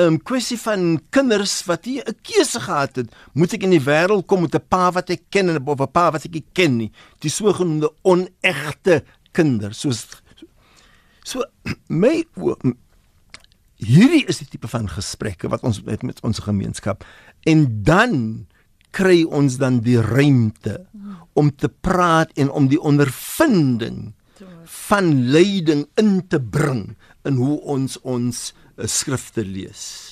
'n 0.00 0.06
um, 0.06 0.16
kwessie 0.22 0.56
van 0.58 1.00
kinders 1.12 1.64
wat 1.68 1.84
nie 1.84 2.00
'n 2.00 2.16
keuse 2.22 2.60
gehad 2.60 2.96
het, 2.96 3.12
moet 3.34 3.52
ek 3.52 3.62
in 3.62 3.76
die 3.76 3.84
wêreld 3.84 4.26
kom 4.26 4.40
met 4.42 4.54
'n 4.54 4.64
pa 4.68 4.90
wat 4.92 5.10
ek 5.10 5.22
ken 5.28 5.48
en 5.48 5.60
'n 5.60 5.92
pa 5.92 6.10
wat 6.10 6.24
ek 6.24 6.32
nie 6.32 6.46
ken 6.52 6.76
nie. 6.76 6.92
Die 7.20 7.30
sogenaamde 7.30 7.92
onegte 8.02 9.04
kinders, 9.32 9.80
soos 9.80 10.06
so 11.22 11.44
my 11.88 12.24
hierdie 13.76 14.24
is 14.26 14.38
die 14.38 14.48
tipe 14.48 14.68
van 14.68 14.88
gesprekke 14.88 15.48
wat 15.48 15.62
ons 15.62 15.82
het 15.86 16.02
met 16.02 16.20
ons 16.22 16.38
gemeenskap. 16.38 17.04
En 17.44 17.82
dan 17.82 18.46
kry 18.90 19.22
ons 19.24 19.56
dan 19.56 19.80
die 19.80 20.00
ruimte 20.00 20.86
om 21.32 21.50
te 21.54 21.68
praat 21.68 22.32
en 22.34 22.50
om 22.50 22.68
die 22.68 22.80
ondervinding 22.80 24.12
van 24.64 25.30
lyding 25.30 25.86
in 25.94 26.26
te 26.28 26.40
bring 26.40 26.96
in 27.24 27.36
hoe 27.36 27.60
ons 27.60 28.00
ons 28.00 28.52
skrifte 28.86 29.44
lees. 29.44 30.09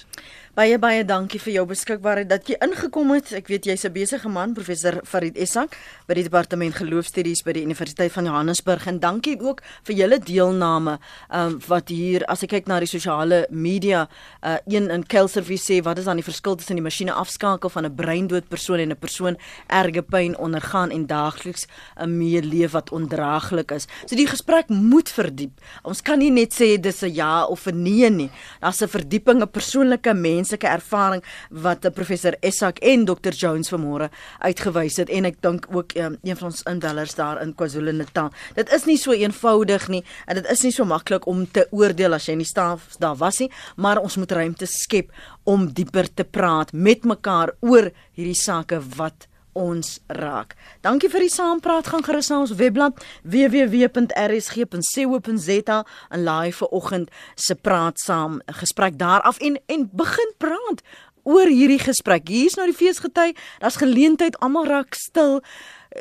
Baie 0.58 0.74
baie 0.74 1.04
dankie 1.06 1.38
vir 1.38 1.52
jou 1.52 1.62
beskikbaarheid 1.70 2.26
dat 2.26 2.48
jy 2.50 2.56
ingekom 2.64 3.12
het. 3.14 3.28
Ek 3.30 3.46
weet 3.46 3.66
jy's 3.68 3.84
'n 3.86 3.92
besige 3.94 4.28
man, 4.28 4.54
professor 4.54 4.98
Farid 5.04 5.36
Essak 5.38 5.76
by 6.08 6.14
die 6.14 6.24
departement 6.24 6.74
geloofstudies 6.74 7.44
by 7.44 7.52
die 7.52 7.62
Universiteit 7.62 8.10
van 8.10 8.24
Johannesburg 8.24 8.88
en 8.88 8.98
dankie 8.98 9.38
ook 9.40 9.62
vir 9.84 9.94
julle 9.94 10.18
deelname. 10.18 10.98
Ehm 11.30 11.46
um, 11.46 11.60
wat 11.68 11.88
hier 11.88 12.24
as 12.26 12.42
ek 12.42 12.50
kyk 12.50 12.66
na 12.66 12.80
die 12.80 12.88
sosiale 12.88 13.46
media, 13.50 14.08
uh 14.42 14.56
een 14.66 14.90
in 14.90 15.06
Kelservie 15.06 15.58
sê 15.58 15.80
wat 15.80 15.98
is 15.98 16.06
dan 16.06 16.16
die 16.16 16.24
verskil 16.24 16.56
tussen 16.56 16.74
die 16.74 16.82
masjiene 16.82 17.12
afskakel 17.12 17.70
van 17.70 17.84
'n 17.84 17.94
breindood 17.94 18.48
persoon 18.48 18.80
en 18.80 18.90
'n 18.90 18.96
persoon 18.96 19.36
erge 19.68 20.02
pyn 20.02 20.36
ondergaan 20.36 20.90
en 20.90 21.06
daagliks 21.06 21.68
'n 22.00 22.18
mee 22.18 22.42
leef 22.42 22.72
wat 22.72 22.90
ondraaglik 22.90 23.70
is. 23.70 23.86
So 24.06 24.16
die 24.16 24.26
gesprek 24.26 24.68
moet 24.70 25.08
verdiep. 25.08 25.60
Ons 25.84 26.02
kan 26.02 26.18
nie 26.18 26.32
net 26.32 26.52
sê 26.52 26.80
dis 26.80 27.02
'n 27.02 27.14
ja 27.14 27.44
of 27.44 27.66
'n 27.66 27.82
nee 27.82 28.10
nie. 28.10 28.30
Daar's 28.60 28.82
'n 28.82 28.88
verdieping, 28.88 29.40
'n 29.40 29.50
persoonlike 29.50 30.14
mens 30.14 30.47
menslike 30.48 30.68
ervaring 30.68 31.22
wat 31.50 31.84
eh, 31.84 31.92
professor 31.92 32.36
Essak 32.40 32.78
en 32.80 33.04
Dr 33.04 33.34
Jones 33.36 33.68
vanmôre 33.68 34.08
uitgewys 34.40 34.96
het 34.98 35.10
en 35.12 35.28
ek 35.28 35.40
dink 35.44 35.66
ook 35.68 35.94
um, 36.00 36.16
een 36.24 36.38
van 36.38 36.48
ons 36.48 36.62
indellers 36.68 37.14
daar 37.18 37.42
in 37.42 37.54
KwaZulu-Natal. 37.54 38.30
Dit 38.56 38.72
is 38.72 38.86
nie 38.88 38.96
so 38.96 39.12
eenvoudig 39.12 39.88
nie 39.92 40.02
en 40.26 40.40
dit 40.40 40.48
is 40.48 40.64
nie 40.64 40.72
so 40.72 40.88
maklik 40.88 41.26
om 41.28 41.44
te 41.44 41.66
oordeel 41.70 42.16
as 42.16 42.28
jy 42.28 42.38
nie 42.38 42.48
staaf 42.48 42.96
daar 42.98 43.18
was 43.20 43.42
nie, 43.42 43.50
maar 43.76 44.00
ons 44.00 44.16
moet 44.16 44.32
ruimte 44.32 44.66
skep 44.66 45.12
om 45.44 45.68
dieper 45.68 46.08
te 46.08 46.24
praat 46.24 46.72
met 46.72 47.04
mekaar 47.04 47.52
oor 47.60 47.90
hierdie 48.16 48.38
sake 48.38 48.80
wat 48.96 49.27
ons 49.52 50.00
raak. 50.06 50.56
Dankie 50.80 51.08
vir 51.10 51.20
die 51.26 51.32
saampraat. 51.32 51.86
Gaan 51.86 52.04
gerus 52.04 52.28
na 52.30 52.38
ons 52.44 52.54
webblad 52.58 52.94
www.rsg.co.za 53.22 53.86
en 56.10 56.24
live 56.24 56.56
vanoggend 56.56 57.10
se 57.34 57.54
praat 57.54 57.98
saam 57.98 58.40
gesprek 58.60 58.98
daar 58.98 59.20
af 59.20 59.38
en 59.38 59.60
en 59.66 59.90
begin 59.92 60.32
praat 60.38 60.82
oor 61.28 61.46
hierdie 61.52 61.80
gesprek. 61.82 62.28
Hier's 62.28 62.56
nou 62.56 62.66
die 62.70 62.76
feesgety. 62.76 63.34
Daar's 63.60 63.76
geleentheid. 63.76 64.38
Almal 64.40 64.66
raak 64.66 64.94
stil 64.96 65.42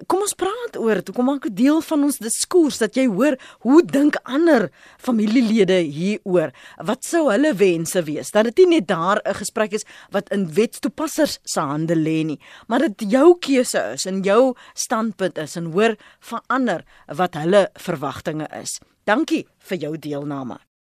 kom 0.08 0.24
ons 0.26 0.36
praat 0.38 0.78
oor 0.78 1.02
dit. 1.02 1.12
Kom 1.16 1.26
maak 1.26 1.46
'n 1.46 1.56
deel 1.56 1.82
van 1.82 2.04
ons 2.04 2.18
diskurs 2.18 2.78
dat 2.78 2.96
jy 2.96 3.08
hoor 3.08 3.38
hoe 3.60 3.82
dink 3.84 4.16
ander 4.24 4.70
familielede 4.98 5.80
hieroor. 5.88 6.52
Wat 6.78 7.04
sou 7.04 7.32
hulle 7.32 7.54
wense 7.54 8.04
wees? 8.04 8.32
Dat 8.32 8.46
dit 8.46 8.58
nie 8.58 8.80
net 8.80 8.88
daar 8.88 9.22
'n 9.24 9.34
gesprek 9.34 9.74
is 9.74 9.86
wat 10.12 10.30
in 10.30 10.54
wetstoepassers 10.54 11.40
se 11.44 11.60
hande 11.60 11.96
lê 11.96 12.24
nie, 12.26 12.40
maar 12.68 12.80
dit 12.80 13.12
jou 13.12 13.38
keuse 13.40 13.94
is 13.94 14.06
en 14.06 14.22
jou 14.22 14.56
standpunt 14.74 15.38
is 15.38 15.56
en 15.56 15.72
hoor 15.72 15.96
van 16.20 16.42
ander 16.48 16.84
wat 17.08 17.34
hulle 17.34 17.70
verwagtinge 17.74 18.48
is. 18.62 18.80
Dankie 19.06 19.48
vir 19.58 19.78
jou 19.78 19.98
deelname. 19.98 20.67